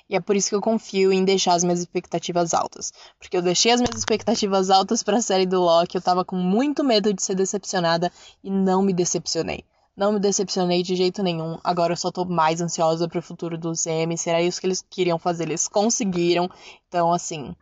e 0.09 0.15
é 0.15 0.19
por 0.19 0.35
isso 0.35 0.49
que 0.49 0.55
eu 0.55 0.61
confio 0.61 1.11
em 1.13 1.23
deixar 1.23 1.53
as 1.53 1.63
minhas 1.63 1.79
expectativas 1.79 2.53
altas. 2.53 2.91
Porque 3.17 3.37
eu 3.37 3.41
deixei 3.41 3.71
as 3.71 3.79
minhas 3.79 3.97
expectativas 3.97 4.69
altas 4.69 5.03
para 5.03 5.17
a 5.17 5.21
série 5.21 5.45
do 5.45 5.61
Loki, 5.61 5.95
eu 5.95 6.01
tava 6.01 6.25
com 6.25 6.35
muito 6.35 6.83
medo 6.83 7.13
de 7.13 7.21
ser 7.21 7.35
decepcionada 7.35 8.11
e 8.43 8.49
não 8.49 8.81
me 8.81 8.93
decepcionei. 8.93 9.63
Não 9.95 10.11
me 10.11 10.19
decepcionei 10.19 10.83
de 10.83 10.93
jeito 10.93 11.23
nenhum. 11.23 11.57
Agora 11.63 11.93
eu 11.93 11.97
só 11.97 12.11
tô 12.11 12.25
mais 12.25 12.59
ansiosa 12.59 13.07
pro 13.07 13.21
futuro 13.21 13.57
do 13.57 13.71
CM. 13.71 14.17
Será 14.17 14.41
isso 14.41 14.59
que 14.59 14.67
eles 14.67 14.85
queriam 14.89 15.17
fazer? 15.17 15.43
Eles 15.43 15.69
conseguiram. 15.69 16.49
Então, 16.87 17.13
assim, 17.13 17.55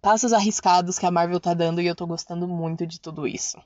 passos 0.00 0.32
arriscados 0.32 0.98
que 0.98 1.06
a 1.06 1.10
Marvel 1.10 1.38
tá 1.38 1.54
dando 1.54 1.80
e 1.80 1.86
eu 1.86 1.94
tô 1.94 2.04
gostando 2.04 2.48
muito 2.48 2.84
de 2.84 3.00
tudo 3.00 3.28
isso. 3.28 3.58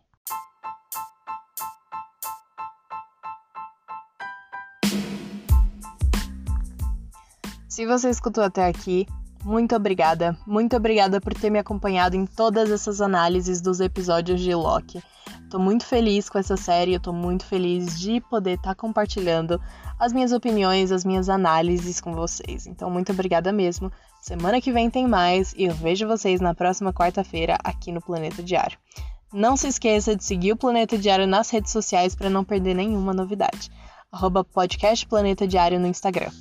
Se 7.67 7.87
você 7.87 8.11
escutou 8.11 8.45
até 8.45 8.67
aqui, 8.67 9.07
muito 9.47 9.77
obrigada. 9.77 10.37
Muito 10.45 10.77
obrigada 10.77 11.21
por 11.21 11.33
ter 11.33 11.51
me 11.51 11.59
acompanhado 11.61 12.17
em 12.17 12.27
todas 12.27 12.69
essas 12.69 13.01
análises 13.01 13.61
dos 13.61 13.79
episódios 13.79 14.41
de 14.41 14.53
Loki. 14.53 15.01
Tô 15.49 15.57
muito 15.57 15.87
feliz 15.87 16.29
com 16.29 16.37
essa 16.37 16.57
série, 16.57 16.95
eu 16.95 17.01
tô 17.01 17.13
muito 17.13 17.45
feliz 17.47 17.97
de 17.97 18.21
poder 18.23 18.55
estar 18.55 18.71
tá 18.71 18.75
compartilhando 18.75 19.61
as 20.01 20.13
minhas 20.13 20.33
opiniões, 20.33 20.91
as 20.91 21.05
minhas 21.05 21.29
análises 21.29 22.01
com 22.01 22.13
vocês. 22.13 22.67
Então, 22.67 22.91
muito 22.91 23.13
obrigada 23.13 23.53
mesmo. 23.53 23.93
Semana 24.21 24.61
que 24.61 24.73
vem 24.73 24.91
tem 24.91 25.07
mais 25.07 25.55
e 25.57 25.67
eu 25.67 25.75
vejo 25.75 26.09
vocês 26.09 26.41
na 26.41 26.53
próxima 26.53 26.93
quarta-feira 26.93 27.57
aqui 27.63 27.93
no 27.93 28.03
Planeta 28.03 28.43
Diário. 28.43 28.77
Não 29.33 29.57
se 29.57 29.69
esqueça 29.69 30.17
de 30.17 30.25
seguir 30.25 30.53
o 30.53 30.57
Planeta 30.57 30.99
Diário 30.99 31.27
nas 31.27 31.51
redes 31.51 31.71
sociais 31.71 32.17
para 32.17 32.29
não 32.29 32.43
perder 32.43 32.75
nenhuma 32.75 33.15
novidade. 33.15 33.71
Arroba 34.11 34.43
podcast 34.43 35.07
Planeta 35.07 35.47
Diário 35.47 35.79
no 35.79 35.87
Instagram. 35.87 36.33